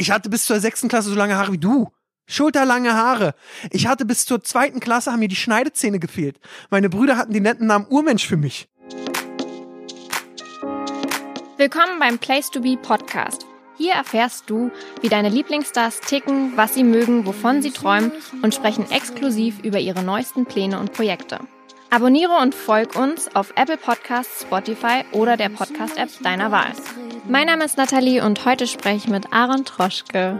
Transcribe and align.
Ich 0.00 0.12
hatte 0.12 0.30
bis 0.30 0.44
zur 0.44 0.60
sechsten 0.60 0.88
Klasse 0.88 1.08
so 1.08 1.16
lange 1.16 1.36
Haare 1.36 1.52
wie 1.52 1.58
du. 1.58 1.90
Schulterlange 2.28 2.94
Haare. 2.94 3.34
Ich 3.72 3.88
hatte 3.88 4.04
bis 4.04 4.26
zur 4.26 4.44
zweiten 4.44 4.78
Klasse, 4.78 5.10
haben 5.10 5.18
mir 5.18 5.26
die 5.26 5.34
Schneidezähne 5.34 5.98
gefehlt. 5.98 6.38
Meine 6.70 6.88
Brüder 6.88 7.16
hatten 7.16 7.32
den 7.32 7.42
netten 7.42 7.66
Namen 7.66 7.86
Urmensch 7.88 8.24
für 8.24 8.36
mich. 8.36 8.68
Willkommen 11.56 11.98
beim 11.98 12.18
Place 12.18 12.48
to 12.48 12.60
Be 12.60 12.76
Podcast. 12.80 13.44
Hier 13.76 13.94
erfährst 13.94 14.48
du, 14.48 14.70
wie 15.00 15.08
deine 15.08 15.30
Lieblingsstars 15.30 15.98
ticken, 16.00 16.56
was 16.56 16.74
sie 16.74 16.84
mögen, 16.84 17.26
wovon 17.26 17.60
sie 17.60 17.72
träumen 17.72 18.12
und 18.42 18.54
sprechen 18.54 18.88
exklusiv 18.92 19.58
über 19.64 19.80
ihre 19.80 20.04
neuesten 20.04 20.46
Pläne 20.46 20.78
und 20.78 20.92
Projekte. 20.92 21.40
Abonniere 21.90 22.36
und 22.42 22.54
folg 22.54 22.96
uns 22.96 23.34
auf 23.34 23.52
Apple 23.56 23.78
Podcasts, 23.78 24.42
Spotify 24.42 25.04
oder 25.12 25.36
der 25.36 25.48
Podcast-App 25.48 26.10
deiner 26.22 26.50
Wahl. 26.52 26.72
Mein 27.28 27.46
Name 27.46 27.64
ist 27.64 27.78
Nathalie 27.78 28.22
und 28.24 28.44
heute 28.44 28.66
spreche 28.66 28.96
ich 28.96 29.08
mit 29.08 29.32
Aaron 29.32 29.64
Troschke. 29.64 30.38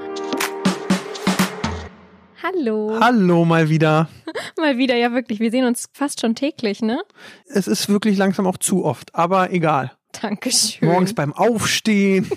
Hallo. 2.43 2.99
Hallo 3.01 3.45
mal 3.47 3.69
wieder. 3.71 4.09
mal 4.59 4.77
wieder, 4.77 4.95
ja 4.97 5.13
wirklich. 5.13 5.41
Wir 5.41 5.51
sehen 5.51 5.65
uns 5.65 5.89
fast 5.93 6.21
schon 6.21 6.35
täglich, 6.35 6.83
ne? 6.83 7.01
Es 7.47 7.67
ist 7.67 7.89
wirklich 7.89 8.19
langsam 8.19 8.47
auch 8.47 8.59
zu 8.59 8.85
oft, 8.85 9.15
aber 9.15 9.51
egal. 9.51 9.93
Dankeschön. 10.21 10.89
Morgens 10.89 11.15
beim 11.15 11.33
Aufstehen. 11.33 12.31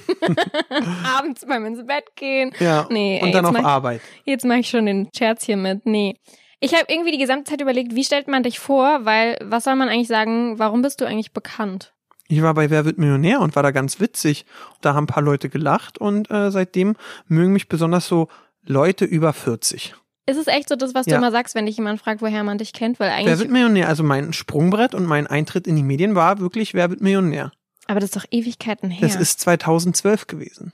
Abends 1.17 1.45
beim 1.45 1.65
ins 1.65 1.85
Bett 1.85 2.05
gehen. 2.15 2.51
Ja. 2.59 2.87
Nee, 2.89 3.19
und 3.21 3.27
ey, 3.27 3.33
dann 3.33 3.45
auf 3.45 3.53
mach- 3.53 3.63
Arbeit. 3.63 4.01
Jetzt 4.23 4.45
mache 4.45 4.59
ich 4.59 4.69
schon 4.69 4.85
den 4.85 5.09
Scherz 5.15 5.45
hier 5.45 5.57
mit. 5.57 5.85
Nee. 5.85 6.15
Ich 6.63 6.73
habe 6.73 6.85
irgendwie 6.87 7.11
die 7.11 7.17
gesamte 7.17 7.49
Zeit 7.49 7.59
überlegt, 7.61 7.95
wie 7.95 8.03
stellt 8.03 8.27
man 8.27 8.43
dich 8.43 8.59
vor? 8.59 8.99
Weil, 9.03 9.37
was 9.41 9.63
soll 9.65 9.75
man 9.75 9.89
eigentlich 9.89 10.07
sagen, 10.07 10.59
warum 10.59 10.81
bist 10.83 11.01
du 11.01 11.05
eigentlich 11.05 11.31
bekannt? 11.33 11.93
Ich 12.27 12.41
war 12.41 12.53
bei 12.53 12.69
Wer 12.69 12.85
wird 12.85 12.97
Millionär 12.97 13.41
und 13.41 13.55
war 13.55 13.63
da 13.63 13.71
ganz 13.71 13.99
witzig. 13.99 14.45
Da 14.79 14.93
haben 14.93 15.03
ein 15.03 15.07
paar 15.07 15.23
Leute 15.23 15.49
gelacht 15.49 15.97
und 15.97 16.31
äh, 16.31 16.49
seitdem 16.51 16.95
mögen 17.27 17.51
mich 17.51 17.67
besonders 17.67 18.07
so 18.07 18.27
Leute 18.63 19.03
über 19.05 19.33
40. 19.33 19.95
Ist 20.27 20.37
es 20.37 20.47
echt 20.47 20.69
so 20.69 20.75
das, 20.75 20.93
was 20.93 21.05
du 21.07 21.11
Ja. 21.11 21.17
immer 21.17 21.31
sagst, 21.31 21.55
wenn 21.55 21.65
dich 21.65 21.75
jemand 21.77 21.99
fragt, 21.99 22.21
woher 22.21 22.43
man 22.43 22.59
dich 22.59 22.73
kennt? 22.73 22.99
Weil 22.99 23.09
Wer 23.09 23.15
eigentlich. 23.15 23.39
wird 23.39 23.49
Millionär? 23.49 23.89
Also 23.89 24.03
mein 24.03 24.31
Sprungbrett 24.31 24.93
und 24.93 25.05
mein 25.07 25.25
Eintritt 25.27 25.65
in 25.67 25.75
die 25.75 25.83
Medien 25.83 26.13
war 26.15 26.39
wirklich 26.39 26.73
Wer 26.75 26.89
wird 26.91 27.01
Millionär. 27.01 27.51
aber 27.87 27.99
das 27.99 28.11
ist 28.11 28.15
doch 28.15 28.25
Ewigkeiten 28.29 28.91
her. 28.91 29.01
Das 29.01 29.15
ist 29.17 29.39
2012 29.41 30.27
gewesen. 30.27 30.71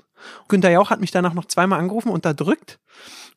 Günter 0.48 0.70
Jauch 0.70 0.90
hat 0.90 1.02
mich 1.02 1.12
danach 1.12 1.34
noch 1.34 1.46
zweimal 1.46 1.80
angerufen, 1.80 2.10
unterdrückt. 2.10 2.80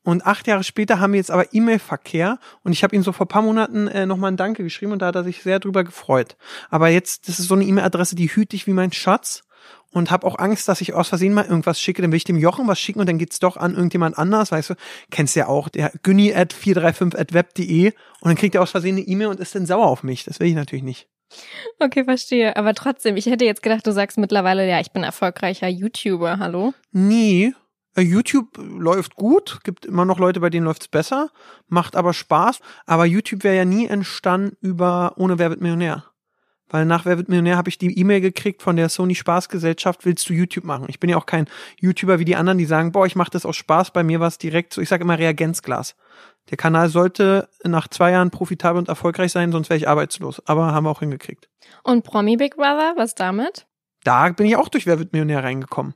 Und 0.02 0.26
acht 0.26 0.46
Jahre 0.46 0.64
später 0.64 0.98
haben 0.98 1.12
wir 1.12 1.18
jetzt 1.18 1.30
aber 1.30 1.52
E-Mail-Verkehr 1.52 2.38
und 2.62 2.72
ich 2.72 2.82
habe 2.82 2.96
ihm 2.96 3.02
so 3.02 3.12
vor 3.12 3.26
paar 3.26 3.42
Monaten 3.42 3.86
äh, 3.88 4.06
nochmal 4.06 4.32
ein 4.32 4.38
Danke 4.38 4.62
geschrieben 4.62 4.92
und 4.92 5.02
da 5.02 5.06
hat 5.06 5.14
er 5.14 5.24
sich 5.24 5.42
sehr 5.42 5.60
drüber 5.60 5.84
gefreut. 5.84 6.36
Aber 6.70 6.88
jetzt, 6.88 7.28
das 7.28 7.38
ist 7.38 7.48
so 7.48 7.54
eine 7.54 7.64
E-Mail-Adresse, 7.64 8.16
die 8.16 8.28
hüte 8.28 8.56
ich 8.56 8.66
wie 8.66 8.72
mein 8.72 8.92
Schatz 8.92 9.42
und 9.92 10.10
habe 10.10 10.26
auch 10.26 10.38
Angst, 10.38 10.68
dass 10.68 10.80
ich 10.80 10.94
aus 10.94 11.08
Versehen 11.08 11.34
mal 11.34 11.44
irgendwas 11.44 11.80
schicke. 11.80 12.00
Dann 12.00 12.12
will 12.12 12.16
ich 12.16 12.24
dem 12.24 12.38
Jochen 12.38 12.66
was 12.68 12.80
schicken 12.80 13.00
und 13.00 13.08
dann 13.08 13.18
geht's 13.18 13.40
doch 13.40 13.56
an 13.56 13.74
irgendjemand 13.74 14.16
anders, 14.16 14.52
weißt 14.52 14.70
du. 14.70 14.74
Kennst 15.10 15.36
ja 15.36 15.48
auch, 15.48 15.68
der 15.68 15.92
günni 16.02 16.34
at 16.34 16.52
435 16.52 17.20
at 17.20 17.34
web.de 17.34 17.86
und 17.88 18.28
dann 18.28 18.36
kriegt 18.36 18.54
er 18.54 18.62
aus 18.62 18.70
Versehen 18.70 18.96
eine 18.96 19.06
E-Mail 19.06 19.28
und 19.28 19.40
ist 19.40 19.54
dann 19.54 19.66
sauer 19.66 19.86
auf 19.86 20.02
mich. 20.02 20.24
Das 20.24 20.40
will 20.40 20.48
ich 20.48 20.54
natürlich 20.54 20.84
nicht. 20.84 21.08
Okay, 21.78 22.04
verstehe. 22.04 22.56
Aber 22.56 22.74
trotzdem, 22.74 23.16
ich 23.16 23.26
hätte 23.26 23.44
jetzt 23.44 23.62
gedacht, 23.62 23.86
du 23.86 23.92
sagst 23.92 24.18
mittlerweile, 24.18 24.68
ja, 24.68 24.80
ich 24.80 24.92
bin 24.92 25.02
erfolgreicher 25.02 25.68
YouTuber. 25.68 26.38
Hallo? 26.38 26.74
Nee. 26.92 27.52
Äh, 27.96 28.02
YouTube 28.02 28.58
läuft 28.58 29.16
gut, 29.16 29.60
gibt 29.64 29.84
immer 29.86 30.04
noch 30.04 30.18
Leute, 30.18 30.40
bei 30.40 30.50
denen 30.50 30.66
läuft's 30.66 30.88
besser, 30.88 31.30
macht 31.68 31.96
aber 31.96 32.12
Spaß. 32.12 32.60
Aber 32.86 33.06
YouTube 33.06 33.44
wäre 33.44 33.56
ja 33.56 33.64
nie 33.64 33.86
entstanden 33.86 34.56
über 34.60 35.14
ohne 35.16 35.38
Wer 35.38 35.50
wird 35.50 35.60
Millionär. 35.60 36.04
Weil 36.70 36.86
nach 36.86 37.04
Wer 37.04 37.18
wird 37.18 37.28
Millionär 37.28 37.56
habe 37.56 37.68
ich 37.68 37.78
die 37.78 37.98
E-Mail 37.98 38.20
gekriegt 38.20 38.62
von 38.62 38.76
der 38.76 38.88
Sony 38.88 39.14
Spaßgesellschaft, 39.14 40.04
willst 40.06 40.28
du 40.28 40.32
YouTube 40.32 40.64
machen? 40.64 40.86
Ich 40.88 41.00
bin 41.00 41.10
ja 41.10 41.16
auch 41.16 41.26
kein 41.26 41.46
YouTuber 41.80 42.18
wie 42.18 42.24
die 42.24 42.36
anderen, 42.36 42.58
die 42.58 42.64
sagen, 42.64 42.92
boah, 42.92 43.06
ich 43.06 43.16
mache 43.16 43.30
das 43.30 43.44
aus 43.44 43.56
Spaß. 43.56 43.92
Bei 43.92 44.02
mir 44.02 44.20
war 44.20 44.28
es 44.28 44.38
direkt 44.38 44.72
so, 44.72 44.80
ich 44.80 44.88
sage 44.88 45.04
immer 45.04 45.18
Reagenzglas. 45.18 45.96
Der 46.48 46.56
Kanal 46.56 46.88
sollte 46.88 47.48
nach 47.64 47.88
zwei 47.88 48.12
Jahren 48.12 48.30
profitabel 48.30 48.78
und 48.78 48.88
erfolgreich 48.88 49.32
sein, 49.32 49.52
sonst 49.52 49.68
wäre 49.68 49.78
ich 49.78 49.88
arbeitslos. 49.88 50.40
Aber 50.46 50.72
haben 50.72 50.84
wir 50.84 50.90
auch 50.90 51.00
hingekriegt. 51.00 51.48
Und 51.82 52.04
Promi 52.04 52.36
Big 52.36 52.56
Brother, 52.56 52.94
was 52.96 53.14
damit? 53.14 53.66
da 54.04 54.28
bin 54.30 54.46
ich 54.46 54.56
auch 54.56 54.68
durch 54.68 54.86
Wer 54.86 54.98
wird 54.98 55.12
Millionär 55.12 55.44
reingekommen. 55.44 55.94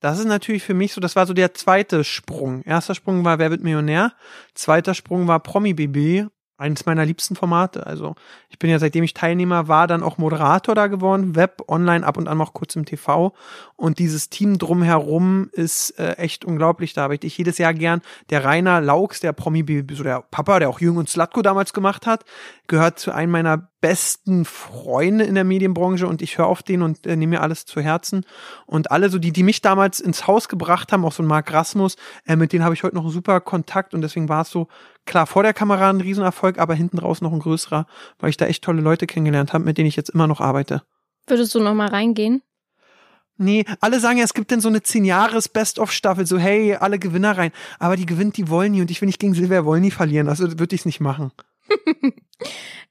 Das 0.00 0.18
ist 0.18 0.26
natürlich 0.26 0.62
für 0.62 0.74
mich 0.74 0.92
so, 0.92 1.00
das 1.00 1.16
war 1.16 1.26
so 1.26 1.32
der 1.32 1.54
zweite 1.54 2.04
Sprung. 2.04 2.62
Erster 2.62 2.94
Sprung 2.94 3.24
war 3.24 3.38
Wer 3.38 3.50
wird 3.50 3.62
Millionär, 3.62 4.12
zweiter 4.54 4.94
Sprung 4.94 5.26
war 5.26 5.40
Promi 5.40 5.72
BB, 5.72 6.28
eines 6.58 6.86
meiner 6.86 7.04
liebsten 7.04 7.36
Formate. 7.36 7.86
Also 7.86 8.14
ich 8.48 8.58
bin 8.58 8.70
ja 8.70 8.78
seitdem 8.78 9.04
ich 9.04 9.14
Teilnehmer 9.14 9.68
war, 9.68 9.86
dann 9.86 10.02
auch 10.02 10.18
Moderator 10.18 10.74
da 10.74 10.86
geworden, 10.86 11.36
Web, 11.36 11.62
Online, 11.68 12.06
ab 12.06 12.16
und 12.16 12.28
an 12.28 12.40
auch 12.40 12.54
kurz 12.54 12.76
im 12.76 12.84
TV. 12.84 13.34
Und 13.76 13.98
dieses 13.98 14.30
Team 14.30 14.58
drumherum 14.58 15.50
ist 15.52 15.98
äh, 15.98 16.12
echt 16.14 16.44
unglaublich. 16.44 16.94
Da 16.94 17.02
habe 17.02 17.16
ich 17.20 17.38
jedes 17.38 17.58
Jahr 17.58 17.74
gern. 17.74 18.00
Der 18.30 18.44
Rainer 18.44 18.80
Laux, 18.80 19.20
der 19.20 19.32
Promi 19.32 19.64
so 19.92 20.02
der 20.02 20.22
Papa, 20.30 20.58
der 20.58 20.70
auch 20.70 20.80
Jürgen 20.80 20.98
und 20.98 21.08
Slatko 21.08 21.42
damals 21.42 21.72
gemacht 21.72 22.06
hat, 22.06 22.24
gehört 22.66 22.98
zu 22.98 23.12
einem 23.12 23.32
meiner 23.32 23.68
besten 23.80 24.44
Freunde 24.44 25.24
in 25.24 25.34
der 25.34 25.44
Medienbranche 25.44 26.06
und 26.06 26.22
ich 26.22 26.38
höre 26.38 26.46
auf 26.46 26.62
den 26.62 26.82
und 26.82 27.06
äh, 27.06 27.16
nehme 27.16 27.36
mir 27.36 27.42
alles 27.42 27.66
zu 27.66 27.80
Herzen. 27.80 28.24
Und 28.66 28.90
alle 28.90 29.10
so, 29.10 29.18
die, 29.18 29.32
die 29.32 29.42
mich 29.42 29.60
damals 29.60 30.00
ins 30.00 30.26
Haus 30.26 30.48
gebracht 30.48 30.92
haben, 30.92 31.04
auch 31.04 31.12
so 31.12 31.22
ein 31.22 31.26
Marc 31.26 31.52
Rasmus, 31.52 31.96
äh, 32.26 32.36
mit 32.36 32.52
denen 32.52 32.64
habe 32.64 32.74
ich 32.74 32.82
heute 32.82 32.94
noch 32.94 33.04
einen 33.04 33.12
super 33.12 33.40
Kontakt 33.40 33.94
und 33.94 34.00
deswegen 34.00 34.28
war 34.28 34.42
es 34.42 34.50
so, 34.50 34.68
klar, 35.04 35.26
vor 35.26 35.42
der 35.42 35.52
Kamera 35.54 35.90
ein 35.90 36.00
Riesenerfolg, 36.00 36.58
aber 36.58 36.74
hinten 36.74 36.98
raus 36.98 37.20
noch 37.20 37.32
ein 37.32 37.40
größerer, 37.40 37.86
weil 38.18 38.30
ich 38.30 38.36
da 38.36 38.46
echt 38.46 38.64
tolle 38.64 38.80
Leute 38.80 39.06
kennengelernt 39.06 39.52
habe, 39.52 39.64
mit 39.64 39.78
denen 39.78 39.88
ich 39.88 39.96
jetzt 39.96 40.10
immer 40.10 40.26
noch 40.26 40.40
arbeite. 40.40 40.82
Würdest 41.26 41.54
du 41.54 41.60
noch 41.60 41.74
mal 41.74 41.88
reingehen? 41.88 42.42
Nee, 43.38 43.64
alle 43.80 44.00
sagen 44.00 44.18
ja, 44.18 44.24
es 44.24 44.32
gibt 44.32 44.50
denn 44.50 44.60
so 44.60 44.68
eine 44.68 44.78
10-Jahres-Best-of-Staffel, 44.78 46.26
so 46.26 46.38
hey, 46.38 46.74
alle 46.74 46.98
Gewinner 46.98 47.36
rein. 47.36 47.52
Aber 47.78 47.96
die 47.96 48.06
gewinnt 48.06 48.38
die 48.38 48.48
Wollny 48.48 48.80
und 48.80 48.90
ich 48.90 49.02
will 49.02 49.06
nicht 49.06 49.20
gegen 49.20 49.34
Silvia 49.34 49.64
Wollny 49.66 49.90
verlieren, 49.90 50.28
also 50.28 50.58
würde 50.58 50.74
ich 50.74 50.82
es 50.82 50.86
nicht 50.86 51.00
machen. 51.00 51.32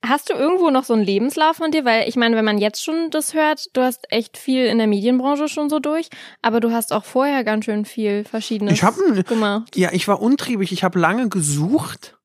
Hast 0.06 0.30
du 0.30 0.34
irgendwo 0.34 0.70
noch 0.70 0.84
so 0.84 0.94
einen 0.94 1.04
Lebenslauf 1.04 1.58
von 1.58 1.72
dir? 1.72 1.86
Weil 1.86 2.08
ich 2.08 2.16
meine, 2.16 2.36
wenn 2.36 2.46
man 2.46 2.58
jetzt 2.58 2.84
schon 2.84 3.10
das 3.10 3.34
hört, 3.34 3.66
du 3.74 3.82
hast 3.82 4.06
echt 4.12 4.38
viel 4.38 4.66
in 4.66 4.78
der 4.78 4.88
Medienbranche 4.88 5.48
schon 5.48 5.70
so 5.70 5.80
durch, 5.80 6.10
aber 6.42 6.60
du 6.60 6.72
hast 6.72 6.94
auch 6.94 7.06
vorher 7.06 7.44
ganz 7.44 7.66
schön 7.66 7.86
viel 7.86 8.24
Verschiedenes 8.24 8.74
Ich 8.74 8.84
hab 8.84 8.96
gemacht. 9.28 9.76
Ja, 9.76 9.90
ich 9.94 10.08
war 10.08 10.22
untriebig, 10.22 10.72
ich 10.72 10.84
habe 10.84 11.00
lange 11.00 11.30
gesucht. 11.30 12.18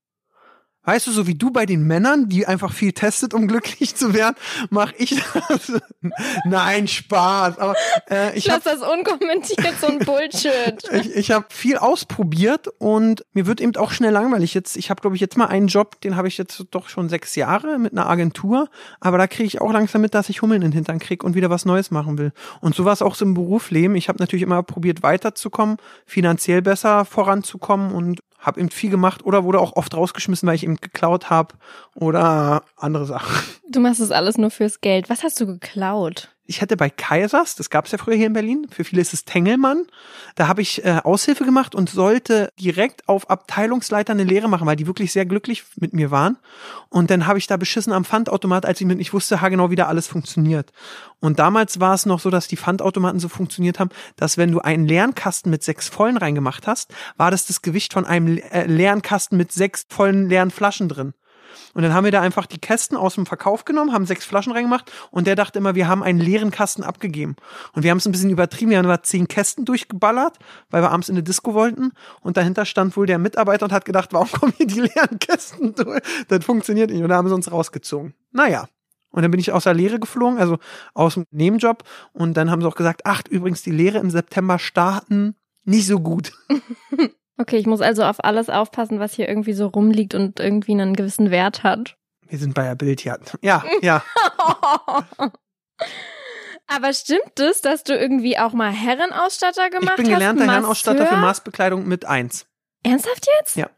Weißt 0.91 1.07
du, 1.07 1.13
so 1.13 1.29
wie 1.29 1.37
du 1.37 1.53
bei 1.53 1.67
den 1.67 1.85
Männern, 1.87 2.29
die 2.29 2.49
einfach 2.49 2.73
viel 2.73 2.91
testet, 2.91 3.33
um 3.33 3.47
glücklich 3.47 3.95
zu 3.95 4.13
werden, 4.13 4.35
mache 4.71 4.93
ich 4.99 5.23
das. 5.49 5.73
Nein, 6.45 6.89
Spaß. 6.89 7.59
Aber 7.61 7.77
äh, 8.11 8.37
ich 8.37 8.47
Lass 8.47 8.67
habe 8.67 8.77
das 8.77 8.83
unkommentiert, 8.83 9.73
so 9.81 9.87
ein 9.87 10.01
Bullshit. 10.01 10.83
ich, 10.93 11.15
ich 11.15 11.31
hab 11.31 11.53
viel 11.53 11.77
ausprobiert 11.77 12.67
und 12.79 13.25
mir 13.35 13.47
wird 13.47 13.61
eben 13.61 13.77
auch 13.77 13.93
schnell 13.93 14.11
langweilig. 14.11 14.53
Jetzt, 14.53 14.77
ich 14.77 14.91
habe, 14.91 15.01
glaube 15.01 15.15
ich, 15.15 15.21
jetzt 15.21 15.37
mal 15.37 15.47
einen 15.47 15.69
Job, 15.69 16.01
den 16.01 16.17
habe 16.17 16.27
ich 16.27 16.37
jetzt 16.37 16.65
doch 16.73 16.89
schon 16.89 17.09
sechs 17.09 17.37
Jahre 17.37 17.79
mit 17.79 17.93
einer 17.93 18.09
Agentur, 18.11 18.69
aber 18.99 19.17
da 19.17 19.29
kriege 19.29 19.47
ich 19.47 19.61
auch 19.61 19.73
langsam 19.73 20.01
mit, 20.01 20.13
dass 20.13 20.29
ich 20.29 20.43
Hummeln 20.43 20.63
in 20.63 20.73
den 20.73 20.75
Hintern 20.75 20.99
krieg 20.99 21.23
und 21.23 21.37
wieder 21.37 21.51
was 21.51 21.67
Neues 21.67 21.93
machen 21.93 22.19
will. 22.19 22.33
Und 22.61 22.75
so 22.75 22.85
war 22.85 22.95
es 22.95 23.01
auch 23.01 23.15
so 23.15 23.25
im 23.25 23.35
Berufsleben. 23.35 23.95
Ich 23.95 24.09
habe 24.09 24.19
natürlich 24.19 24.43
immer 24.43 24.65
probiert, 24.65 25.05
weiterzukommen, 25.05 25.77
finanziell 26.05 26.63
besser 26.63 27.05
voranzukommen 27.05 27.93
und 27.93 28.19
habe 28.41 28.61
eben 28.61 28.71
viel 28.71 28.91
gemacht 28.91 29.25
oder 29.25 29.45
wurde 29.45 29.61
auch 29.61 29.77
oft 29.77 29.95
rausgeschmissen, 29.95 30.49
weil 30.49 30.57
ich 30.57 30.65
eben 30.65 30.77
geklaut 30.77 31.31
habe 31.31 31.55
oder 31.95 32.63
andere 32.77 33.07
Sachen. 33.07 33.35
Du 33.69 33.81
machst 33.81 34.01
das 34.01 34.11
alles 34.11 34.37
nur 34.37 34.51
fürs 34.51 34.81
Geld. 34.81 35.09
Was 35.09 35.23
hast 35.23 35.41
du 35.41 35.47
geklaut? 35.47 36.35
Ich 36.51 36.61
hätte 36.61 36.77
bei 36.77 36.91
Kaisers, 36.91 37.55
das 37.55 37.71
gab 37.71 37.87
es 37.87 37.93
ja 37.93 37.99
früher 37.99 38.17
hier 38.17 38.27
in 38.27 38.33
Berlin, 38.33 38.67
für 38.71 38.83
viele 38.83 39.01
ist 39.01 39.15
es 39.15 39.25
Tengelmann, 39.25 39.87
da 40.35 40.49
habe 40.49 40.63
ich 40.63 40.85
äh, 40.85 41.01
Aushilfe 41.05 41.45
gemacht 41.45 41.77
und 41.77 41.89
sollte 41.89 42.51
direkt 42.59 43.09
auf 43.09 43.31
Abteilungsleiter 43.31 44.13
eine 44.13 44.25
Lehre 44.25 44.49
machen, 44.49 44.67
weil 44.67 44.75
die 44.75 44.89
wirklich 44.89 45.13
sehr 45.13 45.27
glücklich 45.27 45.63
mit 45.77 45.95
mir 45.95 46.11
waren. 46.11 46.39
Und 46.89 47.11
dann 47.11 47.29
habe 47.29 47.39
ich 47.39 47.47
da 47.47 47.57
beschissen 47.57 47.93
am 47.93 48.05
Pfandautomat, 48.05 48.67
als 48.67 48.81
ich 48.81 48.87
mit, 48.89 49.01
ich 49.01 49.13
wusste 49.13 49.41
haargenau, 49.41 49.71
wie 49.71 49.77
da 49.77 49.87
alles 49.87 50.09
funktioniert. 50.09 50.73
Und 51.21 51.39
damals 51.39 51.79
war 51.79 51.95
es 51.95 52.05
noch 52.05 52.19
so, 52.19 52.31
dass 52.31 52.49
die 52.49 52.57
Pfandautomaten 52.57 53.21
so 53.21 53.29
funktioniert 53.29 53.79
haben, 53.79 53.91
dass 54.17 54.37
wenn 54.37 54.51
du 54.51 54.59
einen 54.59 54.87
leeren 54.87 55.15
Kasten 55.15 55.51
mit 55.51 55.63
sechs 55.63 55.89
vollen 55.89 56.17
reingemacht 56.17 56.67
hast, 56.67 56.93
war 57.17 57.31
das 57.31 57.47
das 57.47 57.63
Gewicht 57.63 57.93
von 57.93 58.05
einem 58.05 58.39
äh, 58.39 58.67
leeren 58.67 59.03
Kasten 59.03 59.37
mit 59.37 59.53
sechs 59.53 59.87
vollen 59.89 60.29
leeren 60.29 60.51
Flaschen 60.51 60.89
drin. 60.89 61.15
Und 61.75 61.83
dann 61.83 61.95
haben 61.95 62.05
wir 62.05 62.13
da 62.13 62.21
einfach 62.21 62.47
die 62.47 62.59
Kästen 62.59 62.97
aus 62.97 63.15
dem 63.15 63.27
Verkauf 63.27 63.65
genommen, 63.65 63.93
haben 63.93 64.07
sechs 64.07 64.25
Flaschen 64.25 64.53
reingemacht 64.53 64.91
und 65.11 65.27
der 65.27 65.37
dachte 65.37 65.59
immer, 65.59 65.75
wir 65.75 65.89
haben 65.89 66.03
einen 66.03 66.19
leeren 66.19 66.51
Kasten 66.51 66.83
abgegeben. 66.83 67.37
Und 67.73 67.83
wir 67.83 67.91
haben 67.91 67.99
es 67.99 68.07
ein 68.07 68.13
bisschen 68.13 68.31
übertrieben, 68.31 68.71
wir 68.71 68.79
haben 68.79 68.89
da 68.89 69.03
zehn 69.03 69.29
Kästen 69.29 69.65
durchgeballert, 69.65 70.39
weil 70.71 70.83
wir 70.83 70.91
abends 70.91 71.09
in 71.09 71.15
eine 71.15 71.23
Disco 71.23 71.55
wollten. 71.55 71.93
Und 72.21 72.37
dahinter 72.37 72.65
stand 72.65 72.97
wohl 72.97 73.07
der 73.07 73.19
Mitarbeiter 73.19 73.65
und 73.65 73.73
hat 73.73 73.85
gedacht, 73.85 74.13
warum 74.13 74.31
kommen 74.33 74.53
hier 74.57 74.67
die 74.67 74.81
leeren 74.81 75.19
Kästen 75.19 75.75
durch? 75.75 76.03
Das 76.29 76.45
funktioniert 76.45 76.91
nicht. 76.91 77.03
Und 77.03 77.09
da 77.09 77.17
haben 77.17 77.29
sie 77.29 77.35
uns 77.35 77.51
rausgezogen. 77.51 78.15
Naja. 78.33 78.69
Und 79.13 79.23
dann 79.23 79.31
bin 79.33 79.41
ich 79.41 79.51
aus 79.51 79.65
der 79.65 79.75
Lehre 79.75 79.99
geflogen, 79.99 80.39
also 80.39 80.59
aus 80.95 81.15
dem 81.15 81.25
Nebenjob. 81.33 81.83
Und 82.13 82.37
dann 82.37 82.51
haben 82.51 82.63
sie 82.63 82.69
auch 82.69 82.77
gesagt, 82.77 83.03
ach, 83.05 83.23
übrigens, 83.29 83.63
die 83.63 83.73
Lehre 83.73 83.99
im 83.99 84.11
September 84.11 84.59
starten. 84.59 85.35
Nicht 85.65 85.87
so 85.87 86.01
gut. 86.01 86.33
Okay, 87.41 87.57
ich 87.57 87.67
muss 87.67 87.81
also 87.81 88.05
auf 88.05 88.23
alles 88.23 88.51
aufpassen, 88.51 89.01
was 89.01 89.15
hier 89.15 89.27
irgendwie 89.27 89.55
so 89.55 89.67
rumliegt 89.67 90.15
und 90.15 90.39
irgendwie 90.41 90.73
einen 90.73 90.95
gewissen 90.95 91.31
Wert 91.31 91.63
hat. 91.63 91.97
Wir 92.29 92.39
sind 92.39 92.53
bei 92.53 92.65
der 92.65 92.75
Bild, 92.75 93.03
ja. 93.03 93.17
Ja, 93.41 93.65
ja. 93.81 94.05
Aber 96.67 96.93
stimmt 96.93 97.41
es, 97.41 97.63
dass 97.63 97.83
du 97.83 97.97
irgendwie 97.97 98.39
auch 98.39 98.53
mal 98.53 98.71
Herrenausstatter 98.71 99.71
gemacht 99.71 99.93
hast? 99.93 99.99
Ich 100.01 100.05
bin 100.05 100.13
gelernter 100.13 100.45
Masseur? 100.45 100.53
Herrenausstatter 100.53 101.07
für 101.07 101.17
Maßbekleidung 101.17 101.89
mit 101.89 102.05
eins. 102.05 102.45
Ernsthaft 102.83 103.27
jetzt? 103.41 103.57
Ja. 103.57 103.71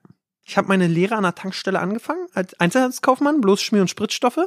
Ich 0.45 0.57
habe 0.57 0.67
meine 0.67 0.89
Lehre 0.89 1.15
an 1.15 1.23
der 1.23 1.37
Tankstelle 1.37 1.79
angefangen 1.79 2.27
als 2.35 2.59
Einzelhandelskaufmann, 2.59 3.41
bloß 3.41 3.63
Schmier- 3.63 3.83
und 3.83 3.89
Spritzstoffe 3.89 4.45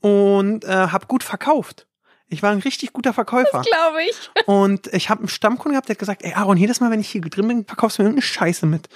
und 0.00 0.64
äh, 0.64 0.68
habe 0.68 1.06
gut 1.08 1.24
verkauft. 1.24 1.88
Ich 2.28 2.42
war 2.42 2.50
ein 2.50 2.58
richtig 2.58 2.92
guter 2.92 3.12
Verkäufer. 3.12 3.62
Glaube 3.62 4.02
ich. 4.08 4.30
Und 4.46 4.86
ich 4.94 5.10
habe 5.10 5.20
einen 5.20 5.28
Stammkunden 5.28 5.72
gehabt, 5.72 5.88
der 5.88 5.94
hat 5.94 5.98
gesagt, 5.98 6.24
ey 6.24 6.32
Aaron, 6.32 6.56
jedes 6.56 6.80
Mal, 6.80 6.90
wenn 6.90 7.00
ich 7.00 7.10
hier 7.10 7.20
drin 7.20 7.46
bin, 7.46 7.64
verkaufst 7.66 7.98
du 7.98 8.02
mir 8.02 8.08
irgendeine 8.08 8.26
Scheiße 8.26 8.66
mit. 8.66 8.88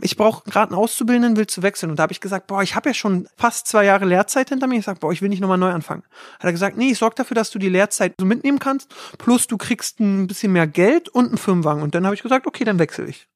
Ich 0.00 0.16
brauche 0.16 0.48
gerade 0.50 0.72
einen 0.72 0.80
Auszubildenden, 0.80 1.36
willst 1.36 1.56
du 1.56 1.62
wechseln? 1.62 1.90
Und 1.90 1.98
da 1.98 2.04
habe 2.04 2.12
ich 2.12 2.20
gesagt, 2.20 2.46
boah, 2.46 2.62
ich 2.62 2.74
habe 2.74 2.88
ja 2.88 2.94
schon 2.94 3.28
fast 3.36 3.68
zwei 3.68 3.84
Jahre 3.84 4.06
Lehrzeit 4.06 4.48
hinter 4.48 4.66
mir. 4.66 4.78
Ich 4.78 4.86
sag, 4.86 5.00
boah, 5.00 5.12
ich 5.12 5.20
will 5.20 5.28
nicht 5.28 5.40
nochmal 5.40 5.58
neu 5.58 5.70
anfangen. 5.70 6.02
Hat 6.38 6.44
er 6.44 6.52
gesagt, 6.52 6.76
nee, 6.78 6.90
ich 6.92 6.98
sorge 6.98 7.14
dafür, 7.14 7.34
dass 7.34 7.50
du 7.50 7.58
die 7.58 7.68
Lehrzeit 7.68 8.14
so 8.18 8.24
mitnehmen 8.24 8.58
kannst, 8.58 8.94
plus 9.18 9.46
du 9.46 9.58
kriegst 9.58 10.00
ein 10.00 10.26
bisschen 10.26 10.52
mehr 10.52 10.66
Geld 10.66 11.08
und 11.10 11.28
einen 11.28 11.38
Firmenwagen. 11.38 11.82
Und 11.82 11.94
dann 11.94 12.06
habe 12.06 12.14
ich 12.14 12.22
gesagt, 12.22 12.46
okay, 12.46 12.64
dann 12.64 12.78
wechsle 12.78 13.04
ich. 13.04 13.28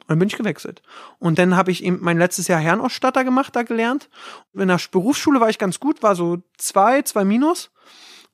Und 0.00 0.10
dann 0.10 0.18
bin 0.18 0.28
ich 0.28 0.36
gewechselt. 0.36 0.80
Und 1.18 1.38
dann 1.38 1.54
habe 1.54 1.70
ich 1.70 1.84
eben 1.84 1.98
mein 2.00 2.18
letztes 2.18 2.48
Jahr 2.48 2.60
Herrenausstatter 2.60 3.24
gemacht, 3.24 3.54
da 3.54 3.62
gelernt. 3.62 4.08
In 4.54 4.68
der 4.68 4.80
Berufsschule 4.90 5.38
war 5.38 5.50
ich 5.50 5.58
ganz 5.58 5.78
gut, 5.80 6.02
war 6.02 6.16
so 6.16 6.38
zwei, 6.56 7.02
zwei 7.02 7.24
minus. 7.24 7.70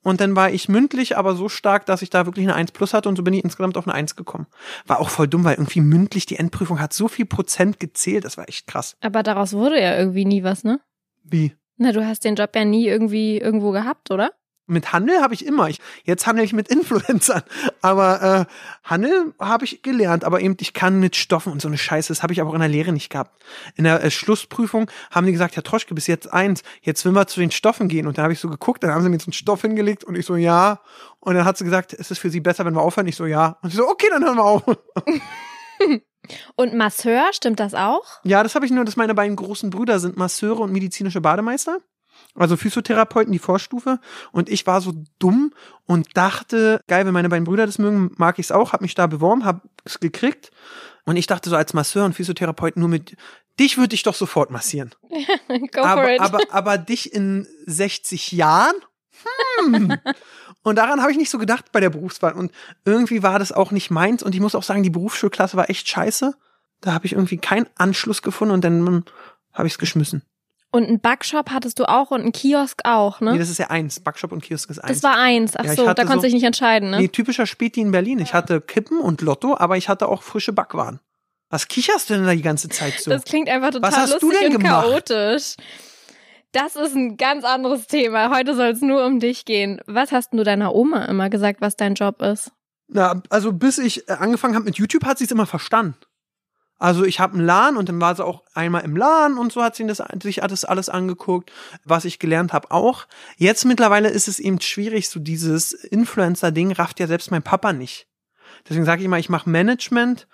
Und 0.07 0.21
dann 0.21 0.37
war 0.37 0.53
ich 0.53 0.69
mündlich 0.69 1.17
aber 1.17 1.35
so 1.35 1.49
stark, 1.49 1.85
dass 1.87 2.01
ich 2.01 2.11
da 2.11 2.27
wirklich 2.27 2.47
eine 2.47 2.55
1 2.55 2.71
plus 2.71 2.95
hatte 2.95 3.09
und 3.09 3.17
so 3.17 3.25
bin 3.25 3.35
ich 3.35 3.43
insgesamt 3.43 3.77
auf 3.77 3.89
eine 3.89 3.95
1 3.95 4.15
gekommen. 4.15 4.47
War 4.87 5.01
auch 5.01 5.09
voll 5.09 5.27
dumm, 5.27 5.43
weil 5.43 5.57
irgendwie 5.57 5.81
mündlich 5.81 6.27
die 6.27 6.37
Endprüfung 6.37 6.79
hat 6.79 6.93
so 6.93 7.09
viel 7.09 7.27
Prozent 7.27 7.81
gezählt, 7.81 8.25
das 8.25 8.37
war 8.37 8.49
echt 8.49 8.69
krass. 8.69 8.97
Aber 9.01 9.25
daraus 9.25 9.53
wurde 9.53 9.83
ja 9.83 9.99
irgendwie 9.99 10.25
nie 10.25 10.45
was, 10.45 10.63
ne? 10.63 10.79
Wie? 11.25 11.57
Na, 11.77 11.91
du 11.91 12.07
hast 12.07 12.25
den 12.25 12.37
Job 12.37 12.51
ja 12.55 12.65
nie 12.65 12.87
irgendwie 12.87 13.39
irgendwo 13.39 13.73
gehabt, 13.73 14.13
oder? 14.13 14.31
Mit 14.67 14.93
Handel 14.93 15.21
habe 15.21 15.35
ich 15.35 15.47
immer. 15.47 15.69
Ich, 15.69 15.81
jetzt 16.05 16.27
handle 16.27 16.45
ich 16.45 16.53
mit 16.53 16.69
Influencern. 16.69 17.43
Aber 17.83 18.47
äh, 18.49 18.89
Handel 18.89 19.35
habe 19.39 19.65
ich 19.65 19.83
gelernt. 19.83 20.25
Aber 20.25 20.41
eben, 20.41 20.57
ich 20.61 20.73
kann 20.73 20.99
mit 20.99 21.15
Stoffen 21.17 21.53
und 21.53 21.63
so 21.63 21.69
eine 21.69 21.79
Scheiße. 21.79 22.09
Das 22.09 22.23
habe 22.23 22.33
ich 22.33 22.41
aber 22.41 22.51
auch 22.51 22.55
in 22.55 22.61
der 22.61 22.69
Lehre 22.69 22.93
nicht 22.93 23.11
gehabt. 23.11 23.43
In 23.77 23.85
der 23.85 24.03
äh, 24.03 24.11
Schlussprüfung 24.11 24.91
haben 25.11 25.27
die 25.27 25.33
gesagt, 25.33 25.55
ja 25.55 25.63
Troschke, 25.63 25.95
bis 25.95 26.07
jetzt 26.07 26.33
eins. 26.33 26.63
Jetzt 26.83 27.05
will 27.05 27.13
wir 27.13 27.27
zu 27.27 27.41
den 27.41 27.51
Stoffen 27.51 27.89
gehen. 27.89 28.07
Und 28.07 28.19
dann 28.19 28.25
habe 28.25 28.33
ich 28.33 28.41
so 28.41 28.49
geguckt, 28.49 28.83
dann 28.83 28.91
haben 28.91 29.03
sie 29.03 29.09
mir 29.09 29.21
so 29.21 29.27
einen 29.27 29.33
Stoff 29.33 29.63
hingelegt 29.63 30.05
und 30.05 30.17
ich 30.17 30.27
so, 30.27 30.37
ja. 30.37 30.81
Und 31.21 31.35
dann 31.35 31.45
hat 31.45 31.59
sie 31.59 31.65
gesagt, 31.65 31.93
ist 31.93 32.11
es 32.11 32.19
für 32.19 32.31
sie 32.31 32.41
besser, 32.41 32.65
wenn 32.65 32.75
wir 32.75 32.83
aufhören? 32.83 33.07
Ich 33.07 33.17
so, 33.17 33.27
ja. 33.27 33.59
Und 33.63 33.71
ich 33.71 33.77
so, 33.77 33.89
okay, 33.89 34.09
dann 34.11 34.25
hören 34.25 34.37
wir 34.37 34.45
auf. 34.45 34.63
Und 36.57 36.75
Masseur, 36.75 37.25
stimmt 37.33 37.61
das 37.61 37.75
auch? 37.75 38.05
Ja, 38.25 38.43
das 38.43 38.55
habe 38.55 38.67
ich 38.67 38.73
nur, 38.73 38.85
dass 38.85 38.97
meine 38.97 39.15
beiden 39.15 39.37
großen 39.37 39.71
Brüder 39.71 40.01
sind 40.01 40.17
Masseure 40.17 40.63
und 40.63 40.73
medizinische 40.73 41.21
Bademeister. 41.21 41.79
Also 42.37 42.57
Physiotherapeuten, 42.57 43.33
die 43.33 43.39
Vorstufe. 43.39 44.01
Und 44.33 44.49
ich 44.49 44.67
war 44.67 44.81
so 44.81 44.93
dumm 45.19 45.53
und 45.87 46.17
dachte, 46.17 46.81
geil, 46.87 47.07
wenn 47.07 47.15
meine 47.15 47.29
beiden 47.29 47.45
Brüder 47.45 47.67
das 47.67 47.79
mögen, 47.79 48.13
mag 48.17 48.39
ich 48.39 48.47
es 48.47 48.53
auch. 48.53 48.73
Hab 48.73 48.81
mich 48.81 48.95
da 48.95 49.07
beworben, 49.07 49.45
hab 49.45 49.63
es 49.85 50.01
gekriegt. 50.01 50.51
Und 51.05 51.17
ich 51.17 51.27
dachte 51.27 51.51
so 51.51 51.57
als 51.57 51.73
Masseur 51.73 52.05
und 52.05 52.15
Physiotherapeut 52.15 52.77
nur 52.77 52.89
mit, 52.89 53.17
dich 53.59 53.79
würde 53.79 53.95
ich 53.95 54.03
doch 54.03 54.15
sofort 54.15 54.51
massieren. 54.51 54.95
Go 55.09 55.83
for 55.83 55.87
aber, 55.87 56.15
it. 56.15 56.21
aber, 56.21 56.41
aber 56.51 56.79
dich 56.79 57.13
in 57.13 57.47
60 57.67 58.33
Jahren? 58.33 58.75
Hm. 59.61 59.97
Und 60.63 60.77
daran 60.77 61.01
habe 61.01 61.13
ich 61.13 61.17
nicht 61.17 61.31
so 61.31 61.39
gedacht 61.39 61.71
bei 61.71 61.79
der 61.79 61.91
Berufswahl. 61.91 62.33
Und 62.33 62.51
irgendwie 62.85 63.23
war 63.23 63.39
das 63.39 63.53
auch 63.53 63.71
nicht 63.71 63.91
meins. 63.91 64.23
Und 64.23 64.35
ich 64.35 64.41
muss 64.41 64.57
auch 64.57 64.65
sagen, 64.65 64.83
die 64.83 64.91
Berufsschulklasse 64.91 65.57
war 65.57 65.71
echt 65.71 65.89
scheiße. 65.89 66.35
Da 66.81 66.93
habe 66.93 67.07
ich 67.07 67.13
irgendwie 67.13 67.39
keinen 67.39 67.69
Anschluss 67.77 68.21
gefunden 68.21 68.53
und 68.53 68.65
dann 68.65 69.05
habe 69.53 69.69
ich 69.69 69.75
es 69.75 69.79
geschmissen. 69.79 70.23
Und 70.77 70.85
einen 70.89 71.01
Backshop 71.01 71.51
hattest 71.51 71.79
du 71.79 71.85
auch 71.89 72.11
und 72.11 72.21
einen 72.21 72.33
Kiosk 72.33 72.83
auch, 72.85 73.21
ne? 73.21 73.33
Nee, 73.33 73.39
das 73.39 73.49
ist 73.51 73.59
ja 73.59 73.71
eins. 73.71 73.99
Backshop 74.01 74.33
und 74.33 74.43
Kiosk 74.43 74.69
ist 74.71 74.79
eins. 74.79 75.01
das 75.01 75.03
war 75.03 75.17
eins. 75.17 75.57
Ach 75.57 75.65
Ja, 75.65 75.75
so, 75.75 75.85
da 75.85 75.95
konntest 75.95 76.13
du 76.13 76.17
so- 76.19 76.23
dich 76.27 76.35
nicht 76.35 76.45
entscheiden, 76.45 76.91
ne? 76.91 76.99
Nee, 77.01 77.09
typischer 77.09 77.47
Späti 77.47 77.81
in 77.81 77.91
Berlin. 77.93 78.19
Ich 78.19 78.35
hatte 78.35 78.61
Kippen 78.61 78.99
und 79.01 79.21
Lotto, 79.23 79.57
aber 79.57 79.77
ich 79.77 79.89
hatte 79.89 80.09
auch 80.09 80.23
frische 80.23 80.53
Backwaren. 80.53 81.01
Was 81.49 81.69
kicherst 81.69 82.11
du 82.11 82.15
denn 82.15 82.25
da 82.27 82.33
die 82.35 82.43
ganze 82.43 82.69
Zeit 82.69 82.95
so? 83.01 83.11
Das 83.11 83.25
klingt 83.25 83.49
einfach 83.49 83.71
total 83.71 83.91
Was 83.91 83.97
hast 83.99 84.23
du 84.23 84.27
lustig 84.31 84.47
denn 84.49 84.57
und 84.57 84.63
gemacht? 84.63 84.85
chaotisch. 84.87 85.55
Das 86.53 86.75
ist 86.77 86.95
ein 86.95 87.17
ganz 87.17 87.45
anderes 87.45 87.87
Thema. 87.87 88.31
Heute 88.35 88.55
soll 88.55 88.69
es 88.69 88.81
nur 88.81 89.05
um 89.05 89.21
dich 89.21 89.45
gehen. 89.45 89.81
Was 89.87 90.11
hast 90.13 90.31
denn 90.33 90.39
du 90.39 90.45
deiner 90.45 90.75
Oma 90.75 91.05
immer 91.05 91.29
gesagt, 91.31 91.61
was 91.61 91.77
dein 91.77 91.95
Job 91.95 92.23
ist? 92.23 92.51
Na, 92.89 93.21
also 93.31 93.53
bis 93.53 93.79
ich 93.79 94.09
äh, 94.09 94.13
angefangen 94.13 94.55
habe 94.55 94.65
mit 94.65 94.77
YouTube, 94.77 95.05
hat 95.05 95.19
sie 95.19 95.25
es 95.25 95.31
immer 95.31 95.47
verstanden. 95.47 95.97
Also 96.79 97.05
ich 97.05 97.21
habe 97.21 97.35
einen 97.35 97.47
LAN 97.47 97.77
und 97.77 97.89
dann 97.89 98.01
war 98.01 98.15
sie 98.15 98.25
auch 98.25 98.43
einmal 98.55 98.85
im 98.85 98.97
LAN 98.97 99.39
und 99.39 99.53
so 99.53 99.63
hat 99.63 99.77
sie 99.77 99.87
das, 99.87 100.03
sich 100.23 100.37
das 100.37 100.65
alles 100.67 100.89
angeguckt, 100.89 101.51
was 101.85 102.05
ich 102.05 102.19
gelernt 102.19 102.53
habe 102.53 102.71
auch. 102.71 103.07
Jetzt 103.37 103.65
mittlerweile 103.65 104.09
ist 104.09 104.29
es 104.29 104.39
eben 104.39 104.61
schwierig, 104.61 105.09
so 105.09 105.19
dieses 105.19 105.73
Influencer-Ding 105.73 106.73
rafft 106.73 107.01
ja 107.01 107.07
selbst 107.07 107.31
mein 107.31 107.43
Papa 107.43 107.73
nicht. 107.73 108.07
Deswegen 108.69 108.85
sage 108.85 109.01
ich 109.01 109.07
immer, 109.07 109.19
ich 109.19 109.29
mache 109.29 109.49
Management 109.49 110.27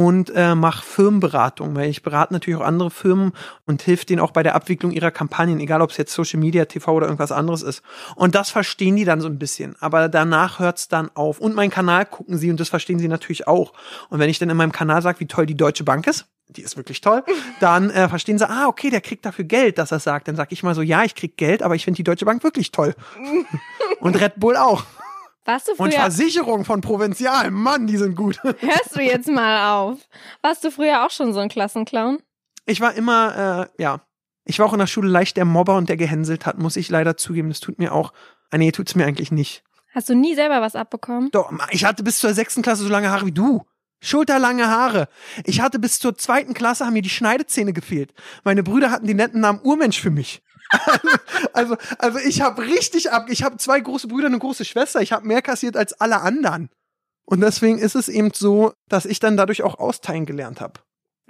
und 0.00 0.32
äh, 0.34 0.54
mache 0.54 0.82
Firmenberatung, 0.82 1.76
weil 1.76 1.90
ich 1.90 2.02
berate 2.02 2.32
natürlich 2.32 2.58
auch 2.58 2.64
andere 2.64 2.90
Firmen 2.90 3.32
und 3.66 3.82
hilf 3.82 4.06
denen 4.06 4.20
auch 4.20 4.30
bei 4.30 4.42
der 4.42 4.54
Abwicklung 4.54 4.92
ihrer 4.92 5.10
Kampagnen, 5.10 5.60
egal 5.60 5.82
ob 5.82 5.90
es 5.90 5.98
jetzt 5.98 6.14
Social 6.14 6.40
Media, 6.40 6.64
TV 6.64 6.90
oder 6.90 7.04
irgendwas 7.04 7.32
anderes 7.32 7.60
ist. 7.60 7.82
Und 8.16 8.34
das 8.34 8.48
verstehen 8.48 8.96
die 8.96 9.04
dann 9.04 9.20
so 9.20 9.28
ein 9.28 9.38
bisschen, 9.38 9.76
aber 9.78 10.08
danach 10.08 10.58
hört's 10.58 10.88
dann 10.88 11.10
auf. 11.14 11.38
Und 11.38 11.54
meinen 11.54 11.68
Kanal 11.68 12.06
gucken 12.06 12.38
sie 12.38 12.50
und 12.50 12.58
das 12.58 12.70
verstehen 12.70 12.98
sie 12.98 13.08
natürlich 13.08 13.46
auch. 13.46 13.74
Und 14.08 14.20
wenn 14.20 14.30
ich 14.30 14.38
dann 14.38 14.48
in 14.48 14.56
meinem 14.56 14.72
Kanal 14.72 15.02
sage, 15.02 15.20
wie 15.20 15.26
toll 15.26 15.44
die 15.44 15.54
Deutsche 15.54 15.84
Bank 15.84 16.06
ist, 16.06 16.24
die 16.48 16.62
ist 16.62 16.78
wirklich 16.78 17.02
toll, 17.02 17.22
dann 17.60 17.90
äh, 17.90 18.08
verstehen 18.08 18.38
sie, 18.38 18.48
ah, 18.48 18.68
okay, 18.68 18.88
der 18.88 19.02
kriegt 19.02 19.26
dafür 19.26 19.44
Geld, 19.44 19.76
dass 19.76 19.92
er 19.92 20.00
sagt. 20.00 20.28
Dann 20.28 20.36
sage 20.36 20.54
ich 20.54 20.62
mal 20.62 20.74
so, 20.74 20.80
ja, 20.80 21.04
ich 21.04 21.14
krieg 21.14 21.36
Geld, 21.36 21.62
aber 21.62 21.74
ich 21.74 21.84
finde 21.84 21.96
die 21.96 22.04
Deutsche 22.04 22.24
Bank 22.24 22.42
wirklich 22.42 22.72
toll. 22.72 22.94
und 24.00 24.18
Red 24.18 24.40
Bull 24.40 24.56
auch. 24.56 24.82
Warst 25.50 25.66
du 25.66 25.72
Und 25.72 25.92
früher, 25.92 26.00
Versicherung 26.00 26.64
von 26.64 26.80
Provinzial, 26.80 27.50
Mann, 27.50 27.88
die 27.88 27.96
sind 27.96 28.14
gut. 28.14 28.38
hörst 28.42 28.94
du 28.94 29.00
jetzt 29.00 29.28
mal 29.28 29.72
auf. 29.72 29.98
Warst 30.42 30.62
du 30.62 30.70
früher 30.70 31.04
auch 31.04 31.10
schon 31.10 31.32
so 31.32 31.40
ein 31.40 31.48
Klassenclown? 31.48 32.20
Ich 32.66 32.80
war 32.80 32.94
immer, 32.94 33.68
äh, 33.76 33.82
ja, 33.82 34.00
ich 34.44 34.60
war 34.60 34.66
auch 34.66 34.72
in 34.72 34.78
der 34.78 34.86
Schule 34.86 35.08
leicht 35.08 35.36
der 35.36 35.44
Mobber 35.44 35.76
und 35.76 35.88
der 35.88 35.96
gehänselt 35.96 36.46
hat, 36.46 36.58
muss 36.58 36.76
ich 36.76 36.88
leider 36.88 37.16
zugeben. 37.16 37.48
Das 37.48 37.58
tut 37.58 37.80
mir 37.80 37.92
auch, 37.92 38.12
ah, 38.52 38.58
nee, 38.58 38.70
tut's 38.70 38.94
mir 38.94 39.06
eigentlich 39.06 39.32
nicht. 39.32 39.64
Hast 39.92 40.08
du 40.08 40.14
nie 40.14 40.36
selber 40.36 40.60
was 40.60 40.76
abbekommen? 40.76 41.30
Doch, 41.32 41.52
ich 41.72 41.84
hatte 41.84 42.04
bis 42.04 42.20
zur 42.20 42.32
sechsten 42.32 42.62
Klasse 42.62 42.84
so 42.84 42.88
lange 42.88 43.10
Haare 43.10 43.26
wie 43.26 43.32
du. 43.32 43.64
Schulterlange 44.00 44.68
Haare. 44.68 45.08
Ich 45.44 45.60
hatte 45.60 45.80
bis 45.80 45.98
zur 45.98 46.16
zweiten 46.16 46.54
Klasse, 46.54 46.86
haben 46.86 46.92
mir 46.92 47.02
die 47.02 47.10
Schneidezähne 47.10 47.72
gefehlt. 47.72 48.14
Meine 48.44 48.62
Brüder 48.62 48.92
hatten 48.92 49.08
den 49.08 49.16
netten 49.16 49.40
Namen 49.40 49.60
Urmensch 49.64 50.00
für 50.00 50.10
mich. 50.10 50.42
also, 51.52 51.76
also 51.98 52.18
ich 52.18 52.40
habe 52.40 52.62
richtig 52.62 53.12
ab. 53.12 53.26
Ich 53.28 53.42
habe 53.42 53.56
zwei 53.56 53.80
große 53.80 54.08
Brüder 54.08 54.26
und 54.26 54.34
eine 54.34 54.40
große 54.40 54.64
Schwester. 54.64 55.00
Ich 55.00 55.12
habe 55.12 55.26
mehr 55.26 55.42
kassiert 55.42 55.76
als 55.76 55.92
alle 55.94 56.20
anderen. 56.20 56.68
Und 57.24 57.40
deswegen 57.40 57.78
ist 57.78 57.94
es 57.94 58.08
eben 58.08 58.32
so, 58.34 58.72
dass 58.88 59.04
ich 59.04 59.20
dann 59.20 59.36
dadurch 59.36 59.62
auch 59.62 59.78
austeilen 59.78 60.26
gelernt 60.26 60.60
habe. 60.60 60.80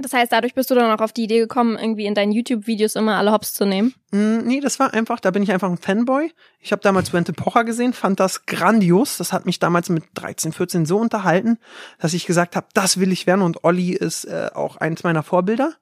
Das 0.03 0.13
heißt, 0.13 0.33
dadurch 0.33 0.55
bist 0.55 0.71
du 0.71 0.75
dann 0.75 0.91
auch 0.91 1.03
auf 1.03 1.13
die 1.13 1.25
Idee 1.25 1.41
gekommen, 1.41 1.77
irgendwie 1.79 2.07
in 2.07 2.15
deinen 2.15 2.33
YouTube-Videos 2.33 2.97
immer 2.97 3.17
alle 3.17 3.33
Hops 3.33 3.53
zu 3.53 3.67
nehmen. 3.67 3.95
Mm, 4.11 4.39
Nee, 4.45 4.61
das 4.61 4.79
war 4.79 4.95
einfach, 4.95 5.21
da 5.21 5.31
bin 5.31 5.43
ich 5.43 5.53
einfach 5.53 5.69
ein 5.69 5.77
Fanboy. 5.77 6.33
Ich 6.59 6.73
habe 6.73 6.83
damals 6.83 7.13
Wente 7.13 7.33
Pocher 7.33 7.65
gesehen, 7.65 7.93
fand 7.93 8.19
das 8.19 8.47
grandios. 8.47 9.19
Das 9.19 9.33
hat 9.33 9.47
mich 9.47 9.59
damals 9.59 9.89
mit 9.89 10.05
13, 10.15 10.53
14 10.53 10.87
so 10.87 10.97
unterhalten, 10.97 11.59
dass 11.99 12.15
ich 12.15 12.27
gesagt 12.27 12.57
habe, 12.57 12.67
das 12.73 12.99
will 12.99 13.13
ich 13.13 13.27
werden. 13.27 13.43
Und 13.43 13.65
Olli 13.65 13.93
ist 13.93 14.25
äh, 14.25 14.51
auch 14.55 14.77
eins 14.77 15.03
meiner 15.03 15.23
Vorbilder. 15.23 15.75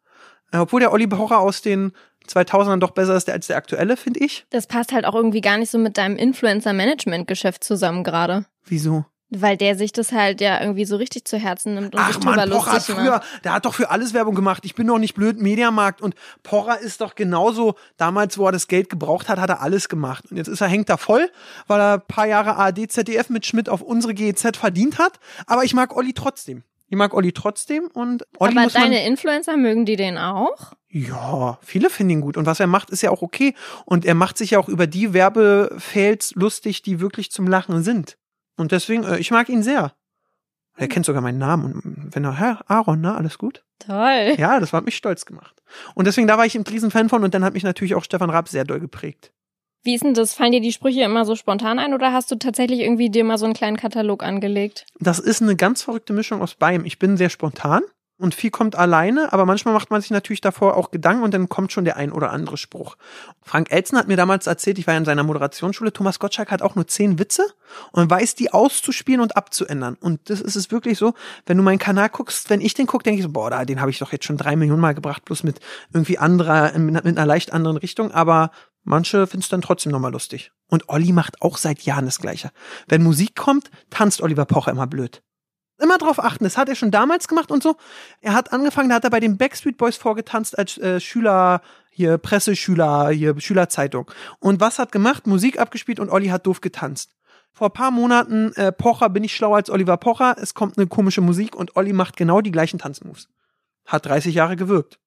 Äh, 0.52 0.58
obwohl 0.58 0.80
der 0.80 0.92
Olli 0.92 1.06
Pocher 1.06 1.38
aus 1.38 1.62
den 1.62 1.92
2000ern 2.28 2.78
doch 2.78 2.90
besser 2.90 3.16
ist 3.16 3.28
als 3.30 3.46
der 3.46 3.56
aktuelle, 3.56 3.96
finde 3.96 4.20
ich. 4.20 4.46
Das 4.50 4.66
passt 4.66 4.92
halt 4.92 5.06
auch 5.06 5.14
irgendwie 5.14 5.40
gar 5.40 5.56
nicht 5.56 5.70
so 5.70 5.78
mit 5.78 5.96
deinem 5.96 6.16
Influencer-Management-Geschäft 6.16 7.64
zusammen 7.64 8.04
gerade. 8.04 8.44
Wieso? 8.64 9.04
Weil 9.30 9.58
der 9.58 9.76
sich 9.76 9.92
das 9.92 10.12
halt 10.12 10.40
ja 10.40 10.58
irgendwie 10.58 10.86
so 10.86 10.96
richtig 10.96 11.26
zu 11.26 11.36
Herzen 11.36 11.74
nimmt 11.74 11.94
und 11.94 12.00
Ach 12.00 12.08
sich 12.08 12.16
drüber 12.16 12.36
man, 12.36 12.50
Pocher 12.50 12.66
hat 12.66 12.74
lustig 12.76 12.94
früher, 12.94 13.10
macht. 13.10 13.44
der 13.44 13.52
hat 13.52 13.66
doch 13.66 13.74
für 13.74 13.90
alles 13.90 14.14
Werbung 14.14 14.34
gemacht. 14.34 14.64
Ich 14.64 14.74
bin 14.74 14.86
doch 14.86 14.98
nicht 14.98 15.14
blöd, 15.14 15.38
Mediamarkt. 15.38 16.00
Und 16.00 16.14
Pocher 16.42 16.78
ist 16.80 17.02
doch 17.02 17.14
genauso, 17.14 17.74
damals, 17.98 18.38
wo 18.38 18.46
er 18.46 18.52
das 18.52 18.68
Geld 18.68 18.88
gebraucht 18.88 19.28
hat, 19.28 19.38
hat 19.38 19.50
er 19.50 19.60
alles 19.60 19.90
gemacht. 19.90 20.24
Und 20.30 20.38
jetzt 20.38 20.48
ist 20.48 20.62
er, 20.62 20.68
hängt 20.68 20.88
er 20.88 20.96
voll, 20.96 21.30
weil 21.66 21.78
er 21.78 21.94
ein 21.94 22.06
paar 22.08 22.26
Jahre 22.26 22.56
ARD, 22.56 22.90
ZDF 22.90 23.28
mit 23.28 23.44
Schmidt 23.44 23.68
auf 23.68 23.82
unsere 23.82 24.14
GEZ 24.14 24.56
verdient 24.56 24.98
hat. 24.98 25.20
Aber 25.46 25.62
ich 25.62 25.74
mag 25.74 25.94
Olli 25.94 26.14
trotzdem. 26.14 26.62
Ich 26.88 26.96
mag 26.96 27.14
Olli 27.14 27.32
trotzdem 27.32 27.88
und 27.92 28.24
Olli 28.38 28.52
Aber 28.52 28.62
muss 28.62 28.72
deine 28.72 29.06
Influencer 29.06 29.56
mögen 29.56 29.84
die 29.84 29.96
den 29.96 30.18
auch? 30.18 30.72
ja, 30.90 31.58
viele 31.62 31.90
finden 31.90 32.10
ihn 32.12 32.20
gut. 32.22 32.36
Und 32.36 32.46
was 32.46 32.60
er 32.60 32.66
macht, 32.66 32.90
ist 32.90 33.02
ja 33.02 33.10
auch 33.10 33.22
okay. 33.22 33.54
Und 33.84 34.04
er 34.06 34.14
macht 34.14 34.38
sich 34.38 34.52
ja 34.52 34.58
auch 34.58 34.68
über 34.68 34.86
die 34.86 35.12
Werbefels 35.12 36.32
lustig, 36.34 36.82
die 36.82 37.00
wirklich 37.00 37.30
zum 37.30 37.46
Lachen 37.46 37.82
sind. 37.82 38.16
Und 38.56 38.72
deswegen, 38.72 39.04
äh, 39.04 39.18
ich 39.18 39.30
mag 39.30 39.48
ihn 39.48 39.62
sehr. 39.62 39.92
Er 40.76 40.88
kennt 40.88 41.04
sogar 41.04 41.20
meinen 41.20 41.38
Namen. 41.38 41.74
Und 41.74 42.14
wenn 42.14 42.24
er, 42.24 42.38
Herr 42.38 42.70
Aaron, 42.70 43.00
na, 43.00 43.16
alles 43.16 43.36
gut? 43.36 43.64
Toll. 43.80 44.34
Ja, 44.38 44.60
das 44.60 44.72
hat 44.72 44.84
mich 44.84 44.96
stolz 44.96 45.26
gemacht. 45.26 45.62
Und 45.94 46.06
deswegen, 46.06 46.26
da 46.26 46.38
war 46.38 46.46
ich 46.46 46.54
ein 46.54 46.62
Riesenfan 46.62 47.08
von 47.08 47.22
und 47.22 47.34
dann 47.34 47.44
hat 47.44 47.54
mich 47.54 47.64
natürlich 47.64 47.94
auch 47.94 48.04
Stefan 48.04 48.30
Raab 48.30 48.48
sehr 48.48 48.64
doll 48.64 48.80
geprägt. 48.80 49.32
Wie 49.82 49.94
ist 49.94 50.04
denn 50.04 50.14
das? 50.14 50.34
Fallen 50.34 50.52
dir 50.52 50.60
die 50.60 50.72
Sprüche 50.72 51.02
immer 51.02 51.24
so 51.24 51.36
spontan 51.36 51.78
ein 51.78 51.94
oder 51.94 52.12
hast 52.12 52.30
du 52.30 52.36
tatsächlich 52.36 52.80
irgendwie 52.80 53.10
dir 53.10 53.24
mal 53.24 53.38
so 53.38 53.44
einen 53.44 53.54
kleinen 53.54 53.76
Katalog 53.76 54.22
angelegt? 54.22 54.86
Das 55.00 55.18
ist 55.18 55.40
eine 55.40 55.56
ganz 55.56 55.82
verrückte 55.82 56.12
Mischung 56.12 56.42
aus 56.42 56.54
beidem. 56.54 56.84
Ich 56.84 56.98
bin 56.98 57.16
sehr 57.16 57.30
spontan. 57.30 57.82
und 58.18 58.34
viel 58.34 58.50
kommt 58.50 58.76
alleine, 58.76 59.32
aber 59.32 59.46
manchmal 59.46 59.72
macht 59.72 59.90
man 59.90 60.00
sich 60.00 60.10
natürlich 60.10 60.40
davor 60.40 60.76
auch 60.76 60.90
Gedanken 60.90 61.22
und 61.22 61.32
dann 61.32 61.48
kommt 61.48 61.70
schon 61.70 61.84
der 61.84 61.96
ein 61.96 62.10
oder 62.10 62.30
andere 62.30 62.56
Spruch. 62.56 62.96
Frank 63.42 63.70
Elzen 63.70 63.96
hat 63.96 64.08
mir 64.08 64.16
damals 64.16 64.48
erzählt, 64.48 64.78
ich 64.78 64.86
war 64.86 64.94
ja 64.94 64.98
in 64.98 65.04
seiner 65.04 65.22
Moderationsschule, 65.22 65.92
Thomas 65.92 66.18
Gottschalk 66.18 66.50
hat 66.50 66.60
auch 66.60 66.74
nur 66.74 66.88
zehn 66.88 67.18
Witze 67.18 67.46
und 67.92 68.10
weiß 68.10 68.34
die 68.34 68.52
auszuspielen 68.52 69.20
und 69.20 69.36
abzuändern. 69.36 69.96
Und 70.00 70.30
das 70.30 70.40
ist 70.40 70.56
es 70.56 70.72
wirklich 70.72 70.98
so, 70.98 71.14
wenn 71.46 71.56
du 71.56 71.62
meinen 71.62 71.78
Kanal 71.78 72.08
guckst, 72.08 72.50
wenn 72.50 72.60
ich 72.60 72.74
den 72.74 72.86
gucke, 72.86 73.04
denke 73.04 73.20
ich 73.20 73.24
so, 73.24 73.30
boah, 73.32 73.50
da, 73.50 73.64
den 73.64 73.80
habe 73.80 73.90
ich 73.90 74.00
doch 74.00 74.10
jetzt 74.10 74.24
schon 74.24 74.36
drei 74.36 74.56
Millionen 74.56 74.80
Mal 74.80 74.94
gebracht, 74.94 75.24
bloß 75.24 75.44
mit 75.44 75.60
irgendwie 75.92 76.18
anderer, 76.18 76.76
mit 76.76 77.06
einer 77.06 77.26
leicht 77.26 77.52
anderen 77.52 77.76
Richtung, 77.76 78.10
aber 78.10 78.50
Manche 78.88 79.26
finden 79.26 79.42
es 79.42 79.50
dann 79.50 79.60
trotzdem 79.60 79.92
nochmal 79.92 80.12
lustig. 80.12 80.50
Und 80.68 80.88
Olli 80.88 81.12
macht 81.12 81.42
auch 81.42 81.58
seit 81.58 81.82
Jahren 81.82 82.06
das 82.06 82.20
Gleiche. 82.20 82.50
Wenn 82.86 83.02
Musik 83.02 83.36
kommt, 83.36 83.70
tanzt 83.90 84.22
Oliver 84.22 84.46
Pocher 84.46 84.70
immer 84.70 84.86
blöd. 84.86 85.22
Immer 85.78 85.98
drauf 85.98 86.18
achten. 86.18 86.44
Das 86.44 86.56
hat 86.56 86.70
er 86.70 86.74
schon 86.74 86.90
damals 86.90 87.28
gemacht 87.28 87.50
und 87.50 87.62
so. 87.62 87.76
Er 88.22 88.32
hat 88.32 88.50
angefangen, 88.50 88.88
da 88.88 88.94
hat 88.94 89.04
er 89.04 89.10
bei 89.10 89.20
den 89.20 89.36
Backstreet 89.36 89.76
Boys 89.76 89.98
vorgetanzt 89.98 90.58
als 90.58 90.78
äh, 90.78 91.00
Schüler, 91.00 91.60
hier 91.90 92.16
Presseschüler, 92.16 93.10
hier 93.10 93.38
Schülerzeitung. 93.38 94.10
Und 94.40 94.58
was 94.60 94.78
hat 94.78 94.90
gemacht? 94.90 95.26
Musik 95.26 95.60
abgespielt 95.60 96.00
und 96.00 96.08
Olli 96.08 96.28
hat 96.28 96.46
doof 96.46 96.62
getanzt. 96.62 97.14
Vor 97.52 97.70
paar 97.70 97.90
Monaten, 97.90 98.54
äh, 98.54 98.72
Pocher, 98.72 99.10
bin 99.10 99.22
ich 99.22 99.36
schlauer 99.36 99.56
als 99.56 99.68
Oliver 99.68 99.98
Pocher. 99.98 100.36
Es 100.40 100.54
kommt 100.54 100.78
eine 100.78 100.86
komische 100.86 101.20
Musik 101.20 101.54
und 101.54 101.76
Olli 101.76 101.92
macht 101.92 102.16
genau 102.16 102.40
die 102.40 102.52
gleichen 102.52 102.78
Tanzmoves. 102.78 103.28
Hat 103.84 104.06
30 104.06 104.34
Jahre 104.34 104.56
gewirkt. 104.56 104.98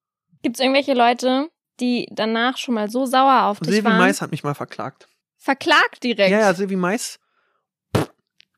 Gibt 0.43 0.57
es 0.57 0.59
irgendwelche 0.59 0.93
Leute, 0.93 1.49
die 1.81 2.07
danach 2.11 2.57
schon 2.57 2.75
mal 2.75 2.89
so 2.89 3.05
sauer 3.05 3.43
auf 3.43 3.59
dich 3.59 3.73
Silvi 3.73 3.85
waren? 3.85 3.97
Mais 3.97 4.21
hat 4.21 4.31
mich 4.31 4.43
mal 4.43 4.55
verklagt. 4.55 5.07
Verklagt 5.37 6.03
direkt. 6.03 6.31
Ja, 6.31 6.39
ja, 6.39 6.53
Silvi 6.53 6.75
Mais. 6.75 7.19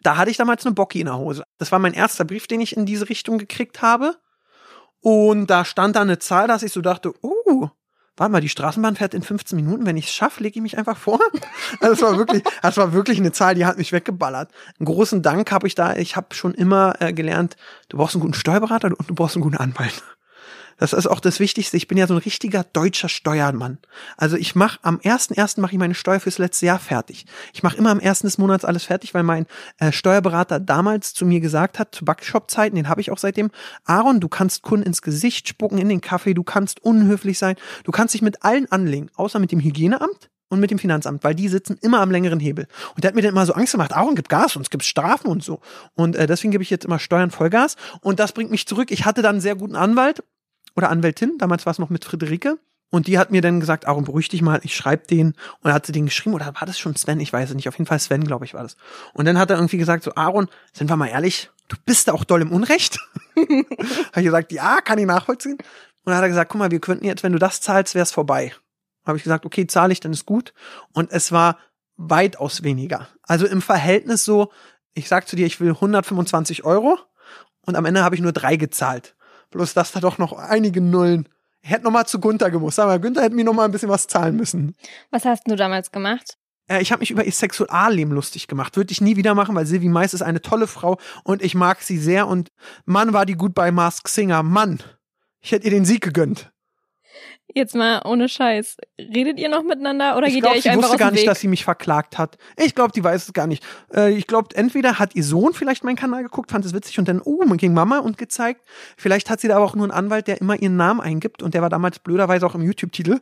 Da 0.01 0.17
hatte 0.17 0.29
ich 0.29 0.37
damals 0.37 0.65
eine 0.65 0.75
Bocki 0.75 0.99
in 0.99 1.05
der 1.05 1.17
Hose. 1.17 1.45
Das 1.57 1.71
war 1.71 1.79
mein 1.79 1.93
erster 1.93 2.25
Brief, 2.25 2.45
den 2.45 2.59
ich 2.59 2.75
in 2.75 2.85
diese 2.85 3.07
Richtung 3.07 3.37
gekriegt 3.37 3.81
habe. 3.81 4.17
Und 4.99 5.47
da 5.47 5.65
stand 5.65 5.95
da 5.95 6.01
eine 6.01 6.19
Zahl, 6.19 6.47
dass 6.47 6.61
ich 6.61 6.73
so 6.73 6.81
dachte, 6.81 7.13
uh, 7.23 7.69
warte 8.17 8.31
mal, 8.31 8.41
die 8.41 8.49
Straßenbahn 8.49 8.95
fährt 8.95 9.13
in 9.13 9.23
15 9.23 9.55
Minuten. 9.55 9.85
Wenn 9.85 9.97
ich 9.97 10.07
es 10.07 10.13
schaffe, 10.13 10.43
lege 10.43 10.59
ich 10.59 10.61
mich 10.61 10.77
einfach 10.77 10.97
vor. 10.97 11.19
Also 11.79 11.95
das 11.95 12.01
war 12.01 12.17
wirklich, 12.17 12.43
das 12.61 12.77
war 12.77 12.93
wirklich 12.93 13.17
eine 13.17 13.31
Zahl, 13.31 13.55
die 13.55 13.65
hat 13.65 13.77
mich 13.77 13.91
weggeballert. 13.91 14.51
Einen 14.77 14.85
großen 14.85 15.21
Dank 15.21 15.51
habe 15.51 15.67
ich 15.67 15.75
da. 15.75 15.95
Ich 15.95 16.15
habe 16.15 16.35
schon 16.35 16.53
immer 16.53 16.95
äh, 17.01 17.11
gelernt, 17.11 17.55
du 17.89 17.97
brauchst 17.97 18.15
einen 18.15 18.21
guten 18.21 18.33
Steuerberater 18.33 18.89
und 18.97 19.09
du 19.09 19.15
brauchst 19.15 19.35
einen 19.35 19.43
guten 19.43 19.57
Anwalt. 19.57 20.03
Das 20.77 20.93
ist 20.93 21.07
auch 21.07 21.19
das 21.19 21.39
Wichtigste. 21.39 21.77
Ich 21.77 21.87
bin 21.87 21.97
ja 21.97 22.07
so 22.07 22.15
ein 22.15 22.19
richtiger 22.19 22.63
deutscher 22.63 23.09
Steuermann. 23.09 23.77
Also 24.17 24.35
ich 24.37 24.55
mache 24.55 24.79
am 24.81 24.97
1.1. 24.97 25.59
mache 25.59 25.73
ich 25.73 25.79
meine 25.79 25.95
Steuer 25.95 26.19
fürs 26.19 26.37
letzte 26.37 26.65
Jahr 26.65 26.79
fertig. 26.79 27.25
Ich 27.53 27.63
mache 27.63 27.77
immer 27.77 27.91
am 27.91 27.99
1. 27.99 28.21
des 28.21 28.37
Monats 28.37 28.65
alles 28.65 28.85
fertig, 28.85 29.13
weil 29.13 29.23
mein 29.23 29.45
äh, 29.79 29.91
Steuerberater 29.91 30.59
damals 30.59 31.13
zu 31.13 31.25
mir 31.25 31.39
gesagt 31.39 31.79
hat, 31.79 31.95
zu 31.95 32.05
Backshop-Zeiten, 32.05 32.75
den 32.75 32.89
habe 32.89 33.01
ich 33.01 33.11
auch 33.11 33.17
seitdem, 33.17 33.51
Aaron, 33.85 34.19
du 34.19 34.29
kannst 34.29 34.61
Kunden 34.61 34.85
ins 34.85 35.01
Gesicht 35.01 35.47
spucken, 35.47 35.77
in 35.77 35.89
den 35.89 36.01
Kaffee, 36.01 36.33
du 36.33 36.43
kannst 36.43 36.81
unhöflich 36.83 37.37
sein, 37.37 37.55
du 37.83 37.91
kannst 37.91 38.13
dich 38.13 38.21
mit 38.21 38.43
allen 38.43 38.71
anlegen, 38.71 39.09
außer 39.15 39.39
mit 39.39 39.51
dem 39.51 39.59
Hygieneamt 39.59 40.29
und 40.53 40.59
mit 40.59 40.71
dem 40.71 40.79
Finanzamt, 40.79 41.23
weil 41.23 41.35
die 41.35 41.49
sitzen 41.49 41.77
immer 41.81 41.99
am 41.99 42.11
längeren 42.11 42.39
Hebel. 42.39 42.67
Und 42.95 43.03
der 43.03 43.09
hat 43.09 43.15
mir 43.15 43.21
dann 43.21 43.31
immer 43.31 43.45
so 43.45 43.53
Angst 43.53 43.73
gemacht, 43.73 43.91
Aaron, 43.91 44.15
gib 44.15 44.29
Gas, 44.29 44.53
sonst 44.53 44.69
gibt's 44.69 44.87
Strafen 44.87 45.27
und 45.27 45.43
so. 45.43 45.59
Und 45.95 46.15
äh, 46.15 46.27
deswegen 46.27 46.51
gebe 46.51 46.63
ich 46.63 46.69
jetzt 46.69 46.85
immer 46.85 46.99
Steuern 46.99 47.31
Vollgas. 47.31 47.75
Und 48.01 48.19
das 48.19 48.31
bringt 48.31 48.51
mich 48.51 48.67
zurück. 48.67 48.91
Ich 48.91 49.05
hatte 49.05 49.21
dann 49.21 49.35
einen 49.35 49.41
sehr 49.41 49.55
guten 49.55 49.75
Anwalt 49.75 50.23
oder 50.75 50.89
Anwältin, 50.89 51.37
damals 51.37 51.65
war 51.65 51.71
es 51.71 51.79
noch 51.79 51.89
mit 51.89 52.05
Friederike. 52.05 52.57
Und 52.89 53.07
die 53.07 53.17
hat 53.17 53.31
mir 53.31 53.41
dann 53.41 53.59
gesagt, 53.59 53.87
Aaron, 53.87 54.03
beruhig 54.03 54.29
dich 54.29 54.43
mal, 54.43 54.59
ich 54.61 54.75
schreibe 54.75 55.07
den. 55.07 55.33
Und 55.61 55.71
er 55.71 55.73
hat 55.73 55.87
sie 55.87 55.91
den 55.91 56.05
geschrieben, 56.05 56.35
oder 56.35 56.45
war 56.45 56.67
das 56.67 56.77
schon 56.77 56.95
Sven? 56.95 57.19
Ich 57.19 57.33
weiß 57.33 57.49
es 57.49 57.55
nicht. 57.55 57.67
Auf 57.67 57.73
jeden 57.79 57.87
Fall 57.87 57.97
Sven, 57.97 58.23
glaube 58.23 58.45
ich, 58.45 58.53
war 58.53 58.61
das. 58.61 58.77
Und 59.13 59.25
dann 59.25 59.39
hat 59.39 59.49
er 59.49 59.55
irgendwie 59.55 59.77
gesagt, 59.77 60.03
so, 60.03 60.13
Aaron, 60.13 60.47
sind 60.73 60.91
wir 60.91 60.95
mal 60.95 61.07
ehrlich, 61.07 61.49
du 61.69 61.75
bist 61.85 62.07
da 62.07 62.13
auch 62.13 62.23
doll 62.23 62.43
im 62.43 62.51
Unrecht. 62.51 62.99
Habe 63.35 63.65
ich 64.17 64.25
gesagt, 64.25 64.51
ja, 64.51 64.79
kann 64.81 64.99
ich 64.99 65.07
nachvollziehen. 65.07 65.53
Und 65.53 66.11
dann 66.11 66.17
hat 66.17 66.23
er 66.23 66.29
gesagt, 66.29 66.51
guck 66.51 66.59
mal, 66.59 66.69
wir 66.69 66.79
könnten 66.79 67.05
jetzt, 67.05 67.23
wenn 67.23 67.31
du 67.31 67.39
das 67.39 67.61
zahlst, 67.61 67.95
wär's 67.95 68.11
vorbei. 68.11 68.53
Habe 69.07 69.17
ich 69.17 69.23
gesagt, 69.23 69.45
okay, 69.45 69.65
zahle 69.65 69.91
ich, 69.91 69.99
dann 69.99 70.13
ist 70.13 70.27
gut. 70.27 70.53
Und 70.93 71.11
es 71.11 71.31
war 71.31 71.57
weitaus 71.95 72.63
weniger. 72.63 73.07
Also 73.23 73.47
im 73.47 73.61
Verhältnis 73.63 74.23
so, 74.23 74.51
ich 74.93 75.07
sag 75.07 75.27
zu 75.27 75.35
dir, 75.35 75.45
ich 75.45 75.59
will 75.59 75.71
125 75.71 76.63
Euro 76.63 76.99
und 77.65 77.75
am 77.75 77.85
Ende 77.85 78.03
habe 78.03 78.15
ich 78.15 78.21
nur 78.21 78.33
drei 78.33 78.55
gezahlt. 78.55 79.15
Bloß 79.53 79.73
dass 79.73 79.91
da 79.91 79.99
doch 79.99 80.17
noch 80.17 80.33
einige 80.33 80.81
Nullen. 80.81 81.29
Ich 81.61 81.69
hätte 81.69 81.85
noch 81.85 81.91
mal 81.91 82.05
zu 82.05 82.19
Gunther 82.19 82.51
gemusst. 82.51 82.75
Sag 82.75 82.87
mal, 82.87 82.99
Günther 82.99 83.21
hätte 83.21 83.35
mir 83.35 83.45
noch 83.45 83.53
mal 83.53 83.65
ein 83.65 83.71
bisschen 83.71 83.89
was 83.89 84.07
zahlen 84.07 84.35
müssen. 84.35 84.75
Was 85.11 85.25
hast 85.25 85.43
du 85.47 85.55
damals 85.55 85.91
gemacht? 85.91 86.37
Äh, 86.67 86.81
ich 86.81 86.91
habe 86.91 87.01
mich 87.01 87.11
über 87.11 87.23
ihr 87.23 87.31
Sexualleben 87.31 88.13
lustig 88.13 88.47
gemacht. 88.47 88.75
Würde 88.75 88.91
ich 88.91 89.01
nie 89.01 89.15
wieder 89.15 89.35
machen, 89.35 89.55
weil 89.55 89.65
Sylvie 89.65 89.89
Mais 89.89 90.13
ist 90.13 90.21
eine 90.21 90.41
tolle 90.41 90.67
Frau 90.67 90.97
und 91.23 91.41
ich 91.41 91.55
mag 91.55 91.81
sie 91.81 91.97
sehr. 91.97 92.27
Und 92.27 92.51
Mann 92.85 93.13
war 93.13 93.25
die 93.25 93.35
gut 93.35 93.53
bei 93.53 93.71
Mask 93.71 94.07
Singer. 94.07 94.43
Mann, 94.43 94.79
ich 95.39 95.51
hätte 95.51 95.65
ihr 95.65 95.71
den 95.71 95.85
Sieg 95.85 96.03
gegönnt. 96.03 96.51
Jetzt 97.53 97.75
mal 97.75 98.01
ohne 98.05 98.29
Scheiß. 98.29 98.77
Redet 98.99 99.37
ihr 99.39 99.49
noch 99.49 99.63
miteinander 99.63 100.17
oder 100.17 100.27
Ich 100.27 100.33
geht 100.33 100.43
glaube, 100.43 100.55
ihr 100.55 100.59
euch 100.59 100.69
einfach 100.69 100.83
wusste 100.83 100.93
aus 100.95 100.99
gar 100.99 101.11
nicht, 101.11 101.27
dass 101.27 101.39
sie 101.39 101.47
mich 101.47 101.63
verklagt 101.63 102.17
hat. 102.17 102.37
Ich 102.57 102.73
glaube, 102.73 102.93
die 102.93 103.03
weiß 103.03 103.27
es 103.27 103.33
gar 103.33 103.47
nicht. 103.47 103.63
Äh, 103.93 104.13
ich 104.13 104.27
glaube, 104.27 104.55
entweder 104.55 104.97
hat 104.97 105.13
ihr 105.15 105.23
Sohn 105.23 105.53
vielleicht 105.53 105.83
meinen 105.83 105.95
Kanal 105.97 106.23
geguckt, 106.23 106.51
fand 106.51 106.65
es 106.65 106.73
witzig 106.73 106.97
und 106.99 107.07
dann, 107.07 107.21
oh, 107.21 107.43
man 107.45 107.57
ging 107.57 107.73
Mama 107.73 107.99
und 107.99 108.17
gezeigt. 108.17 108.61
Vielleicht 108.97 109.29
hat 109.29 109.39
sie 109.39 109.49
da 109.49 109.57
aber 109.57 109.65
auch 109.65 109.75
nur 109.75 109.83
einen 109.85 109.91
Anwalt, 109.91 110.27
der 110.27 110.41
immer 110.41 110.59
ihren 110.59 110.77
Namen 110.77 111.01
eingibt 111.01 111.43
und 111.43 111.53
der 111.53 111.61
war 111.61 111.69
damals 111.69 111.99
blöderweise 111.99 112.45
auch 112.45 112.55
im 112.55 112.61
YouTube-Titel 112.63 113.19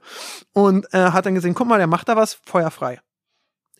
und 0.54 0.86
äh, 0.94 0.98
hat 0.98 1.26
dann 1.26 1.36
gesehen, 1.36 1.54
guck 1.54 1.68
mal, 1.68 1.78
der 1.78 1.88
macht 1.88 2.08
da 2.08 2.16
was, 2.16 2.40
feuerfrei. 2.46 3.00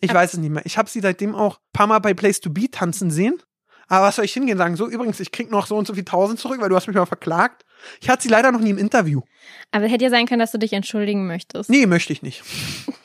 Ich 0.00 0.10
Ab- 0.10 0.16
weiß 0.16 0.34
es 0.34 0.40
nicht 0.40 0.50
mehr. 0.50 0.66
Ich 0.66 0.76
habe 0.76 0.90
sie 0.90 1.00
seitdem 1.00 1.34
auch 1.34 1.56
ein 1.58 1.62
paar 1.72 1.86
Mal 1.86 2.00
bei 2.00 2.12
Place 2.14 2.40
to 2.40 2.50
Be 2.50 2.68
tanzen 2.70 3.10
sehen. 3.10 3.40
Aber 3.88 4.06
was 4.06 4.16
soll 4.16 4.24
ich 4.24 4.32
hingehen 4.32 4.58
sagen? 4.58 4.76
So, 4.76 4.88
übrigens, 4.88 5.20
ich 5.20 5.32
krieg 5.32 5.50
noch 5.50 5.66
so 5.66 5.76
und 5.76 5.86
so 5.86 5.94
viel 5.94 6.04
tausend 6.04 6.38
zurück, 6.40 6.60
weil 6.60 6.68
du 6.68 6.76
hast 6.76 6.86
mich 6.86 6.96
mal 6.96 7.04
verklagt. 7.06 7.64
Ich 8.00 8.08
hatte 8.08 8.22
sie 8.22 8.28
leider 8.28 8.52
noch 8.52 8.60
nie 8.60 8.70
im 8.70 8.78
Interview. 8.78 9.22
Aber 9.70 9.86
hätte 9.86 10.04
ja 10.04 10.10
sein 10.10 10.26
können, 10.26 10.40
dass 10.40 10.52
du 10.52 10.58
dich 10.58 10.72
entschuldigen 10.72 11.26
möchtest. 11.26 11.70
Nee, 11.70 11.86
möchte 11.86 12.12
ich 12.12 12.22
nicht. 12.22 12.42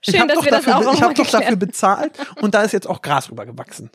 ich 0.00 0.10
Schön, 0.10 0.20
habe 0.20 0.28
dass 0.28 0.38
doch, 0.38 0.44
wir 0.44 0.50
das 0.52 0.64
dafür, 0.64 0.76
auch 0.76 0.92
ich 0.94 1.00
noch 1.00 1.08
hab 1.08 1.14
doch 1.14 1.30
dafür 1.30 1.56
bezahlt 1.56 2.12
und 2.40 2.54
da 2.54 2.62
ist 2.62 2.72
jetzt 2.72 2.88
auch 2.88 3.02
Gras 3.02 3.30
rübergewachsen. 3.30 3.90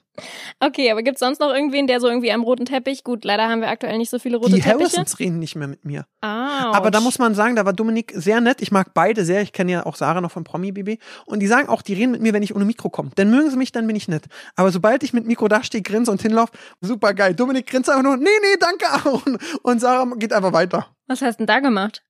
Okay, 0.60 0.92
aber 0.92 1.04
gibt's 1.04 1.20
sonst 1.20 1.40
noch 1.40 1.54
irgendwen, 1.54 1.88
der 1.88 2.00
so 2.00 2.08
irgendwie 2.08 2.32
am 2.32 2.44
roten 2.44 2.66
Teppich? 2.66 3.04
Gut, 3.04 3.24
leider 3.24 3.48
haben 3.48 3.62
wir 3.62 3.70
aktuell 3.70 3.98
nicht 3.98 4.10
so 4.10 4.20
viele 4.20 4.38
rote 4.38 4.54
Die 4.54 4.62
Teppiche. 4.62 4.84
Harrisons 4.84 5.20
reden 5.20 5.40
nicht 5.40 5.56
mehr 5.56 5.68
mit 5.68 5.86
mir. 5.86 6.06
Ah. 6.22 6.72
Aber 6.74 6.92
da 6.92 7.00
muss 7.00 7.18
man 7.18 7.34
sagen, 7.34 7.56
da 7.56 7.66
war 7.66 7.74
Dominik 7.74 8.14
sehr 8.16 8.42
nett. 8.42 8.62
Ich 8.62 8.72
mag 8.72 8.94
beide 8.94 9.26
sehr. 9.26 9.42
Ich 9.42 9.54
kenne 9.54 9.72
ja 9.72 9.86
auch 9.86 9.96
Sarah 9.96 10.22
noch 10.22 10.32
von 10.32 10.44
Promi 10.44 10.72
BB. 10.72 11.02
Und 11.26 11.40
die 11.40 11.48
sagen 11.48 11.70
auch, 11.70 11.82
die 11.82 11.94
reden 11.94 12.12
mit 12.12 12.22
mir, 12.22 12.34
wenn 12.34 12.44
ich 12.44 12.56
ohne 12.56 12.66
Mikro 12.66 12.90
komme. 12.90 13.12
Dann 13.16 13.32
mögen 13.32 13.50
sie 13.50 13.58
mich, 13.58 13.72
dann 13.72 13.88
bin 13.88 13.96
ich 13.96 14.08
nett. 14.08 14.26
Aber 14.56 14.72
sobald 14.72 15.04
ich 15.04 15.14
mit 15.14 15.26
Mikro 15.26 15.48
dastehe, 15.48 15.82
grinse 15.82 16.12
und 16.12 16.22
hinlauf, 16.22 16.50
super 16.82 17.14
geil. 17.14 17.34
Dominik 17.34 17.68
grinst 17.68 17.90
einfach 17.90 18.04
nur, 18.04 18.18
nee, 18.18 18.26
nee, 18.42 18.58
danke, 18.60 18.90
Aaron. 18.90 19.40
Und 19.64 19.80
Sarah 19.80 20.06
geht 20.16 20.34
einfach 20.34 20.54
weiter. 20.54 20.88
Was 21.08 21.22
hast 21.22 21.40
du 21.40 21.46
denn 21.46 21.48
da 21.48 21.60
gemacht? 21.60 22.04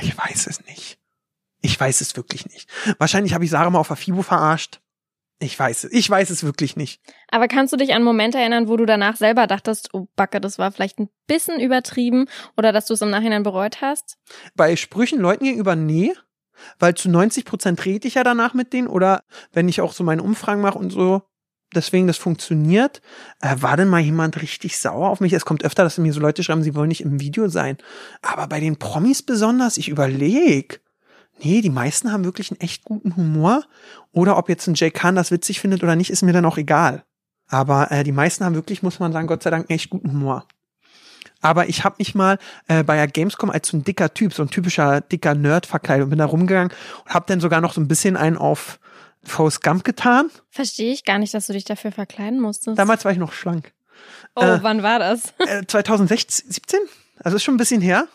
Ich 0.00 0.16
weiß 0.16 0.46
es 0.48 0.64
nicht. 0.64 0.98
Ich 1.64 1.80
weiß 1.80 2.02
es 2.02 2.14
wirklich 2.14 2.44
nicht. 2.44 2.68
Wahrscheinlich 2.98 3.32
habe 3.32 3.42
ich 3.44 3.50
Sarah 3.50 3.70
mal 3.70 3.78
auf 3.78 3.88
der 3.88 3.96
FIBO 3.96 4.20
verarscht. 4.20 4.82
Ich 5.40 5.58
weiß 5.58 5.84
es. 5.84 5.92
Ich 5.92 6.08
weiß 6.10 6.28
es 6.28 6.44
wirklich 6.44 6.76
nicht. 6.76 7.00
Aber 7.30 7.48
kannst 7.48 7.72
du 7.72 7.78
dich 7.78 7.94
an 7.94 8.02
Momente 8.02 8.36
erinnern, 8.36 8.68
wo 8.68 8.76
du 8.76 8.84
danach 8.84 9.16
selber 9.16 9.46
dachtest, 9.46 9.88
oh 9.94 10.06
Backe, 10.14 10.42
das 10.42 10.58
war 10.58 10.72
vielleicht 10.72 10.98
ein 10.98 11.08
bisschen 11.26 11.60
übertrieben 11.60 12.26
oder 12.58 12.70
dass 12.70 12.84
du 12.84 12.92
es 12.92 13.00
im 13.00 13.08
Nachhinein 13.08 13.44
bereut 13.44 13.80
hast? 13.80 14.18
Bei 14.54 14.76
Sprüchen 14.76 15.20
Leuten 15.20 15.46
gegenüber, 15.46 15.74
nee. 15.74 16.12
Weil 16.78 16.96
zu 16.96 17.08
90 17.08 17.46
Prozent 17.46 17.82
rede 17.86 18.08
ich 18.08 18.14
ja 18.14 18.24
danach 18.24 18.52
mit 18.52 18.74
denen 18.74 18.86
oder 18.86 19.22
wenn 19.54 19.66
ich 19.66 19.80
auch 19.80 19.94
so 19.94 20.04
meine 20.04 20.22
Umfragen 20.22 20.60
mache 20.60 20.78
und 20.78 20.90
so, 20.90 21.22
deswegen 21.74 22.06
das 22.06 22.18
funktioniert. 22.18 23.00
Äh, 23.40 23.56
war 23.60 23.78
denn 23.78 23.88
mal 23.88 24.02
jemand 24.02 24.42
richtig 24.42 24.76
sauer 24.76 25.08
auf 25.08 25.20
mich? 25.20 25.32
Es 25.32 25.46
kommt 25.46 25.64
öfter, 25.64 25.82
dass 25.82 25.96
mir 25.96 26.12
so 26.12 26.20
Leute 26.20 26.42
schreiben, 26.42 26.62
sie 26.62 26.74
wollen 26.74 26.88
nicht 26.88 27.00
im 27.00 27.20
Video 27.20 27.48
sein. 27.48 27.78
Aber 28.20 28.48
bei 28.48 28.60
den 28.60 28.76
Promis 28.76 29.22
besonders, 29.22 29.78
ich 29.78 29.88
überlege. 29.88 30.83
Nee, 31.42 31.60
die 31.60 31.70
meisten 31.70 32.12
haben 32.12 32.24
wirklich 32.24 32.50
einen 32.50 32.60
echt 32.60 32.84
guten 32.84 33.16
Humor. 33.16 33.64
Oder 34.12 34.36
ob 34.36 34.48
jetzt 34.48 34.66
ein 34.66 34.74
Jay 34.74 34.90
Khan 34.90 35.16
das 35.16 35.30
witzig 35.30 35.60
findet 35.60 35.82
oder 35.82 35.96
nicht, 35.96 36.10
ist 36.10 36.22
mir 36.22 36.32
dann 36.32 36.44
auch 36.44 36.58
egal. 36.58 37.04
Aber 37.48 37.90
äh, 37.90 38.04
die 38.04 38.12
meisten 38.12 38.44
haben 38.44 38.54
wirklich, 38.54 38.82
muss 38.82 39.00
man 39.00 39.12
sagen, 39.12 39.26
Gott 39.26 39.42
sei 39.42 39.50
Dank 39.50 39.68
einen 39.68 39.76
echt 39.76 39.90
guten 39.90 40.10
Humor. 40.10 40.46
Aber 41.40 41.68
ich 41.68 41.84
habe 41.84 41.96
mich 41.98 42.14
mal 42.14 42.38
äh, 42.68 42.82
bei 42.82 42.96
der 42.96 43.06
Gamescom 43.06 43.50
als 43.50 43.68
so 43.68 43.76
ein 43.76 43.84
dicker 43.84 44.14
Typ, 44.14 44.32
so 44.32 44.42
ein 44.42 44.48
typischer 44.48 45.02
dicker 45.02 45.34
Nerd 45.34 45.66
verkleidet 45.66 46.04
und 46.04 46.10
bin 46.10 46.18
da 46.18 46.24
rumgegangen 46.24 46.72
und 47.04 47.12
habe 47.12 47.26
dann 47.28 47.40
sogar 47.40 47.60
noch 47.60 47.74
so 47.74 47.82
ein 47.82 47.88
bisschen 47.88 48.16
einen 48.16 48.38
auf 48.38 48.78
Forrest 49.24 49.62
Gump 49.62 49.84
getan. 49.84 50.30
Verstehe 50.48 50.92
ich 50.92 51.04
gar 51.04 51.18
nicht, 51.18 51.34
dass 51.34 51.46
du 51.46 51.52
dich 51.52 51.64
dafür 51.64 51.92
verkleiden 51.92 52.40
musstest. 52.40 52.78
Damals 52.78 53.04
war 53.04 53.12
ich 53.12 53.18
noch 53.18 53.32
schlank. 53.32 53.72
oh, 54.36 54.42
äh, 54.42 54.62
wann 54.62 54.82
war 54.82 54.98
das? 54.98 55.34
Äh, 55.38 55.66
2016, 55.66 56.50
17? 56.50 56.80
Also 57.22 57.36
ist 57.36 57.44
schon 57.44 57.54
ein 57.54 57.58
bisschen 57.58 57.82
her. 57.82 58.08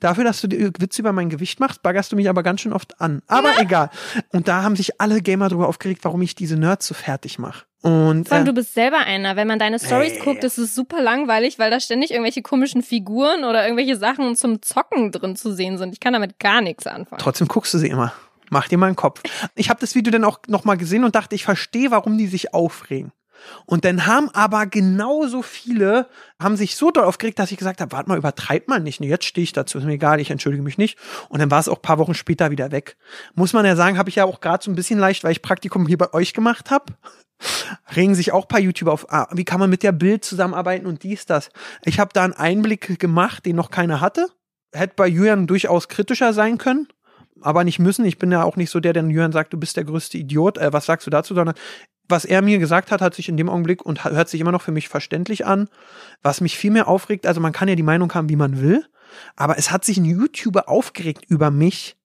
Dafür, 0.00 0.24
dass 0.24 0.40
du 0.40 0.48
dir 0.48 0.72
Witze 0.78 1.02
über 1.02 1.12
mein 1.12 1.28
Gewicht 1.28 1.60
machst, 1.60 1.82
baggerst 1.82 2.12
du 2.12 2.16
mich 2.16 2.28
aber 2.28 2.42
ganz 2.42 2.60
schön 2.60 2.72
oft 2.72 3.00
an. 3.00 3.22
Aber 3.26 3.58
egal. 3.60 3.90
Und 4.32 4.48
da 4.48 4.62
haben 4.62 4.76
sich 4.76 5.00
alle 5.00 5.20
Gamer 5.20 5.48
drüber 5.48 5.68
aufgeregt, 5.68 6.04
warum 6.04 6.22
ich 6.22 6.34
diese 6.34 6.56
Nerds 6.56 6.86
so 6.86 6.94
fertig 6.94 7.38
mache. 7.38 7.64
Und 7.82 8.28
Vor 8.28 8.36
allem, 8.36 8.46
äh, 8.46 8.48
du 8.48 8.54
bist 8.54 8.74
selber 8.74 8.98
einer. 8.98 9.36
Wenn 9.36 9.46
man 9.46 9.58
deine 9.58 9.78
Stories 9.78 10.14
Ey. 10.14 10.20
guckt, 10.20 10.42
ist 10.42 10.58
es 10.58 10.74
super 10.74 11.00
langweilig, 11.00 11.58
weil 11.58 11.70
da 11.70 11.78
ständig 11.78 12.10
irgendwelche 12.10 12.42
komischen 12.42 12.82
Figuren 12.82 13.44
oder 13.44 13.64
irgendwelche 13.64 13.96
Sachen 13.96 14.34
zum 14.34 14.62
Zocken 14.62 15.12
drin 15.12 15.36
zu 15.36 15.52
sehen 15.52 15.78
sind. 15.78 15.92
Ich 15.92 16.00
kann 16.00 16.12
damit 16.12 16.40
gar 16.40 16.60
nichts 16.60 16.86
anfangen. 16.86 17.20
Trotzdem 17.20 17.46
guckst 17.46 17.72
du 17.74 17.78
sie 17.78 17.88
immer. 17.88 18.12
Mach 18.50 18.66
dir 18.66 18.78
mal 18.78 18.86
einen 18.86 18.96
Kopf. 18.96 19.22
Ich 19.54 19.70
habe 19.70 19.80
das 19.80 19.94
Video 19.94 20.10
dann 20.10 20.24
auch 20.24 20.40
noch 20.48 20.64
mal 20.64 20.76
gesehen 20.76 21.04
und 21.04 21.14
dachte, 21.14 21.34
ich 21.34 21.44
verstehe, 21.44 21.90
warum 21.90 22.18
die 22.18 22.26
sich 22.26 22.54
aufregen. 22.54 23.12
Und 23.66 23.84
dann 23.84 24.06
haben 24.06 24.30
aber 24.32 24.66
genauso 24.66 25.42
viele, 25.42 26.08
haben 26.40 26.56
sich 26.56 26.76
so 26.76 26.90
doll 26.90 27.04
aufgeregt, 27.04 27.38
dass 27.38 27.50
ich 27.50 27.58
gesagt 27.58 27.80
habe, 27.80 27.92
warte 27.92 28.08
mal, 28.08 28.18
übertreib 28.18 28.68
mal 28.68 28.80
nicht. 28.80 29.00
Jetzt 29.00 29.24
stehe 29.24 29.42
ich 29.42 29.52
dazu, 29.52 29.78
ist 29.78 29.84
mir 29.84 29.92
egal, 29.92 30.20
ich 30.20 30.30
entschuldige 30.30 30.62
mich 30.62 30.78
nicht. 30.78 30.98
Und 31.28 31.40
dann 31.40 31.50
war 31.50 31.60
es 31.60 31.68
auch 31.68 31.82
paar 31.82 31.98
Wochen 31.98 32.14
später 32.14 32.50
wieder 32.50 32.70
weg. 32.72 32.96
Muss 33.34 33.52
man 33.52 33.64
ja 33.64 33.76
sagen, 33.76 33.98
habe 33.98 34.08
ich 34.08 34.16
ja 34.16 34.24
auch 34.24 34.40
gerade 34.40 34.64
so 34.64 34.70
ein 34.70 34.74
bisschen 34.74 34.98
leicht, 34.98 35.24
weil 35.24 35.32
ich 35.32 35.42
Praktikum 35.42 35.86
hier 35.86 35.98
bei 35.98 36.12
euch 36.12 36.34
gemacht 36.34 36.70
habe. 36.70 36.94
Regen 37.94 38.14
sich 38.14 38.32
auch 38.32 38.48
paar 38.48 38.60
YouTuber 38.60 38.92
auf, 38.92 39.12
ah, 39.12 39.28
wie 39.32 39.44
kann 39.44 39.60
man 39.60 39.70
mit 39.70 39.82
der 39.82 39.92
Bild 39.92 40.24
zusammenarbeiten 40.24 40.86
und 40.86 41.04
dies, 41.04 41.26
das. 41.26 41.50
Ich 41.84 42.00
habe 42.00 42.10
da 42.12 42.24
einen 42.24 42.32
Einblick 42.32 42.98
gemacht, 42.98 43.46
den 43.46 43.56
noch 43.56 43.70
keiner 43.70 44.00
hatte. 44.00 44.28
Hätte 44.72 44.94
bei 44.96 45.06
Julian 45.06 45.46
durchaus 45.46 45.88
kritischer 45.88 46.32
sein 46.32 46.58
können 46.58 46.88
aber 47.40 47.64
nicht 47.64 47.78
müssen. 47.78 48.04
Ich 48.04 48.18
bin 48.18 48.32
ja 48.32 48.42
auch 48.42 48.56
nicht 48.56 48.70
so 48.70 48.80
der, 48.80 48.92
der 48.92 49.04
Jürgen 49.04 49.32
sagt, 49.32 49.52
du 49.52 49.58
bist 49.58 49.76
der 49.76 49.84
größte 49.84 50.18
Idiot. 50.18 50.58
Äh, 50.58 50.72
was 50.72 50.86
sagst 50.86 51.06
du 51.06 51.10
dazu? 51.10 51.34
Sondern 51.34 51.54
was 52.08 52.24
er 52.24 52.42
mir 52.42 52.58
gesagt 52.58 52.90
hat, 52.90 53.00
hat 53.00 53.14
sich 53.14 53.28
in 53.28 53.36
dem 53.36 53.48
Augenblick 53.48 53.84
und 53.84 54.04
hört 54.04 54.28
sich 54.28 54.40
immer 54.40 54.52
noch 54.52 54.62
für 54.62 54.72
mich 54.72 54.88
verständlich 54.88 55.46
an. 55.46 55.68
Was 56.22 56.40
mich 56.40 56.56
viel 56.56 56.70
mehr 56.70 56.88
aufregt, 56.88 57.26
also 57.26 57.40
man 57.40 57.52
kann 57.52 57.68
ja 57.68 57.74
die 57.74 57.82
Meinung 57.82 58.12
haben, 58.14 58.28
wie 58.28 58.36
man 58.36 58.60
will, 58.60 58.84
aber 59.36 59.58
es 59.58 59.70
hat 59.70 59.84
sich 59.84 59.98
ein 59.98 60.04
YouTuber 60.04 60.68
aufgeregt 60.68 61.24
über 61.28 61.50
mich, 61.50 61.96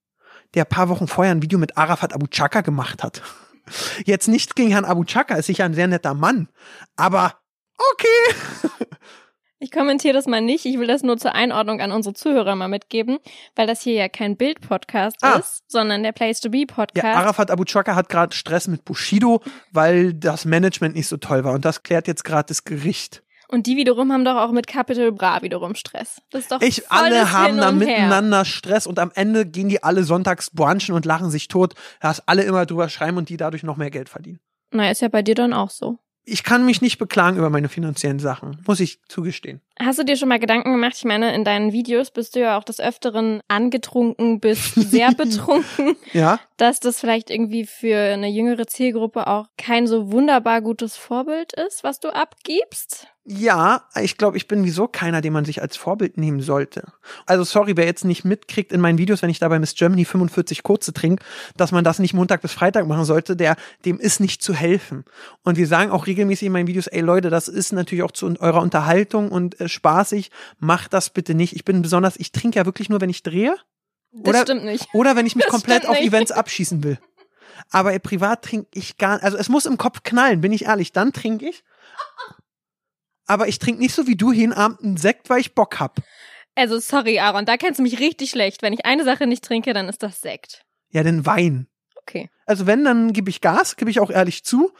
der 0.54 0.66
paar 0.66 0.90
Wochen 0.90 1.08
vorher 1.08 1.34
ein 1.34 1.42
Video 1.42 1.58
mit 1.58 1.78
Arafat 1.78 2.14
Abu 2.14 2.28
Chaka 2.28 2.62
gemacht 2.62 3.04
hat. 3.04 3.22
Jetzt 4.06 4.28
nicht 4.28 4.56
gegen 4.56 4.72
Herrn 4.72 4.86
Abu 4.86 5.04
Chaka, 5.04 5.36
ist 5.36 5.48
sicher 5.48 5.66
ein 5.66 5.74
sehr 5.74 5.88
netter 5.88 6.14
Mann, 6.14 6.50
aber 6.96 7.40
okay. 7.78 8.68
Ich 9.63 9.72
kommentiere 9.72 10.13
das 10.13 10.27
mal 10.27 10.41
nicht. 10.41 10.65
Ich 10.65 10.77
will 10.77 10.88
das 10.88 11.03
nur 11.03 11.17
zur 11.17 11.36
Einordnung 11.36 11.79
an 11.79 11.93
unsere 11.93 12.13
Zuhörer 12.13 12.53
mal 12.53 12.67
mitgeben, 12.67 13.20
weil 13.55 13.65
das 13.65 13.79
hier 13.79 13.93
ja 13.93 14.10
kein 14.10 14.36
Bild-Podcast 14.36 15.15
ah. 15.22 15.36
ist, 15.36 15.63
sondern 15.72 16.03
der 16.03 16.12
Place 16.12 16.41
to 16.41 16.50
Be 16.50 16.65
Podcast. 16.67 17.05
Ja, 17.05 17.13
Arafat 17.13 17.50
Abu 17.50 17.63
Chaka 17.63 17.96
hat 17.96 18.10
gerade 18.10 18.36
Stress 18.36 18.67
mit 18.67 18.84
Bushido, 18.84 19.41
weil 19.72 20.13
das 20.13 20.43
Management 20.43 20.96
nicht 20.96 21.08
so 21.08 21.15
toll 21.15 21.46
war. 21.46 21.53
Und 21.53 21.63
das 21.63 21.82
klärt 21.82 22.10
jetzt 22.10 22.25
gerade 22.25 22.48
das 22.48 22.65
Gericht. 22.65 23.24
Und 23.48 23.65
die 23.65 23.77
wiederum 23.77 24.12
haben 24.12 24.25
doch 24.25 24.36
auch 24.36 24.51
mit 24.51 24.67
Capital 24.67 25.13
Bra 25.13 25.41
wiederum 25.43 25.75
Stress. 25.75 26.22
Das 26.32 26.41
ist 26.41 26.51
doch 26.51 26.62
Ich, 26.62 26.91
alle 26.91 27.32
haben 27.32 27.55
da 27.55 27.72
miteinander 27.72 28.43
Stress 28.43 28.86
und 28.86 29.00
am 29.00 29.12
Ende 29.15 29.46
gehen 29.46 29.70
die 29.70 29.82
alle 29.82 30.03
sonntags 30.03 30.50
brunchen 30.50 30.93
und 30.93 31.05
lachen 31.05 31.32
sich 31.32 31.48
tot, 31.48 31.74
dass 32.01 32.27
alle 32.27 32.43
immer 32.43 32.65
drüber 32.65 32.89
schreiben 32.89 33.15
und 33.15 33.29
die 33.29 33.38
dadurch 33.38 33.63
noch 33.63 33.77
mehr 33.77 33.91
Geld 33.91 34.10
verdienen. 34.10 34.41
Na, 34.72 34.91
ist 34.91 35.01
ja 35.01 35.08
bei 35.08 35.22
dir 35.22 35.36
dann 35.36 35.53
auch 35.53 35.70
so 35.70 36.00
ich 36.25 36.44
kann 36.44 36.65
mich 36.65 36.82
nicht 36.82 36.98
beklagen 36.98 37.38
über 37.38 37.50
meine 37.50 37.70
finanziellen 37.70 38.20
Sachen, 38.20 38.60
muss 38.65 38.80
ich 38.80 39.00
zugestehen. 39.08 39.62
Hast 39.80 39.98
du 39.98 40.03
dir 40.03 40.15
schon 40.18 40.30
mal 40.30 40.39
Gedanken 40.39 40.72
gemacht? 40.72 40.94
Ich 40.98 41.03
meine, 41.03 41.34
in 41.34 41.44
deinen 41.44 41.72
Videos 41.72 42.12
bist 42.12 42.36
du 42.36 42.39
ja 42.39 42.58
auch 42.58 42.63
des 42.63 42.80
Öfteren 42.80 43.42
angetrunken 43.48 44.39
bis 44.39 44.75
sehr 44.75 45.12
betrunken. 45.18 45.96
ja. 46.13 46.39
Dass 46.58 46.80
das 46.80 47.00
vielleicht 47.00 47.30
irgendwie 47.30 47.65
für 47.65 47.98
eine 47.98 48.30
jüngere 48.30 48.68
Zielgruppe 48.68 49.27
auch 49.27 49.48
kein 49.58 49.88
so 49.88 50.12
wunderbar 50.12 50.62
gutes 50.62 50.96
Vorbild 50.96 51.53
ist, 51.53 51.84
was 51.84 52.00
du 52.00 52.10
abgibst? 52.10 53.08
Ja, 53.25 53.84
ich 54.01 54.18
glaube, 54.18 54.36
ich 54.36 54.50
bin 54.50 54.65
wieso 54.65 54.86
keiner, 54.89 55.22
den 55.22 55.32
man 55.32 55.46
sich 55.46 55.62
als 55.62 55.77
Vorbild 55.77 56.18
nehmen 56.18 56.42
sollte. 56.42 56.92
Also 57.25 57.46
sorry, 57.46 57.77
wer 57.77 57.86
jetzt 57.86 58.03
nicht 58.03 58.25
mitkriegt 58.25 58.74
in 58.74 58.82
meinen 58.82 58.98
Videos, 58.98 59.22
wenn 59.22 59.30
ich 59.30 59.39
dabei 59.39 59.60
Miss 59.60 59.75
Germany 59.75 60.03
45 60.03 60.62
kurze 60.62 60.92
trinke, 60.92 61.24
dass 61.56 61.72
man 61.72 61.86
das 61.86 62.00
nicht 62.00 62.13
Montag 62.13 62.42
bis 62.42 62.51
Freitag 62.51 62.86
machen 62.86 63.06
sollte, 63.06 63.38
der 63.38 63.56
dem 63.86 63.98
ist 63.98 64.20
nicht 64.20 64.42
zu 64.42 64.53
helfen. 64.53 65.06
Und 65.42 65.58
wir 65.58 65.68
sagen 65.68 65.89
auch 65.89 66.06
regelmäßig 66.06 66.48
in 66.48 66.51
meinen 66.51 66.68
Videos, 66.68 66.88
ey 66.88 67.00
Leute, 67.00 67.30
das 67.30 67.48
ist 67.48 67.72
natürlich 67.72 68.03
auch 68.03 68.12
zu 68.12 68.27
eurer 68.42 68.62
Unterhaltung 68.62 69.32
und 69.32 69.56
äh, 69.63 69.70
spaßig, 69.70 70.32
macht 70.60 70.93
das 70.93 71.10
bitte 71.10 71.34
nicht. 71.34 71.55
Ich 71.55 71.65
bin 71.65 71.82
besonders, 71.82 72.17
ich 72.17 72.32
trinke 72.32 72.60
ja 72.60 72.65
wirklich 72.65 72.89
nur, 72.89 73.01
wenn 73.01 73.10
ich 73.10 73.24
drehe. 73.24 73.55
Das 74.12 74.41
stimmt 74.41 74.65
nicht. 74.65 74.88
Oder 74.93 75.15
wenn 75.15 75.25
ich 75.25 75.36
mich 75.36 75.46
das 75.46 75.51
komplett 75.51 75.88
auf 75.88 75.98
Events 76.00 76.32
abschießen 76.32 76.84
will. 76.84 77.00
Aber 77.72 77.98
privat 78.00 78.43
trinke 78.43 78.67
ich 78.74 78.98
gar, 78.98 79.24
also 79.24 79.38
es 79.38 79.50
muss 79.50 79.65
im 79.65 79.77
Kopf 79.77 80.03
knallen, 80.03 80.41
bin 80.41 80.51
ich 80.51 80.65
ehrlich, 80.65 80.91
dann 80.91 81.13
trinke 81.13 81.50
ich 81.50 81.63
aber 83.25 83.48
ich 83.48 83.60
trinke 83.60 83.82
nicht 83.82 83.96
so 83.96 84.08
wie 84.08 84.15
du 84.15 84.32
jeden 84.32 84.53
Abend 84.53 84.82
einen 84.82 84.98
Sekt, 84.98 85.29
weil 85.29 85.39
ich 85.39 85.55
Bock 85.55 85.79
hab. 85.79 86.00
Also 86.55 86.79
sorry, 86.79 87.20
Aaron, 87.20 87.46
da 87.46 87.58
kennst 87.58 87.79
du 87.79 87.84
mich 87.84 88.00
richtig 88.00 88.29
schlecht. 88.29 88.62
Wenn 88.62 88.74
ich 88.74 88.86
eine 88.86 89.03
Sache 89.03 89.25
nicht 89.25 89.43
trinke, 89.43 89.74
dann 89.74 89.89
ist 89.89 90.03
das 90.03 90.22
Sekt. 90.22 90.65
Ja, 90.89 91.03
den 91.03 91.25
Wein. 91.25 91.67
Okay. 91.96 92.29
Also 92.46 92.67
wenn, 92.67 92.84
dann 92.84 93.13
gebe 93.13 93.29
ich 93.29 93.41
Gas, 93.41 93.75
gebe 93.75 93.89
ich 93.89 94.00
auch 94.00 94.12
ehrlich 94.12 94.43
zu. 94.43 94.72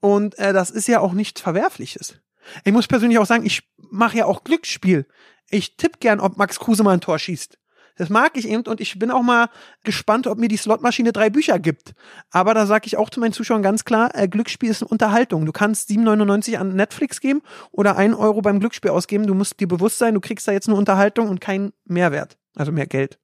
Und 0.00 0.38
äh, 0.38 0.52
das 0.52 0.70
ist 0.70 0.86
ja 0.86 1.00
auch 1.00 1.12
nichts 1.12 1.40
Verwerfliches. 1.40 2.20
Ich 2.64 2.72
muss 2.72 2.86
persönlich 2.86 3.18
auch 3.18 3.26
sagen, 3.26 3.46
ich 3.46 3.62
mache 3.90 4.18
ja 4.18 4.24
auch 4.26 4.44
Glücksspiel. 4.44 5.06
Ich 5.50 5.76
tippe 5.76 5.98
gern, 5.98 6.20
ob 6.20 6.36
Max 6.36 6.58
Kruse 6.58 6.82
mal 6.82 6.92
ein 6.92 7.00
Tor 7.00 7.18
schießt. 7.18 7.58
Das 7.96 8.08
mag 8.08 8.36
ich 8.36 8.48
eben 8.48 8.64
und 8.64 8.80
ich 8.80 8.98
bin 8.98 9.10
auch 9.10 9.22
mal 9.22 9.48
gespannt, 9.84 10.26
ob 10.26 10.38
mir 10.38 10.48
die 10.48 10.56
Slotmaschine 10.56 11.12
drei 11.12 11.30
Bücher 11.30 11.60
gibt. 11.60 11.94
Aber 12.30 12.52
da 12.52 12.66
sage 12.66 12.86
ich 12.86 12.96
auch 12.96 13.08
zu 13.08 13.20
meinen 13.20 13.32
Zuschauern 13.32 13.62
ganz 13.62 13.84
klar, 13.84 14.10
äh, 14.14 14.26
Glücksspiel 14.26 14.70
ist 14.70 14.82
eine 14.82 14.88
Unterhaltung. 14.88 15.46
Du 15.46 15.52
kannst 15.52 15.90
7,99 15.90 16.56
an 16.56 16.74
Netflix 16.74 17.20
geben 17.20 17.42
oder 17.70 17.96
1 17.96 18.16
Euro 18.16 18.42
beim 18.42 18.58
Glücksspiel 18.58 18.90
ausgeben. 18.90 19.26
Du 19.26 19.34
musst 19.34 19.60
dir 19.60 19.68
bewusst 19.68 19.98
sein, 19.98 20.14
du 20.14 20.20
kriegst 20.20 20.48
da 20.48 20.52
jetzt 20.52 20.68
eine 20.68 20.76
Unterhaltung 20.76 21.28
und 21.28 21.40
keinen 21.40 21.72
Mehrwert, 21.84 22.36
also 22.56 22.72
mehr 22.72 22.86
Geld. 22.86 23.20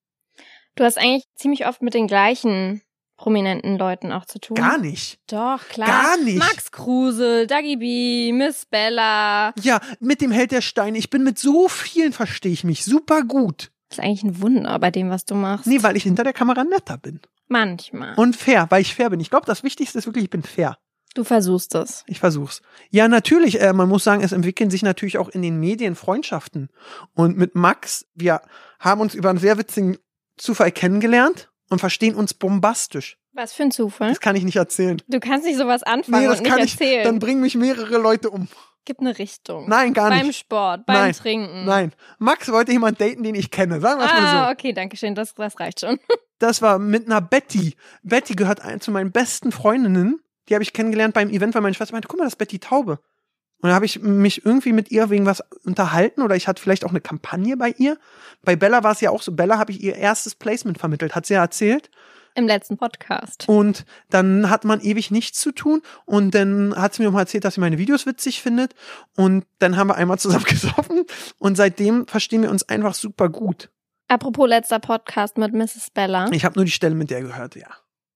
Du 0.77 0.85
hast 0.85 0.99
eigentlich 0.99 1.25
ziemlich 1.35 1.67
oft 1.67 1.83
mit 1.83 1.95
den 1.95 2.07
gleichen 2.07 2.81
prominenten 3.21 3.77
Leuten 3.77 4.13
auch 4.13 4.25
zu 4.25 4.41
tun. 4.41 4.55
Gar 4.55 4.79
nicht. 4.79 5.21
Doch, 5.27 5.69
klar. 5.69 5.87
Gar 5.87 6.25
nicht. 6.25 6.39
Max 6.39 6.73
Kruse, 6.73 7.47
Dagi 7.47 7.77
B, 7.77 8.33
Miss 8.33 8.65
Bella. 8.65 9.53
Ja, 9.61 9.79
mit 10.01 10.23
dem 10.23 10.31
Held 10.31 10.53
der 10.53 10.63
Steine. 10.63 10.97
Ich 10.97 11.11
bin 11.11 11.23
mit 11.23 11.39
so 11.39 11.69
vielen, 11.69 12.15
verstehe 12.15 12.53
ich 12.53 12.65
mich, 12.65 12.83
super 12.83 13.23
gut. 13.23 13.73
Das 13.91 13.99
ist 13.99 14.05
eigentlich 14.05 14.23
ein 14.23 14.41
Wunder 14.41 14.79
bei 14.79 14.91
dem, 14.91 15.11
was 15.11 15.27
du 15.27 15.35
machst. 15.35 15.67
Nee, 15.67 15.83
weil 15.83 15.99
ich 15.99 16.05
hinter 16.05 16.25
der 16.25 16.33
Kamera 16.33 16.65
netter 16.65 16.97
bin. 16.97 17.21
Manchmal. 17.47 18.15
Und 18.15 18.37
fair, 18.37 18.69
weil 18.71 18.81
ich 18.81 18.95
fair 18.95 19.11
bin. 19.11 19.21
Ich 19.21 19.29
glaube, 19.29 19.45
das 19.45 19.63
Wichtigste 19.63 19.99
ist 19.99 20.07
wirklich, 20.07 20.25
ich 20.25 20.31
bin 20.31 20.43
fair. 20.43 20.79
Du 21.15 21.23
versuchst 21.23 21.75
es. 21.75 22.05
Ich 22.07 22.21
versuch's. 22.21 22.63
Ja, 22.89 23.07
natürlich, 23.07 23.61
äh, 23.61 23.75
man 23.75 23.91
muss 23.91 24.03
sagen, 24.03 24.23
es 24.23 24.33
entwickeln 24.33 24.71
sich 24.71 24.83
natürlich 24.83 25.19
auch 25.19 25.29
in 25.29 25.43
den 25.43 25.61
Medien 25.61 25.95
Freundschaften. 25.95 26.71
Und 27.13 27.37
mit 27.37 27.55
Max, 27.55 28.07
wir 28.15 28.41
haben 28.79 29.03
uns 29.03 29.15
über 29.15 29.29
einen 29.29 29.39
sehr 29.39 29.59
witzigen 29.59 29.99
Zufall 30.39 30.73
kennengelernt 30.73 31.50
und 31.71 31.79
verstehen 31.79 32.15
uns 32.15 32.35
bombastisch. 32.35 33.17
Was 33.33 33.53
für 33.53 33.63
ein 33.63 33.71
Zufall? 33.71 34.09
Das 34.09 34.21
kann 34.21 34.37
ich 34.37 34.45
nicht 34.45 34.57
erzählen. 34.57 35.01
Du 35.09 35.21
kannst 35.21 35.47
nicht 35.47 35.57
sowas 35.57 35.83
anfangen 35.83 36.23
nee, 36.23 36.29
das 36.29 36.39
und 36.39 36.43
nicht 36.43 36.53
kann 36.53 36.61
erzählen. 36.61 36.99
Ich, 36.99 37.05
dann 37.05 37.19
bringen 37.21 37.41
mich 37.41 37.55
mehrere 37.55 37.99
Leute 37.99 38.29
um. 38.29 38.49
Gib 38.85 38.99
eine 38.99 39.19
Richtung. 39.19 39.69
Nein, 39.69 39.95
gar 39.95 40.11
nicht. 40.11 40.23
Beim 40.23 40.33
Sport, 40.33 40.87
beim 40.87 40.97
Nein. 40.97 41.13
Trinken. 41.13 41.65
Nein. 41.65 41.93
Max 42.19 42.51
wollte 42.51 42.73
jemand 42.73 43.01
daten, 43.01 43.23
den 43.23 43.35
ich 43.35 43.51
kenne. 43.51 43.81
Sagen 43.81 44.01
wir 44.01 44.11
ah, 44.11 44.21
mal 44.21 44.31
so. 44.31 44.37
Ah, 44.37 44.51
okay, 44.51 44.73
danke 44.73 44.97
schön. 44.97 45.15
Das, 45.15 45.35
das 45.35 45.59
reicht 45.59 45.81
schon. 45.81 45.99
Das 46.41 46.63
war 46.63 46.79
mit 46.79 47.05
einer 47.05 47.21
Betty. 47.21 47.75
Betty 48.03 48.33
gehört 48.33 48.63
ein, 48.63 48.81
zu 48.81 48.91
meinen 48.91 49.13
besten 49.13 49.53
Freundinnen. 49.53 50.23
Die 50.49 50.55
habe 50.55 50.63
ich 50.63 50.73
kennengelernt 50.73 51.13
beim 51.13 51.29
Event, 51.29 51.55
weil 51.55 51.61
meine 51.61 51.75
Schwester 51.75 51.93
meinte, 51.93 52.09
guck 52.09 52.19
mal, 52.19 52.25
das 52.25 52.33
ist 52.33 52.39
Betty 52.39 52.59
Taube. 52.59 52.99
Und 53.63 53.69
da 53.69 53.75
habe 53.75 53.85
ich 53.85 54.01
mich 54.01 54.45
irgendwie 54.45 54.73
mit 54.73 54.91
ihr 54.91 55.11
wegen 55.11 55.27
was 55.27 55.43
unterhalten 55.65 56.23
oder 56.23 56.35
ich 56.37 56.49
hatte 56.49 56.63
vielleicht 56.63 56.85
auch 56.85 56.91
eine 56.91 57.01
Kampagne 57.01 57.57
bei 57.57 57.75
ihr. 57.77 57.99
Bei 58.43 58.57
Bella 58.57 58.83
war 58.83 58.93
es 58.93 59.01
ja 59.01 59.11
auch 59.11 59.23
so. 59.23 59.33
Bella 59.33 59.59
habe 59.59 59.73
ich 59.73 59.83
ihr 59.83 59.97
erstes 59.97 60.35
Placement 60.35 60.79
vermittelt, 60.79 61.15
hat 61.15 61.27
sie 61.27 61.35
ja 61.35 61.43
erzählt. 61.43 61.91
Im 62.35 62.47
letzten 62.47 62.77
Podcast. 62.77 63.45
Und 63.49 63.85
dann 64.09 64.49
hat 64.51 64.65
man 64.65 64.81
ewig 64.81 65.11
nichts 65.11 65.41
zu 65.41 65.53
tun. 65.53 65.83
Und 66.07 66.35
dann 66.35 66.75
hat 66.77 66.95
sie 66.95 67.03
mir 67.03 67.11
mal 67.11 67.21
erzählt, 67.21 67.45
dass 67.45 67.55
sie 67.55 67.61
meine 67.61 67.77
Videos 67.77 68.07
witzig 68.07 68.41
findet. 68.41 68.75
Und 69.17 69.45
dann 69.59 69.77
haben 69.77 69.89
wir 69.89 69.97
einmal 69.97 70.19
zusammen 70.19 70.45
gesoffen. 70.49 71.05
Und 71.39 71.57
seitdem 71.57 72.07
verstehen 72.07 72.43
wir 72.43 72.51
uns 72.51 72.69
einfach 72.69 72.95
super 72.95 73.29
gut. 73.29 73.71
Apropos 74.09 74.49
letzter 74.49 74.79
Podcast 74.79 75.39
mit 75.39 75.53
Mrs. 75.53 75.91
Bella. 75.93 76.29
Ich 76.33 76.45
habe 76.45 76.57
nur 76.57 76.65
die 76.65 76.71
Stelle 76.71 76.95
mit 76.95 77.11
der 77.11 77.23
gehört, 77.23 77.57
ja. 77.57 77.69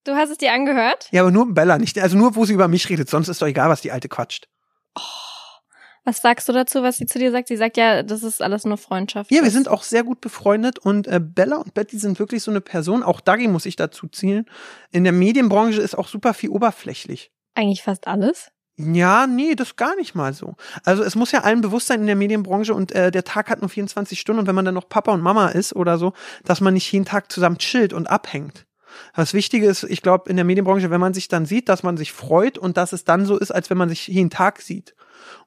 Du 0.04 0.14
hast 0.14 0.30
es 0.30 0.38
dir 0.38 0.52
angehört? 0.52 1.09
Ja, 1.11 1.22
aber 1.22 1.30
nur 1.30 1.52
Bella, 1.52 1.78
nicht, 1.78 1.98
also 1.98 2.16
nur, 2.16 2.37
wo 2.37 2.44
sie 2.44 2.52
über 2.52 2.68
mich 2.68 2.88
redet. 2.88 3.09
Sonst 3.09 3.28
ist 3.28 3.42
doch 3.42 3.46
egal, 3.46 3.68
was 3.68 3.80
die 3.80 3.90
Alte 3.90 4.09
quatscht. 4.09 4.48
Oh. 4.96 5.00
Was 6.05 6.21
sagst 6.21 6.49
du 6.49 6.53
dazu, 6.53 6.83
was 6.83 6.99
sie 6.99 7.07
zu 7.07 7.19
dir 7.19 7.33
sagt? 7.33 7.49
Sie 7.49 7.57
sagt 7.57 7.79
ja, 7.79 8.03
das 8.03 8.23
ist 8.23 8.43
alles 8.43 8.64
nur 8.64 8.77
Freundschaft. 8.77 9.31
Ja, 9.31 9.43
wir 9.43 9.51
sind 9.51 9.69
auch 9.69 9.83
sehr 9.83 10.05
gut 10.05 10.21
befreundet 10.21 10.79
und 10.79 11.07
äh, 11.07 11.19
Bella 11.19 11.57
und 11.57 11.73
Betty 11.73 11.99
sind 11.99 12.19
wirklich 12.19 12.43
so 12.43 12.51
eine 12.51 12.61
Person. 12.61 13.03
Auch 13.03 13.21
Dagi 13.21 13.49
muss 13.49 13.64
ich 13.64 13.77
dazu 13.77 14.07
zielen. 14.09 14.45
In 14.90 15.05
der 15.05 15.14
Medienbranche 15.14 15.81
ist 15.81 15.97
auch 15.97 16.09
super 16.09 16.35
viel 16.35 16.51
oberflächlich. 16.51 17.33
Eigentlich 17.55 17.83
fast 17.83 18.07
alles? 18.07 18.51
Ja, 18.77 19.27
nee, 19.27 19.55
das 19.55 19.77
gar 19.77 19.95
nicht 19.97 20.14
mal 20.14 20.35
so. 20.35 20.57
Also 20.85 21.05
es 21.05 21.14
muss 21.14 21.31
ja 21.31 21.43
allen 21.43 21.61
bewusst 21.61 21.87
sein 21.87 22.01
in 22.01 22.07
der 22.07 22.17
Medienbranche 22.17 22.75
und 22.75 22.93
äh, 22.93 23.11
der 23.11 23.25
Tag 23.25 23.49
hat 23.49 23.61
nur 23.61 23.71
24 23.71 24.19
Stunden 24.19 24.40
und 24.40 24.47
wenn 24.47 24.55
man 24.55 24.64
dann 24.64 24.75
noch 24.75 24.88
Papa 24.88 25.12
und 25.12 25.23
Mama 25.23 25.49
ist 25.49 25.75
oder 25.77 25.97
so, 25.97 26.12
dass 26.45 26.61
man 26.61 26.75
nicht 26.75 26.90
jeden 26.90 27.05
Tag 27.05 27.31
zusammen 27.31 27.59
chillt 27.59 27.93
und 27.93 28.09
abhängt. 28.09 28.67
Das 29.14 29.33
Wichtige 29.33 29.67
ist, 29.67 29.85
ich 29.85 30.03
glaube, 30.03 30.29
in 30.29 30.37
der 30.37 30.45
Medienbranche, 30.45 30.90
wenn 30.90 31.01
man 31.01 31.14
sich 31.14 31.29
dann 31.29 31.47
sieht, 31.47 31.69
dass 31.69 31.83
man 31.83 31.97
sich 31.97 32.12
freut 32.12 32.59
und 32.59 32.77
dass 32.77 32.93
es 32.93 33.05
dann 33.05 33.27
so 33.27 33.38
ist, 33.38 33.53
als 33.53 33.71
wenn 33.71 33.79
man 33.79 33.88
sich 33.88 34.09
jeden 34.09 34.31
Tag 34.31 34.61
sieht. 34.61 34.95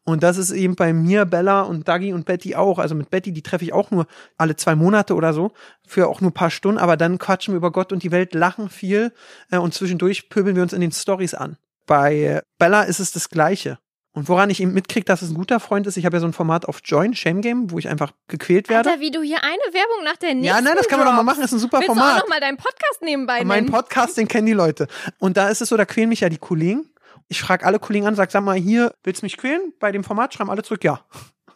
Und 0.04 0.23
das 0.23 0.38
ist 0.38 0.52
eben 0.52 0.76
bei 0.76 0.93
mir, 0.93 1.26
Bella 1.26 1.62
und 1.62 1.88
Dagi 1.88 2.13
und 2.13 2.26
Betty 2.26 2.56
auch. 2.56 2.80
Also 2.80 2.95
mit 2.95 3.10
Betty, 3.10 3.32
die 3.32 3.41
treffe 3.41 3.65
ich 3.65 3.73
auch 3.73 3.91
nur 3.91 4.08
alle 4.38 4.56
zwei 4.56 4.76
Monate 4.76 5.15
oder 5.15 5.34
so, 5.34 5.52
für 5.86 6.08
auch 6.08 6.21
nur 6.21 6.34
paar 6.34 6.50
Stunden, 6.50 6.80
aber 6.80 6.97
dann 6.97 7.17
quatschen 7.17 7.54
wir 7.54 7.58
über 7.58 7.71
Gott 7.71 7.91
und 7.91 8.04
die 8.04 8.12
Welt, 8.12 8.34
lachen 8.34 8.69
viel 8.69 9.13
äh, 9.52 9.58
und 9.58 9.73
zwischendurch 9.73 10.30
pöbeln 10.30 10.56
wir 10.56 10.63
uns 10.63 10.73
in 10.73 10.82
den 10.82 10.91
Stories 10.91 11.34
an. 11.34 11.58
Bei 11.86 12.41
Bella 12.58 12.84
ist 12.84 13.00
es 13.00 13.12
das 13.12 13.30
Gleiche. 13.30 13.80
Und 14.17 14.30
woran 14.30 14.50
ich 14.50 14.60
eben 14.60 14.73
mitkriege, 14.73 15.06
dass 15.06 15.21
es 15.21 15.30
ein 15.30 15.36
guter 15.36 15.60
Freund 15.60 15.86
ist, 15.86 15.95
ich 15.95 16.04
habe 16.04 16.15
ja 16.15 16.19
so 16.19 16.26
ein 16.26 16.34
Format 16.34 16.65
auf 16.65 16.80
Join, 16.84 17.13
Shame 17.13 17.41
Game, 17.41 17.69
wo 17.69 17.78
ich 17.78 17.88
einfach 17.88 18.13
gequält 18.28 18.67
werde. 18.67 18.89
Alter, 18.89 19.00
wie 19.00 19.12
du 19.12 19.21
hier 19.21 19.43
eine 19.43 19.62
Werbung 19.71 20.04
nach 20.04 20.17
der 20.17 20.34
nächsten 20.34 20.56
Ja, 20.56 20.60
nein, 20.60 20.73
das 20.76 20.88
kann 20.88 20.97
man 20.97 21.08
doch 21.08 21.13
mal 21.13 21.21
machen, 21.21 21.41
das 21.41 21.52
ist 21.52 21.58
ein 21.58 21.60
super 21.60 21.78
Willst 21.78 21.89
Format. 21.89 22.15
Du 22.15 22.17
auch 22.17 22.21
noch 22.23 22.30
mal 22.30 22.39
deinen 22.39 22.58
Podcast 22.58 23.04
nebenbei 23.04 23.45
Mein 23.45 23.67
Podcast, 23.67 24.17
den 24.17 24.28
kennen 24.28 24.47
die 24.47 24.54
Leute. 24.54 24.88
Und 25.19 25.38
da 25.38 25.50
ist 25.50 25.62
es 25.62 25.69
so, 25.69 25.78
da 25.78 25.86
quälen 25.86 26.10
mich 26.10 26.21
ja 26.21 26.30
die 26.30 26.39
Kollegen 26.39 26.89
Ich 27.29 27.41
frage 27.41 27.65
alle 27.65 27.79
Kollegen 27.79 28.07
an, 28.07 28.15
sag, 28.15 28.31
sag 28.31 28.43
mal, 28.43 28.57
hier, 28.57 28.93
willst 29.03 29.21
du 29.21 29.25
mich 29.25 29.37
quälen? 29.37 29.73
Bei 29.79 29.91
dem 29.91 30.03
Format 30.03 30.33
schreiben 30.33 30.49
alle 30.49 30.63
zurück, 30.63 30.83
ja. 30.83 31.01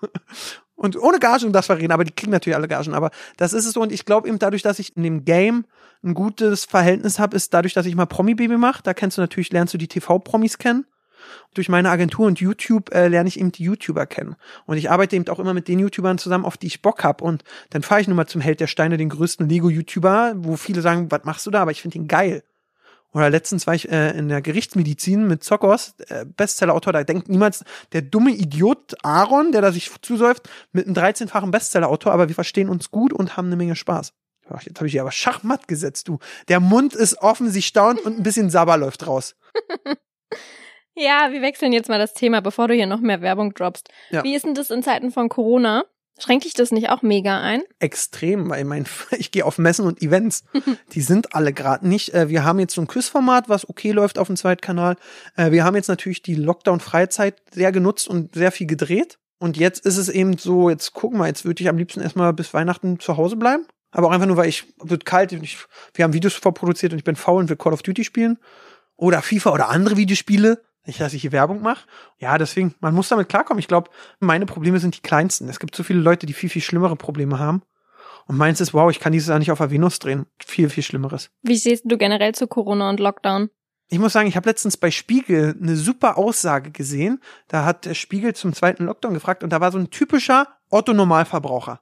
und 0.76 0.98
ohne 0.98 1.20
Gagen, 1.20 1.54
das 1.54 1.70
wir 1.70 1.78
reden, 1.78 1.92
aber 1.92 2.04
die 2.04 2.12
kriegen 2.12 2.32
natürlich 2.32 2.56
alle 2.56 2.68
Gagen. 2.68 2.94
Aber 2.94 3.12
das 3.38 3.54
ist 3.54 3.66
es 3.66 3.74
so. 3.74 3.82
Und 3.82 3.92
ich 3.92 4.06
glaube 4.06 4.28
eben 4.28 4.40
dadurch, 4.40 4.64
dass 4.64 4.80
ich 4.80 4.96
in 4.98 5.04
dem 5.04 5.24
Game 5.24 5.66
ein 6.04 6.14
gutes 6.14 6.66
Verhältnis 6.66 7.20
habe, 7.20 7.36
ist 7.36 7.54
dadurch, 7.54 7.74
dass 7.74 7.86
ich 7.86 7.96
mal 7.96 8.06
Promi-Baby 8.06 8.58
mache. 8.58 8.84
Da 8.84 8.94
kennst 8.94 9.18
du 9.18 9.22
natürlich, 9.22 9.52
lernst 9.52 9.74
du 9.74 9.78
die 9.78 9.88
TV-Promis 9.88 10.58
kennen. 10.58 10.86
Durch 11.54 11.70
meine 11.70 11.90
Agentur 11.90 12.26
und 12.26 12.40
YouTube 12.40 12.94
äh, 12.94 13.08
lerne 13.08 13.30
ich 13.30 13.40
eben 13.40 13.52
die 13.52 13.64
YouTuber 13.64 14.06
kennen. 14.08 14.36
Und 14.66 14.78
ich 14.78 14.90
arbeite 14.90 15.16
eben 15.16 15.28
auch 15.30 15.40
immer 15.40 15.54
mit 15.54 15.68
den 15.68 15.80
YouTubern 15.80 16.18
zusammen, 16.18 16.46
auf 16.46 16.58
die 16.58 16.68
ich 16.68 16.82
Bock 16.82 17.04
hab. 17.04 17.22
Und 17.22 17.44
dann 17.70 17.84
fahre 17.84 18.02
ich 18.02 18.08
nun 18.08 18.18
mal 18.18 18.26
zum 18.26 18.42
Held 18.42 18.60
der 18.60 18.68
Steine, 18.68 18.98
den 18.98 19.10
größten 19.10 19.48
Lego-YouTuber, 19.48 20.34
wo 20.38 20.56
viele 20.56 20.82
sagen, 20.82 21.12
was 21.12 21.24
machst 21.24 21.46
du 21.46 21.52
da? 21.52 21.62
Aber 21.62 21.72
ich 21.72 21.82
finde 21.82 22.00
ihn 22.00 22.08
geil. 22.08 22.44
Oder 23.14 23.30
letztens 23.30 23.68
war 23.68 23.76
ich 23.76 23.90
äh, 23.92 24.18
in 24.18 24.30
der 24.30 24.42
Gerichtsmedizin 24.42 25.28
mit 25.28 25.44
Zokos, 25.44 25.96
äh, 26.08 26.26
Bestsellerautor, 26.26 26.94
da 26.94 27.04
denkt 27.04 27.28
niemals 27.28 27.66
der 27.92 28.02
dumme 28.02 28.32
Idiot 28.32 28.96
Aaron, 29.04 29.52
der 29.52 29.62
da 29.62 29.72
sich 29.72 29.92
zusäuft, 30.02 30.50
mit 30.72 30.86
einem 30.86 30.96
13-fachen 30.96 31.52
Bestsellerautor, 31.52 32.14
aber 32.14 32.30
wir 32.30 32.36
verstehen 32.36 32.70
uns 32.70 32.90
gut 32.90 33.12
und 33.12 33.36
haben 33.36 33.48
eine 33.48 33.58
Menge 33.58 33.76
Spaß. 33.76 34.14
Ach, 34.50 34.64
jetzt 34.64 34.78
habe 34.78 34.88
ich 34.88 34.94
hier 34.94 35.02
aber 35.02 35.12
Schachmatt 35.12 35.68
gesetzt, 35.68 36.08
du. 36.08 36.20
Der 36.48 36.60
Mund 36.60 36.94
ist 36.94 37.22
offen, 37.22 37.50
sie 37.50 37.62
staunt 37.62 38.02
und 38.02 38.18
ein 38.18 38.24
bisschen 38.24 38.50
Sabber 38.50 38.78
läuft 38.78 39.08
raus. 39.08 39.36
ja, 40.96 41.32
wir 41.32 41.42
wechseln 41.42 41.74
jetzt 41.74 41.90
mal 41.90 42.00
das 42.00 42.14
Thema, 42.14 42.42
bevor 42.42 42.68
du 42.68 42.74
hier 42.74 42.88
noch 42.88 43.00
mehr 43.00 43.22
Werbung 43.22 43.54
droppst. 43.54 43.90
Ja. 44.10 44.24
Wie 44.24 44.36
ist 44.36 44.46
denn 44.46 44.56
das 44.56 44.72
in 44.72 44.84
Zeiten 44.84 45.12
von 45.12 45.30
Corona? 45.30 45.86
Schränkt 46.22 46.46
dich 46.46 46.54
das 46.54 46.72
nicht 46.72 46.90
auch 46.90 47.02
mega 47.02 47.42
ein? 47.42 47.64
Extrem, 47.80 48.50
weil 48.50 48.64
mein, 48.64 48.86
ich 49.18 49.32
gehe 49.32 49.46
auf 49.46 49.58
Messen 49.58 49.86
und 49.86 50.02
Events. 50.02 50.44
Die 50.94 51.02
sind 51.02 51.34
alle 51.34 51.52
gerade 51.52 51.88
nicht. 51.88 52.14
Äh, 52.14 52.30
wir 52.30 52.44
haben 52.44 52.60
jetzt 52.60 52.76
so 52.76 52.82
ein 52.82 52.88
Quizformat, 52.88 53.50
was 53.50 53.68
okay 53.68 53.92
läuft 53.92 54.20
auf 54.20 54.28
dem 54.28 54.36
Zweitkanal. 54.36 54.98
Äh, 55.36 55.52
wir 55.52 55.64
haben 55.64 55.76
jetzt 55.76 55.88
natürlich 55.88 56.22
die 56.22 56.36
Lockdown-Freizeit 56.36 57.42
sehr 57.52 57.72
genutzt 57.72 58.08
und 58.08 58.36
sehr 58.36 58.52
viel 58.52 58.68
gedreht. 58.68 59.18
Und 59.40 59.58
jetzt 59.58 59.84
ist 59.86 59.98
es 59.98 60.10
eben 60.10 60.38
so, 60.38 60.70
jetzt 60.70 60.94
gucken 60.94 61.18
wir, 61.18 61.26
jetzt 61.26 61.46
würde 61.46 61.64
ich 61.64 61.70
am 61.70 61.78
liebsten 61.78 62.02
erstmal 62.02 62.32
bis 62.34 62.54
Weihnachten 62.54 63.00
zu 63.00 63.18
Hause 63.18 63.36
bleiben. 63.36 63.66
Aber 63.90 64.08
auch 64.08 64.12
einfach 64.12 64.28
nur, 64.28 64.38
weil 64.38 64.48
ich, 64.48 64.66
wird 64.82 65.06
kalt, 65.06 65.32
ich, 65.32 65.58
wir 65.96 66.04
haben 66.04 66.14
Videos 66.14 66.36
vorproduziert 66.36 66.94
und 66.94 67.00
ich 67.00 67.04
bin 67.04 67.16
faul 67.16 67.40
und 67.40 67.50
will 67.50 67.58
Call 67.58 67.74
of 67.74 67.82
Duty 67.82 68.04
spielen. 68.04 68.38
Oder 68.96 69.24
FIFA 69.24 69.52
oder 69.52 69.70
andere 69.70 69.98
Videospiele. 69.98 70.62
Nicht, 70.86 71.00
dass 71.00 71.14
ich 71.14 71.22
hier 71.22 71.32
Werbung 71.32 71.62
mache. 71.62 71.88
Ja, 72.18 72.38
deswegen, 72.38 72.74
man 72.80 72.96
muss 72.96 73.10
damit 73.10 73.30
klarkommen. 73.30 73.60
Ich 73.60 73.68
glaube, 73.68 73.92
meine 74.20 74.46
Probleme 74.46 74.80
sind 74.80 74.98
die 74.98 75.02
kleinsten. 75.02 75.48
Es 75.48 75.60
gibt 75.60 75.76
so 75.76 75.84
viele 75.84 76.00
Leute, 76.00 76.26
die 76.26 76.34
viel, 76.34 76.50
viel 76.50 76.62
schlimmere 76.62 76.96
Probleme 76.96 77.38
haben. 77.38 77.62
Und 78.28 78.38
meins 78.38 78.62
ist, 78.62 78.74
wow, 78.74 78.90
ich 78.90 79.00
kann 79.00 79.14
dieses 79.14 79.30
Jahr 79.30 79.40
nicht 79.40 79.52
auf 79.52 79.60
der 79.60 79.72
Venus 79.72 80.00
drehen. 80.00 80.26
Viel, 80.44 80.70
viel 80.70 80.84
Schlimmeres. 80.84 81.30
Wie 81.44 81.58
stehst 81.58 81.84
du 81.86 81.98
generell 81.98 82.34
zu 82.34 82.48
Corona 82.48 82.90
und 82.90 83.00
Lockdown? 83.00 83.50
Ich 83.90 84.00
muss 84.00 84.14
sagen, 84.14 84.28
ich 84.28 84.38
habe 84.38 84.48
letztens 84.48 84.78
bei 84.78 84.90
Spiegel 84.90 85.56
eine 85.62 85.76
super 85.76 86.18
Aussage 86.18 86.72
gesehen. 86.72 87.20
Da 87.48 87.66
hat 87.66 87.86
der 87.86 87.94
Spiegel 87.94 88.34
zum 88.34 88.54
zweiten 88.54 88.86
Lockdown 88.86 89.14
gefragt 89.14 89.44
und 89.44 89.52
da 89.52 89.60
war 89.60 89.72
so 89.72 89.78
ein 89.78 89.90
typischer 89.90 90.48
Otto-Normalverbraucher. 90.70 91.82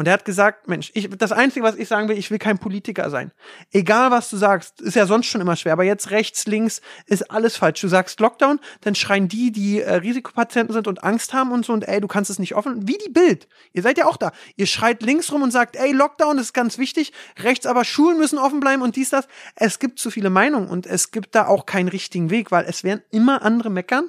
Und 0.00 0.06
er 0.06 0.14
hat 0.14 0.24
gesagt, 0.24 0.66
Mensch, 0.66 0.90
ich, 0.94 1.10
das 1.10 1.30
Einzige, 1.30 1.62
was 1.62 1.76
ich 1.76 1.86
sagen 1.86 2.08
will, 2.08 2.16
ich 2.16 2.30
will 2.30 2.38
kein 2.38 2.56
Politiker 2.56 3.10
sein. 3.10 3.32
Egal, 3.70 4.10
was 4.10 4.30
du 4.30 4.38
sagst, 4.38 4.80
ist 4.80 4.96
ja 4.96 5.04
sonst 5.04 5.26
schon 5.26 5.42
immer 5.42 5.56
schwer, 5.56 5.74
aber 5.74 5.84
jetzt 5.84 6.10
rechts, 6.10 6.46
links 6.46 6.80
ist 7.04 7.30
alles 7.30 7.58
falsch. 7.58 7.82
Du 7.82 7.88
sagst 7.88 8.18
Lockdown, 8.18 8.60
dann 8.80 8.94
schreien 8.94 9.28
die, 9.28 9.52
die 9.52 9.82
äh, 9.82 9.96
Risikopatienten 9.96 10.72
sind 10.72 10.88
und 10.88 11.04
Angst 11.04 11.34
haben 11.34 11.52
und 11.52 11.66
so 11.66 11.74
und 11.74 11.86
ey, 11.86 12.00
du 12.00 12.08
kannst 12.08 12.30
es 12.30 12.38
nicht 12.38 12.54
offen. 12.54 12.88
Wie 12.88 12.96
die 12.96 13.10
Bild. 13.10 13.46
Ihr 13.74 13.82
seid 13.82 13.98
ja 13.98 14.06
auch 14.06 14.16
da. 14.16 14.32
Ihr 14.56 14.64
schreit 14.64 15.02
links 15.02 15.30
rum 15.32 15.42
und 15.42 15.50
sagt, 15.50 15.76
ey, 15.76 15.92
Lockdown 15.92 16.38
ist 16.38 16.54
ganz 16.54 16.78
wichtig, 16.78 17.12
rechts 17.38 17.66
aber 17.66 17.84
Schulen 17.84 18.16
müssen 18.16 18.38
offen 18.38 18.60
bleiben 18.60 18.80
und 18.80 18.96
dies, 18.96 19.10
das. 19.10 19.28
Es 19.54 19.80
gibt 19.80 19.98
zu 19.98 20.10
viele 20.10 20.30
Meinungen 20.30 20.70
und 20.70 20.86
es 20.86 21.10
gibt 21.10 21.34
da 21.34 21.46
auch 21.46 21.66
keinen 21.66 21.88
richtigen 21.88 22.30
Weg, 22.30 22.50
weil 22.50 22.64
es 22.64 22.84
werden 22.84 23.02
immer 23.10 23.42
andere 23.42 23.68
meckern 23.68 24.08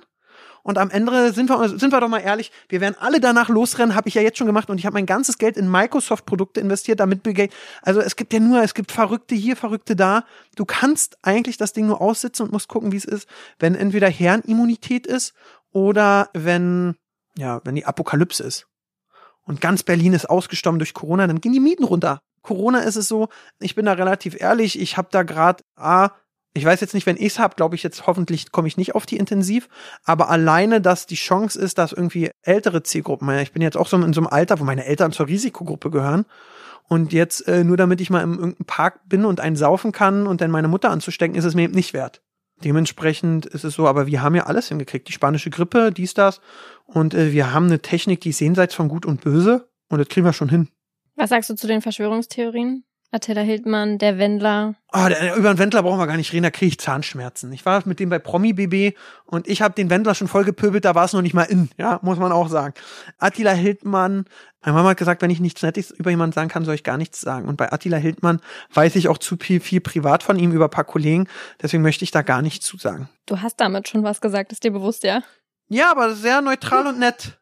und 0.63 0.78
am 0.78 0.89
Ende 0.89 1.34
sind 1.34 1.50
wir, 1.50 1.69
sind 1.69 1.91
wir 1.91 2.00
doch 2.00 2.08
mal 2.08 2.19
ehrlich, 2.19 2.52
wir 2.69 2.82
werden 2.82 2.95
alle 3.00 3.19
danach 3.19 3.50
losrennen, 3.50 3.95
habe 3.95 4.10
ich 4.10 4.15
ja 4.15 4.21
jetzt 4.21 4.38
schon 4.38 4.47
gemacht 4.47 4.69
und 4.69 4.78
ich 4.78 4.86
habe 4.86 4.93
mein 4.93 5.06
ganzes 5.06 5.38
Geld 5.38 5.58
in 5.58 5.69
Microsoft-Produkte 5.69 6.60
investiert, 6.60 7.00
damit 7.00 7.24
Bill 7.24 7.34
Gates, 7.34 7.56
also 7.82 8.00
es 8.02 8.15
gibt 8.15 8.34
ja 8.34 8.39
nur, 8.39 8.62
es 8.62 8.74
gibt 8.74 8.91
Verrückte 8.91 9.36
hier, 9.36 9.56
Verrückte 9.56 9.95
da. 9.95 10.24
Du 10.56 10.65
kannst 10.65 11.17
eigentlich 11.24 11.58
das 11.58 11.74
Ding 11.74 11.88
nur 11.88 12.02
aussitzen 12.02 12.45
und 12.45 12.52
musst 12.52 12.67
gucken, 12.67 12.91
wie 12.91 12.97
es 12.97 13.06
ist, 13.06 13.28
wenn 13.60 13.76
entweder 13.76 14.10
Herrenimmunität 14.10 15.08
ist 15.08 15.34
oder 15.71 16.30
wenn, 16.34 16.95
ja, 17.38 17.62
wenn 17.63 17.76
die 17.76 17.86
Apokalypse 17.86 18.43
ist. 18.43 18.67
Und 19.43 19.62
ganz 19.62 19.84
Berlin 19.84 20.13
ist 20.13 20.30
ausgestorben 20.30 20.80
durch 20.80 20.93
Corona, 20.93 21.28
dann 21.28 21.41
gehen 21.41 21.54
die 21.54 21.60
Mieten 21.60 21.84
runter. 21.84 22.21
Corona 22.41 22.80
ist 22.80 22.95
es 22.95 23.08
so, 23.08 23.30
ich 23.60 23.76
bin 23.76 23.86
da 23.86 23.93
relativ 23.93 24.39
ehrlich, 24.39 24.80
ich 24.80 24.97
habe 24.97 25.10
da 25.12 25.24
gerade 25.24 25.63
A, 25.76 26.12
ich 26.53 26.65
weiß 26.65 26.81
jetzt 26.81 26.93
nicht, 26.93 27.05
wenn 27.05 27.17
ich's 27.17 27.39
hab, 27.39 27.55
glaube 27.55 27.75
ich 27.75 27.83
jetzt 27.83 28.07
hoffentlich 28.07 28.51
komme 28.51 28.67
ich 28.67 28.77
nicht 28.77 28.95
auf 28.95 29.05
die 29.05 29.17
Intensiv, 29.17 29.69
aber 30.03 30.29
alleine, 30.29 30.81
dass 30.81 31.05
die 31.05 31.15
Chance 31.15 31.59
ist, 31.59 31.77
dass 31.77 31.93
irgendwie 31.93 32.31
ältere 32.41 32.83
Zielgruppen, 32.83 33.29
ich 33.39 33.53
bin 33.53 33.61
jetzt 33.61 33.77
auch 33.77 33.87
so 33.87 33.97
in 33.97 34.13
so 34.13 34.21
einem 34.21 34.27
Alter, 34.27 34.59
wo 34.59 34.63
meine 34.63 34.85
Eltern 34.85 35.11
zur 35.11 35.27
Risikogruppe 35.27 35.89
gehören 35.91 36.25
und 36.87 37.13
jetzt 37.13 37.47
äh, 37.47 37.63
nur 37.63 37.77
damit 37.77 38.01
ich 38.01 38.09
mal 38.09 38.21
im 38.21 38.33
irgendeinem 38.33 38.65
Park 38.65 38.99
bin 39.07 39.23
und 39.23 39.39
einen 39.39 39.55
saufen 39.55 39.91
kann 39.93 40.27
und 40.27 40.41
dann 40.41 40.51
meine 40.51 40.67
Mutter 40.67 40.89
anzustecken, 40.89 41.37
ist 41.37 41.45
es 41.45 41.55
mir 41.55 41.63
eben 41.63 41.73
nicht 41.73 41.93
wert. 41.93 42.21
Dementsprechend 42.63 43.45
ist 43.45 43.63
es 43.63 43.73
so, 43.73 43.87
aber 43.87 44.07
wir 44.07 44.21
haben 44.21 44.35
ja 44.35 44.45
alles 44.45 44.67
hingekriegt. 44.67 45.07
Die 45.07 45.13
spanische 45.13 45.49
Grippe, 45.49 45.91
dies, 45.91 46.13
das. 46.13 46.41
Und 46.85 47.13
äh, 47.13 47.31
wir 47.31 47.53
haben 47.53 47.67
eine 47.67 47.81
Technik, 47.81 48.21
die 48.21 48.29
ist 48.29 48.39
jenseits 48.39 48.75
von 48.75 48.87
Gut 48.87 49.05
und 49.05 49.21
Böse. 49.21 49.69
Und 49.89 49.99
das 49.99 50.09
kriegen 50.09 50.25
wir 50.25 50.33
schon 50.33 50.49
hin. 50.49 50.67
Was 51.15 51.29
sagst 51.29 51.49
du 51.49 51.55
zu 51.55 51.65
den 51.65 51.81
Verschwörungstheorien? 51.81 52.83
Attila 53.13 53.41
Hildmann, 53.41 53.97
der 53.97 54.17
Wendler. 54.17 54.76
Ah, 54.89 55.10
oh, 55.10 55.38
über 55.38 55.54
den 55.54 55.58
Wendler 55.58 55.84
brauchen 55.84 56.00
wir 56.00 56.08
gar 56.08 56.15
nicht 56.15 56.32
reden, 56.32 56.43
da 56.43 56.50
kriege 56.50 56.69
ich 56.69 56.80
Zahnschmerzen. 56.80 57.52
Ich 57.52 57.65
war 57.65 57.84
mit 57.86 58.00
dem 58.00 58.10
bei 58.10 58.19
Promi 58.19 58.54
BB 58.54 58.97
und 59.26 59.50
ich 59.50 59.62
habe 59.62 59.76
den 59.76 59.89
Wendler 59.89 60.15
schon 60.15 60.30
voll 60.30 60.45
gepöbelt, 60.45 60.86
da 60.86 60.95
war 60.95 61.04
es 61.04 61.12
noch 61.12 61.21
nicht 61.21 61.34
mal 61.34 61.43
in, 61.43 61.69
ja, 61.78 62.00
muss 62.04 62.19
man 62.19 62.32
auch 62.32 62.47
sagen. 62.47 62.74
Attila 63.17 63.52
Hildmann, 63.52 64.24
meine 64.62 64.78
Mama 64.78 64.89
hat 64.89 64.97
gesagt, 64.97 65.21
wenn 65.21 65.30
ich 65.30 65.41
nichts 65.41 65.62
Nettes 65.62 65.91
über 65.91 66.10
jemanden 66.10 66.34
sagen 66.34 66.47
kann, 66.47 66.63
soll 66.63 66.76
ich 66.76 66.86
gar 66.86 66.97
nichts 66.97 67.19
sagen. 67.19 67.50
Und 67.50 67.58
bei 67.58 67.69
Attila 67.74 67.97
Hildmann 67.97 68.39
weiß 68.74 68.95
ich 68.95 69.10
auch 69.10 69.17
zu 69.17 69.36
viel, 69.36 69.60
viel 69.60 69.82
privat 69.82 70.24
von 70.24 70.39
ihm 70.39 70.54
über 70.54 70.65
ein 70.65 70.71
paar 70.71 70.86
Kollegen, 70.86 71.28
deswegen 71.62 71.84
möchte 71.84 72.06
ich 72.06 72.12
da 72.12 72.21
gar 72.21 72.41
nichts 72.41 72.65
zu 72.65 72.78
sagen. 72.78 73.10
Du 73.26 73.41
hast 73.41 73.60
damit 73.60 73.89
schon 73.89 74.04
was 74.04 74.21
gesagt, 74.21 74.54
ist 74.54 74.63
dir 74.63 74.71
bewusst, 74.71 75.04
ja? 75.04 75.21
Ja, 75.67 75.91
aber 75.91 76.15
sehr 76.15 76.41
neutral 76.41 76.88
und 76.88 77.00
nett. 77.00 77.40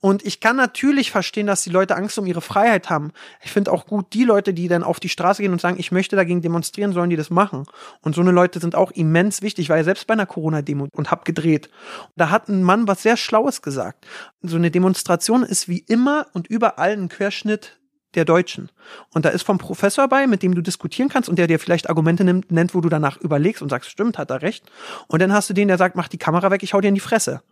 Und 0.00 0.24
ich 0.24 0.40
kann 0.40 0.56
natürlich 0.56 1.10
verstehen, 1.10 1.46
dass 1.46 1.62
die 1.62 1.70
Leute 1.70 1.94
Angst 1.94 2.18
um 2.18 2.26
ihre 2.26 2.40
Freiheit 2.40 2.88
haben. 2.88 3.12
Ich 3.42 3.52
finde 3.52 3.70
auch 3.70 3.86
gut, 3.86 4.12
die 4.14 4.24
Leute, 4.24 4.54
die 4.54 4.66
dann 4.66 4.82
auf 4.82 4.98
die 4.98 5.10
Straße 5.10 5.42
gehen 5.42 5.52
und 5.52 5.60
sagen, 5.60 5.78
ich 5.78 5.92
möchte 5.92 6.16
dagegen 6.16 6.40
demonstrieren, 6.40 6.92
sollen 6.92 7.10
die 7.10 7.16
das 7.16 7.28
machen. 7.28 7.66
Und 8.00 8.14
so 8.14 8.22
eine 8.22 8.30
Leute 8.30 8.60
sind 8.60 8.74
auch 8.74 8.90
immens 8.92 9.42
wichtig, 9.42 9.68
weil 9.68 9.84
selbst 9.84 10.06
bei 10.06 10.14
einer 10.14 10.26
Corona-Demo 10.26 10.88
und 10.92 11.10
hab 11.10 11.26
gedreht. 11.26 11.68
Da 12.16 12.30
hat 12.30 12.48
ein 12.48 12.62
Mann 12.62 12.88
was 12.88 13.02
sehr 13.02 13.18
Schlaues 13.18 13.60
gesagt. 13.60 14.06
So 14.42 14.56
eine 14.56 14.70
Demonstration 14.70 15.42
ist 15.42 15.68
wie 15.68 15.84
immer 15.86 16.26
und 16.32 16.46
überall 16.46 16.92
ein 16.92 17.10
Querschnitt 17.10 17.78
der 18.14 18.24
Deutschen. 18.24 18.70
Und 19.12 19.24
da 19.24 19.28
ist 19.28 19.42
vom 19.42 19.58
Professor 19.58 20.08
bei, 20.08 20.26
mit 20.26 20.42
dem 20.42 20.54
du 20.54 20.62
diskutieren 20.62 21.08
kannst 21.08 21.28
und 21.28 21.38
der 21.38 21.46
dir 21.46 21.58
vielleicht 21.58 21.88
Argumente 21.88 22.24
nimmt, 22.24 22.50
nennt, 22.50 22.74
wo 22.74 22.80
du 22.80 22.88
danach 22.88 23.18
überlegst 23.18 23.62
und 23.62 23.68
sagst, 23.68 23.90
stimmt, 23.90 24.18
hat 24.18 24.30
er 24.30 24.42
recht. 24.42 24.64
Und 25.06 25.22
dann 25.22 25.32
hast 25.32 25.50
du 25.50 25.54
den, 25.54 25.68
der 25.68 25.78
sagt, 25.78 25.94
mach 25.94 26.08
die 26.08 26.18
Kamera 26.18 26.50
weg, 26.50 26.62
ich 26.62 26.74
hau 26.74 26.80
dir 26.80 26.88
in 26.88 26.94
die 26.94 27.00
Fresse. 27.00 27.42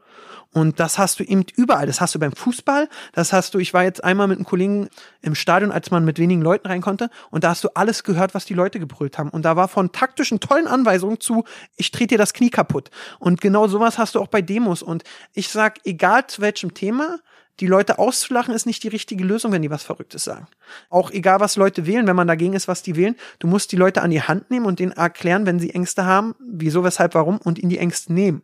Und 0.53 0.81
das 0.81 0.99
hast 0.99 1.21
du 1.21 1.25
eben 1.25 1.45
überall. 1.57 1.87
Das 1.87 2.01
hast 2.01 2.15
du 2.15 2.19
beim 2.19 2.33
Fußball. 2.33 2.89
Das 3.13 3.33
hast 3.33 3.55
du, 3.55 3.59
ich 3.59 3.75
war 3.75 3.85
jetzt 3.85 4.03
einmal 4.03 4.29
mit 4.29 4.39
einem 4.39 4.47
Kollegen 4.47 4.89
im 5.21 5.35
Stadion, 5.35 5.71
als 5.73 5.91
man 5.91 6.05
mit 6.05 6.19
wenigen 6.19 6.41
Leuten 6.41 6.67
rein 6.67 6.81
konnte. 6.81 7.11
Und 7.31 7.45
da 7.45 7.51
hast 7.51 7.65
du 7.65 7.69
alles 7.75 8.03
gehört, 8.03 8.35
was 8.35 8.45
die 8.45 8.55
Leute 8.55 8.81
gebrüllt 8.81 9.19
haben. 9.19 9.31
Und 9.31 9.45
da 9.45 9.57
war 9.57 9.69
von 9.69 9.93
taktischen, 9.93 10.41
tollen 10.41 10.67
Anweisungen 10.67 11.21
zu, 11.21 11.45
ich 11.77 11.91
trete 11.91 12.15
dir 12.15 12.19
das 12.19 12.33
Knie 12.33 12.51
kaputt. 12.51 12.91
Und 13.19 13.41
genau 13.41 13.69
sowas 13.69 13.99
hast 13.99 14.15
du 14.15 14.21
auch 14.21 14.29
bei 14.29 14.41
Demos. 14.41 14.83
Und 14.83 15.05
ich 15.35 15.49
sag, 15.49 15.81
egal 15.85 16.27
zu 16.27 16.41
welchem 16.41 16.73
Thema, 16.73 17.19
die 17.61 17.67
Leute 17.67 17.99
auszulachen 17.99 18.55
ist 18.55 18.67
nicht 18.67 18.83
die 18.85 18.89
richtige 18.89 19.25
Lösung, 19.25 19.53
wenn 19.53 19.63
die 19.63 19.71
was 19.71 19.83
Verrücktes 19.83 20.25
sagen. 20.25 20.47
Auch 20.91 21.11
egal, 21.11 21.41
was 21.41 21.57
Leute 21.57 21.87
wählen, 21.87 22.07
wenn 22.07 22.17
man 22.17 22.29
dagegen 22.29 22.53
ist, 22.53 22.69
was 22.69 22.83
die 22.83 22.95
wählen, 22.97 23.17
du 23.41 23.49
musst 23.49 23.73
die 23.73 23.77
Leute 23.77 24.03
an 24.03 24.11
die 24.11 24.23
Hand 24.23 24.51
nehmen 24.51 24.65
und 24.65 24.79
denen 24.79 24.93
erklären, 24.93 25.45
wenn 25.45 25.59
sie 25.59 25.71
Ängste 25.71 26.05
haben, 26.05 26.35
wieso, 26.39 26.85
weshalb, 26.85 27.15
warum 27.15 27.39
und 27.39 27.59
ihnen 27.59 27.71
die 27.71 27.79
Ängste 27.79 28.13
nehmen 28.13 28.43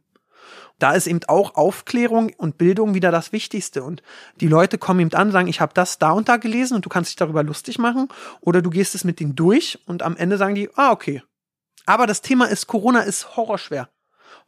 da 0.79 0.93
ist 0.93 1.07
eben 1.07 1.21
auch 1.29 1.55
Aufklärung 1.55 2.33
und 2.37 2.59
Bildung 2.59 2.95
wieder 2.95 3.11
das 3.11 3.33
Wichtigste. 3.33 3.83
Und 3.83 4.03
die 4.41 4.49
Leute 4.49 4.79
kommen 4.79 5.01
eben 5.01 5.15
an, 5.15 5.31
sagen, 5.31 5.49
ich 5.49 5.61
habe 5.61 5.73
das 5.75 5.99
da 5.99 6.11
und 6.11 6.29
da 6.29 6.37
gelesen 6.37 6.75
und 6.75 6.85
du 6.85 6.89
kannst 6.89 7.11
dich 7.11 7.17
darüber 7.17 7.43
lustig 7.43 7.79
machen. 7.79 8.09
Oder 8.41 8.61
du 8.61 8.71
gehst 8.71 8.95
es 8.95 9.05
mit 9.05 9.21
denen 9.21 9.37
durch 9.37 9.79
und 9.87 10.03
am 10.03 10.17
Ende 10.17 10.37
sagen 10.37 10.55
die, 10.55 10.69
ah, 10.75 10.91
okay. 10.91 11.23
Aber 11.87 12.07
das 12.07 12.23
Thema 12.23 12.47
ist, 12.47 12.67
Corona 12.67 13.01
ist 13.01 13.37
horrorschwer. 13.37 13.89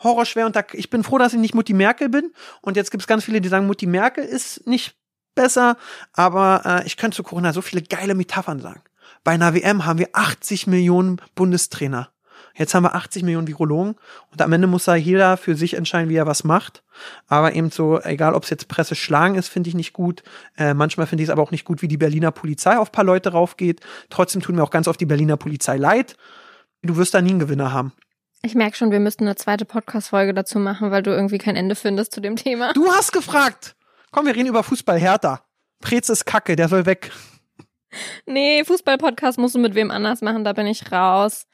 Horrorschwer 0.02 0.46
und 0.46 0.56
da, 0.56 0.64
ich 0.72 0.90
bin 0.90 1.04
froh, 1.04 1.18
dass 1.18 1.32
ich 1.32 1.38
nicht 1.38 1.54
Mutti 1.54 1.72
Merkel 1.72 2.08
bin. 2.08 2.32
Und 2.60 2.76
jetzt 2.76 2.90
gibt 2.90 3.02
es 3.02 3.06
ganz 3.06 3.24
viele, 3.24 3.40
die 3.40 3.48
sagen, 3.48 3.66
Mutti 3.66 3.86
Merkel 3.86 4.24
ist 4.24 4.66
nicht 4.66 4.96
besser, 5.34 5.76
aber 6.12 6.62
äh, 6.64 6.86
ich 6.86 6.96
könnte 6.96 7.16
zu 7.16 7.22
Corona 7.22 7.52
so 7.52 7.62
viele 7.62 7.82
geile 7.82 8.14
Metaphern 8.14 8.60
sagen. 8.60 8.82
Bei 9.22 9.32
einer 9.32 9.54
WM 9.54 9.84
haben 9.84 9.98
wir 9.98 10.08
80 10.12 10.66
Millionen 10.66 11.20
Bundestrainer. 11.34 12.10
Jetzt 12.56 12.74
haben 12.74 12.84
wir 12.84 12.94
80 12.94 13.22
Millionen 13.22 13.48
Virologen 13.48 13.96
und 14.32 14.40
am 14.40 14.52
Ende 14.52 14.66
muss 14.66 14.84
da 14.84 14.94
jeder 14.94 15.36
für 15.36 15.54
sich 15.56 15.74
entscheiden, 15.74 16.08
wie 16.08 16.16
er 16.16 16.26
was 16.26 16.42
macht. 16.42 16.82
Aber 17.26 17.54
eben 17.54 17.70
so, 17.70 18.00
egal 18.00 18.34
ob 18.34 18.44
es 18.44 18.50
jetzt 18.50 18.68
Presse 18.68 18.94
schlagen 18.94 19.34
ist, 19.34 19.48
finde 19.48 19.68
ich 19.68 19.74
nicht 19.74 19.92
gut. 19.92 20.22
Äh, 20.56 20.72
manchmal 20.72 21.06
finde 21.06 21.22
ich 21.22 21.28
es 21.28 21.32
aber 21.32 21.42
auch 21.42 21.50
nicht 21.50 21.64
gut, 21.64 21.82
wie 21.82 21.88
die 21.88 21.98
Berliner 21.98 22.30
Polizei 22.30 22.78
auf 22.78 22.92
paar 22.92 23.04
Leute 23.04 23.32
raufgeht. 23.32 23.80
Trotzdem 24.08 24.40
tut 24.40 24.54
mir 24.54 24.62
auch 24.62 24.70
ganz 24.70 24.88
oft 24.88 25.00
die 25.00 25.06
Berliner 25.06 25.36
Polizei 25.36 25.76
leid. 25.76 26.16
Du 26.82 26.96
wirst 26.96 27.14
da 27.14 27.20
nie 27.20 27.30
einen 27.30 27.40
Gewinner 27.40 27.72
haben. 27.72 27.92
Ich 28.42 28.54
merke 28.54 28.76
schon, 28.76 28.90
wir 28.90 29.00
müssten 29.00 29.24
eine 29.24 29.34
zweite 29.34 29.64
Podcast-Folge 29.64 30.32
dazu 30.32 30.58
machen, 30.58 30.90
weil 30.90 31.02
du 31.02 31.10
irgendwie 31.10 31.38
kein 31.38 31.56
Ende 31.56 31.74
findest 31.74 32.12
zu 32.12 32.20
dem 32.20 32.36
Thema. 32.36 32.72
Du 32.74 32.90
hast 32.90 33.12
gefragt. 33.12 33.76
Komm, 34.12 34.26
wir 34.26 34.34
reden 34.34 34.48
über 34.48 34.62
Fußball. 34.62 34.98
Hertha. 34.98 35.42
Prez 35.80 36.08
ist 36.08 36.24
kacke, 36.24 36.56
der 36.56 36.68
soll 36.68 36.86
weg. 36.86 37.10
Nee, 38.26 38.64
Fußball-Podcast 38.64 39.38
musst 39.38 39.54
du 39.54 39.58
mit 39.58 39.74
wem 39.74 39.90
anders 39.90 40.20
machen, 40.20 40.44
da 40.44 40.52
bin 40.52 40.66
ich 40.66 40.92
raus. 40.92 41.46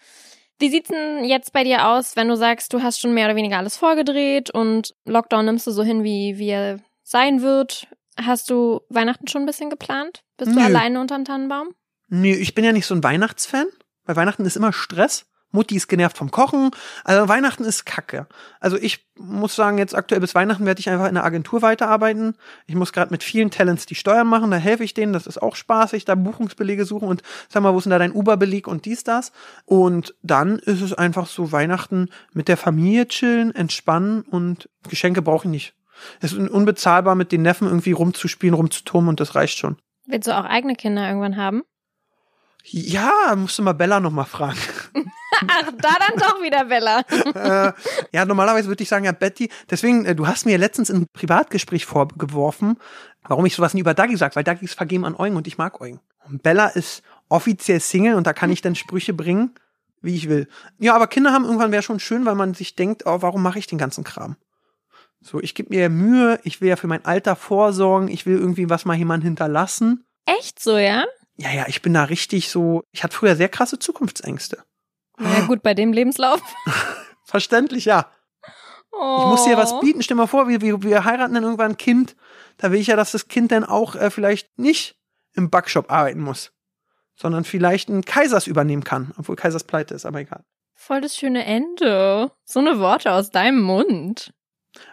Wie 0.58 0.70
sieht's 0.70 0.88
denn 0.88 1.24
jetzt 1.24 1.52
bei 1.52 1.64
dir 1.64 1.88
aus, 1.88 2.14
wenn 2.16 2.28
du 2.28 2.36
sagst, 2.36 2.72
du 2.72 2.82
hast 2.82 3.00
schon 3.00 3.14
mehr 3.14 3.26
oder 3.26 3.36
weniger 3.36 3.58
alles 3.58 3.76
vorgedreht 3.76 4.50
und 4.50 4.94
Lockdown 5.04 5.44
nimmst 5.44 5.66
du 5.66 5.70
so 5.70 5.82
hin, 5.82 6.04
wie, 6.04 6.38
wie 6.38 6.50
er 6.50 6.78
sein 7.02 7.42
wird? 7.42 7.88
Hast 8.16 8.50
du 8.50 8.80
Weihnachten 8.88 9.26
schon 9.26 9.42
ein 9.42 9.46
bisschen 9.46 9.70
geplant? 9.70 10.22
Bist 10.36 10.52
du 10.52 10.56
Nö. 10.56 10.64
alleine 10.64 11.00
unterm 11.00 11.24
Tannenbaum? 11.24 11.74
Nee, 12.08 12.34
ich 12.34 12.54
bin 12.54 12.64
ja 12.64 12.72
nicht 12.72 12.86
so 12.86 12.94
ein 12.94 13.02
Weihnachtsfan. 13.02 13.66
Bei 14.04 14.14
Weihnachten 14.16 14.44
ist 14.44 14.56
immer 14.56 14.72
Stress. 14.72 15.26
Mutti 15.52 15.76
ist 15.76 15.88
genervt 15.88 16.18
vom 16.18 16.30
Kochen. 16.30 16.70
Also 17.04 17.28
Weihnachten 17.28 17.64
ist 17.64 17.84
kacke. 17.84 18.26
Also 18.58 18.76
ich 18.76 19.06
muss 19.18 19.54
sagen, 19.54 19.78
jetzt 19.78 19.94
aktuell 19.94 20.20
bis 20.20 20.34
Weihnachten 20.34 20.66
werde 20.66 20.80
ich 20.80 20.88
einfach 20.88 21.08
in 21.08 21.14
der 21.14 21.24
Agentur 21.24 21.62
weiterarbeiten. 21.62 22.34
Ich 22.66 22.74
muss 22.74 22.92
gerade 22.92 23.10
mit 23.10 23.22
vielen 23.22 23.50
Talents 23.50 23.86
die 23.86 23.94
Steuern 23.94 24.26
machen, 24.26 24.50
da 24.50 24.56
helfe 24.56 24.82
ich 24.82 24.94
denen, 24.94 25.12
das 25.12 25.26
ist 25.26 25.40
auch 25.40 25.54
spaßig, 25.54 26.04
da 26.04 26.14
Buchungsbelege 26.14 26.84
suchen 26.84 27.08
und 27.08 27.22
sag 27.48 27.62
mal, 27.62 27.72
wo 27.72 27.78
ist 27.78 27.84
denn 27.84 27.90
da 27.90 27.98
dein 27.98 28.12
Uber-Beleg 28.12 28.66
und 28.66 28.86
dies, 28.86 29.04
das. 29.04 29.32
Und 29.66 30.14
dann 30.22 30.58
ist 30.58 30.80
es 30.80 30.92
einfach 30.92 31.26
so 31.26 31.52
Weihnachten 31.52 32.08
mit 32.32 32.48
der 32.48 32.56
Familie 32.56 33.06
chillen, 33.06 33.54
entspannen 33.54 34.22
und 34.22 34.68
Geschenke 34.88 35.22
brauche 35.22 35.46
ich 35.46 35.50
nicht. 35.50 35.74
Es 36.20 36.32
ist 36.32 36.50
unbezahlbar, 36.50 37.14
mit 37.14 37.30
den 37.30 37.42
Neffen 37.42 37.68
irgendwie 37.68 37.92
rumzuspielen, 37.92 38.54
rumzuturmen 38.54 39.10
und 39.10 39.20
das 39.20 39.34
reicht 39.34 39.58
schon. 39.58 39.76
Willst 40.06 40.26
du 40.26 40.36
auch 40.36 40.44
eigene 40.44 40.74
Kinder 40.74 41.06
irgendwann 41.06 41.36
haben? 41.36 41.62
Ja, 42.64 43.34
musst 43.36 43.58
du 43.58 43.62
mal 43.62 43.72
Bella 43.72 44.00
noch 44.00 44.10
mal 44.10 44.24
fragen. 44.24 44.58
Ach, 45.48 45.70
da 45.78 45.96
dann 45.98 46.18
doch 46.18 46.42
wieder 46.42 46.64
Bella. 46.64 47.00
äh, 47.10 47.72
ja, 48.12 48.24
normalerweise 48.24 48.68
würde 48.68 48.82
ich 48.82 48.88
sagen, 48.88 49.04
ja, 49.04 49.12
Betty, 49.12 49.48
deswegen, 49.70 50.04
äh, 50.04 50.14
du 50.14 50.26
hast 50.26 50.46
mir 50.46 50.58
letztens 50.58 50.90
in 50.90 51.02
ein 51.02 51.06
Privatgespräch 51.12 51.86
vorgeworfen, 51.86 52.78
warum 53.26 53.46
ich 53.46 53.54
sowas 53.54 53.74
nie 53.74 53.80
über 53.80 53.94
Dagi 53.94 54.16
sage, 54.16 54.36
weil 54.36 54.44
Dagi 54.44 54.64
ist 54.64 54.74
vergeben 54.74 55.04
an 55.04 55.16
Eugen 55.16 55.36
und 55.36 55.46
ich 55.46 55.58
mag 55.58 55.80
Eugen. 55.80 56.00
Und 56.28 56.42
Bella 56.42 56.68
ist 56.68 57.02
offiziell 57.28 57.80
Single 57.80 58.14
und 58.14 58.26
da 58.26 58.32
kann 58.32 58.50
ich 58.50 58.60
dann 58.60 58.74
Sprüche 58.74 59.14
bringen, 59.14 59.54
wie 60.00 60.14
ich 60.14 60.28
will. 60.28 60.48
Ja, 60.78 60.94
aber 60.94 61.06
Kinder 61.06 61.32
haben 61.32 61.44
irgendwann 61.44 61.72
wäre 61.72 61.82
schon 61.82 62.00
schön, 62.00 62.26
weil 62.26 62.34
man 62.34 62.54
sich 62.54 62.74
denkt, 62.74 63.04
oh, 63.06 63.22
warum 63.22 63.42
mache 63.42 63.58
ich 63.58 63.66
den 63.66 63.78
ganzen 63.78 64.04
Kram? 64.04 64.36
So, 65.20 65.40
ich 65.40 65.54
gebe 65.54 65.70
mir 65.70 65.88
Mühe, 65.88 66.40
ich 66.42 66.60
will 66.60 66.68
ja 66.68 66.76
für 66.76 66.88
mein 66.88 67.04
Alter 67.04 67.36
vorsorgen, 67.36 68.08
ich 68.08 68.26
will 68.26 68.38
irgendwie 68.38 68.68
was 68.68 68.84
mal 68.84 68.96
jemand 68.96 69.22
hinterlassen. 69.22 70.04
Echt 70.26 70.60
so, 70.60 70.76
ja? 70.76 71.04
Ja, 71.36 71.52
ja, 71.52 71.66
ich 71.68 71.80
bin 71.80 71.94
da 71.94 72.04
richtig 72.04 72.50
so, 72.50 72.82
ich 72.90 73.04
hatte 73.04 73.16
früher 73.16 73.36
sehr 73.36 73.48
krasse 73.48 73.78
Zukunftsängste. 73.78 74.64
Na 75.18 75.38
ja, 75.38 75.46
gut, 75.46 75.62
bei 75.62 75.74
dem 75.74 75.92
Lebenslauf. 75.92 76.40
Verständlich, 77.24 77.84
ja. 77.84 78.10
Oh. 78.92 79.18
Ich 79.20 79.26
muss 79.26 79.44
dir 79.44 79.56
was 79.56 79.78
bieten. 79.80 80.02
Stell 80.02 80.16
mal 80.16 80.26
vor, 80.26 80.48
wir, 80.48 80.60
wir, 80.60 80.82
wir 80.82 81.04
heiraten 81.04 81.34
dann 81.34 81.44
irgendwann 81.44 81.72
ein 81.72 81.76
Kind. 81.76 82.16
Da 82.58 82.70
will 82.70 82.80
ich 82.80 82.88
ja, 82.88 82.96
dass 82.96 83.12
das 83.12 83.28
Kind 83.28 83.52
dann 83.52 83.64
auch 83.64 83.94
äh, 83.94 84.10
vielleicht 84.10 84.58
nicht 84.58 84.98
im 85.34 85.50
Backshop 85.50 85.90
arbeiten 85.90 86.20
muss, 86.20 86.52
sondern 87.16 87.44
vielleicht 87.44 87.88
einen 87.88 88.04
Kaisers 88.04 88.46
übernehmen 88.46 88.84
kann, 88.84 89.12
obwohl 89.16 89.36
Kaisers 89.36 89.64
pleite 89.64 89.94
ist, 89.94 90.04
aber 90.04 90.20
egal. 90.20 90.44
Voll 90.74 91.00
das 91.00 91.16
schöne 91.16 91.44
Ende. 91.44 92.32
So 92.44 92.60
eine 92.60 92.78
Worte 92.80 93.12
aus 93.12 93.30
deinem 93.30 93.62
Mund. 93.62 94.34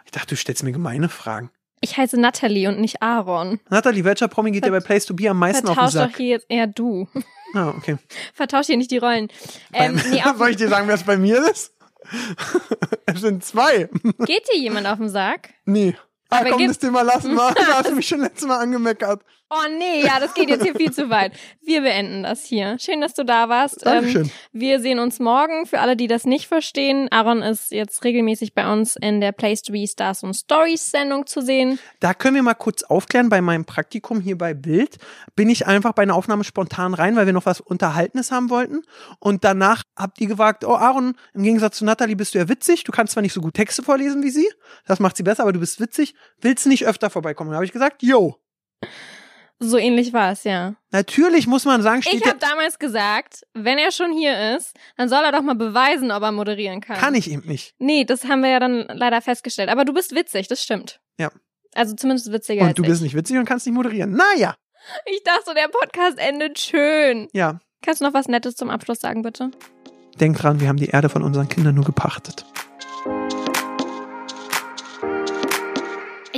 Ich 0.04 0.12
dachte, 0.12 0.28
du 0.28 0.36
stellst 0.36 0.62
mir 0.62 0.72
gemeine 0.72 1.08
Fragen. 1.08 1.50
Ich 1.80 1.96
heiße 1.96 2.20
Natalie 2.20 2.68
und 2.68 2.78
nicht 2.78 3.02
Aaron. 3.02 3.58
Natalie, 3.70 4.04
welcher 4.04 4.28
Promi 4.28 4.50
geht 4.50 4.66
dir 4.66 4.70
bei 4.70 4.80
Place 4.80 5.06
to 5.06 5.14
Be 5.14 5.30
am 5.30 5.38
meisten 5.38 5.66
auf 5.66 5.74
den 5.74 5.74
Vertausch 5.74 5.92
Sack? 5.94 6.10
doch 6.10 6.16
hier 6.18 6.28
jetzt 6.28 6.46
eher 6.48 6.66
du. 6.66 7.08
Ah, 7.54 7.68
okay. 7.76 7.96
Vertausch 8.34 8.66
hier 8.66 8.76
nicht 8.76 8.90
die 8.90 8.98
Rollen. 8.98 9.28
Ähm, 9.72 10.00
nee, 10.10 10.22
Soll 10.36 10.50
ich 10.50 10.56
dir 10.56 10.68
sagen, 10.68 10.86
wer 10.88 10.94
es 10.94 11.04
bei 11.04 11.16
mir 11.16 11.50
ist? 11.50 11.74
es 13.06 13.20
sind 13.20 13.44
zwei. 13.44 13.88
geht 14.24 14.48
dir 14.52 14.58
jemand 14.58 14.86
auf 14.86 14.98
den 14.98 15.08
Sack? 15.08 15.50
Nee. 15.64 15.94
Ah, 16.30 16.38
Aber 16.40 16.50
komm, 16.50 16.66
das 16.66 16.78
Thema 16.78 17.02
lassen 17.02 17.34
wir. 17.34 17.54
Da 17.54 17.78
hast 17.78 17.90
du 17.90 17.94
mich 17.94 18.06
schon 18.06 18.20
letztes 18.20 18.46
Mal 18.46 18.58
angemeckert. 18.58 19.22
Oh 19.52 19.68
nee, 19.68 20.04
ja, 20.06 20.20
das 20.20 20.32
geht 20.34 20.48
jetzt 20.48 20.62
hier 20.62 20.76
viel 20.76 20.92
zu 20.92 21.10
weit. 21.10 21.32
Wir 21.60 21.80
beenden 21.80 22.22
das 22.22 22.44
hier. 22.44 22.78
Schön, 22.78 23.00
dass 23.00 23.14
du 23.14 23.24
da 23.24 23.48
warst. 23.48 23.84
Ähm, 23.84 23.92
Dankeschön. 23.94 24.30
wir 24.52 24.78
sehen 24.78 25.00
uns 25.00 25.18
morgen. 25.18 25.66
Für 25.66 25.80
alle, 25.80 25.96
die 25.96 26.06
das 26.06 26.24
nicht 26.24 26.46
verstehen, 26.46 27.08
Aaron 27.10 27.42
ist 27.42 27.72
jetzt 27.72 28.04
regelmäßig 28.04 28.54
bei 28.54 28.72
uns 28.72 28.94
in 28.94 29.20
der 29.20 29.32
Place 29.32 29.62
to 29.62 29.72
Be 29.72 29.88
Stars 29.88 30.22
und 30.22 30.34
Stories 30.34 30.92
Sendung 30.92 31.26
zu 31.26 31.40
sehen. 31.42 31.80
Da 31.98 32.14
können 32.14 32.36
wir 32.36 32.44
mal 32.44 32.54
kurz 32.54 32.84
aufklären. 32.84 33.28
Bei 33.28 33.40
meinem 33.40 33.64
Praktikum 33.64 34.20
hier 34.20 34.38
bei 34.38 34.54
Bild 34.54 34.98
bin 35.34 35.50
ich 35.50 35.66
einfach 35.66 35.94
bei 35.94 36.02
einer 36.02 36.14
Aufnahme 36.14 36.44
spontan 36.44 36.94
rein, 36.94 37.16
weil 37.16 37.26
wir 37.26 37.32
noch 37.32 37.46
was 37.46 37.60
Unterhaltenes 37.60 38.30
haben 38.30 38.50
wollten. 38.50 38.82
Und 39.18 39.42
danach 39.42 39.82
habt 39.96 40.20
ihr 40.20 40.28
gewagt, 40.28 40.64
oh 40.64 40.76
Aaron, 40.76 41.16
im 41.34 41.42
Gegensatz 41.42 41.78
zu 41.78 41.84
Natalie 41.84 42.14
bist 42.14 42.34
du 42.34 42.38
ja 42.38 42.48
witzig. 42.48 42.84
Du 42.84 42.92
kannst 42.92 43.14
zwar 43.14 43.22
nicht 43.22 43.32
so 43.32 43.40
gut 43.40 43.54
Texte 43.54 43.82
vorlesen 43.82 44.22
wie 44.22 44.30
sie. 44.30 44.48
Das 44.86 45.00
macht 45.00 45.16
sie 45.16 45.24
besser, 45.24 45.42
aber 45.42 45.52
du 45.52 45.58
bist 45.58 45.80
witzig. 45.80 46.14
Willst 46.40 46.64
du 46.64 46.68
nicht 46.70 46.86
öfter 46.86 47.10
vorbeikommen? 47.10 47.50
Da 47.50 47.56
habe 47.56 47.64
ich 47.64 47.72
gesagt, 47.72 48.02
yo. 48.02 48.36
So 49.62 49.76
ähnlich 49.76 50.14
war 50.14 50.32
es, 50.32 50.44
ja. 50.44 50.74
Natürlich 50.90 51.46
muss 51.46 51.66
man 51.66 51.82
sagen, 51.82 52.00
steht 52.02 52.14
Ich 52.14 52.26
habe 52.26 52.38
damals 52.38 52.78
gesagt, 52.78 53.42
wenn 53.52 53.76
er 53.76 53.90
schon 53.92 54.10
hier 54.12 54.56
ist, 54.56 54.74
dann 54.96 55.10
soll 55.10 55.22
er 55.22 55.32
doch 55.32 55.42
mal 55.42 55.54
beweisen, 55.54 56.10
ob 56.10 56.22
er 56.22 56.32
moderieren 56.32 56.80
kann. 56.80 56.96
kann 56.96 57.14
ich 57.14 57.30
eben 57.30 57.46
nicht. 57.46 57.74
Nee, 57.78 58.04
das 58.06 58.24
haben 58.24 58.42
wir 58.42 58.48
ja 58.48 58.58
dann 58.58 58.86
leider 58.88 59.20
festgestellt. 59.20 59.68
Aber 59.68 59.84
du 59.84 59.92
bist 59.92 60.14
witzig, 60.14 60.48
das 60.48 60.62
stimmt. 60.62 61.00
Ja. 61.18 61.30
Also 61.74 61.94
zumindest 61.94 62.32
witziger 62.32 62.64
Und 62.64 62.78
du 62.78 62.82
ich. 62.82 62.88
bist 62.88 63.02
nicht 63.02 63.14
witzig 63.14 63.36
und 63.36 63.44
kannst 63.44 63.66
nicht 63.66 63.74
moderieren. 63.74 64.12
Naja, 64.12 64.56
Ich 65.04 65.22
dachte, 65.24 65.52
der 65.54 65.68
Podcast 65.68 66.18
endet 66.18 66.58
schön. 66.58 67.28
ja. 67.32 67.60
Kannst 67.82 68.00
du 68.02 68.04
noch 68.06 68.12
was 68.14 68.28
Nettes 68.28 68.56
zum 68.56 68.68
Abschluss 68.68 69.00
sagen, 69.00 69.22
bitte? 69.22 69.50
Denk 70.20 70.36
dran, 70.38 70.60
wir 70.60 70.68
haben 70.68 70.76
die 70.76 70.88
Erde 70.88 71.08
von 71.08 71.22
unseren 71.22 71.48
Kindern 71.48 71.74
nur 71.74 71.84
gepachtet. 71.84 72.44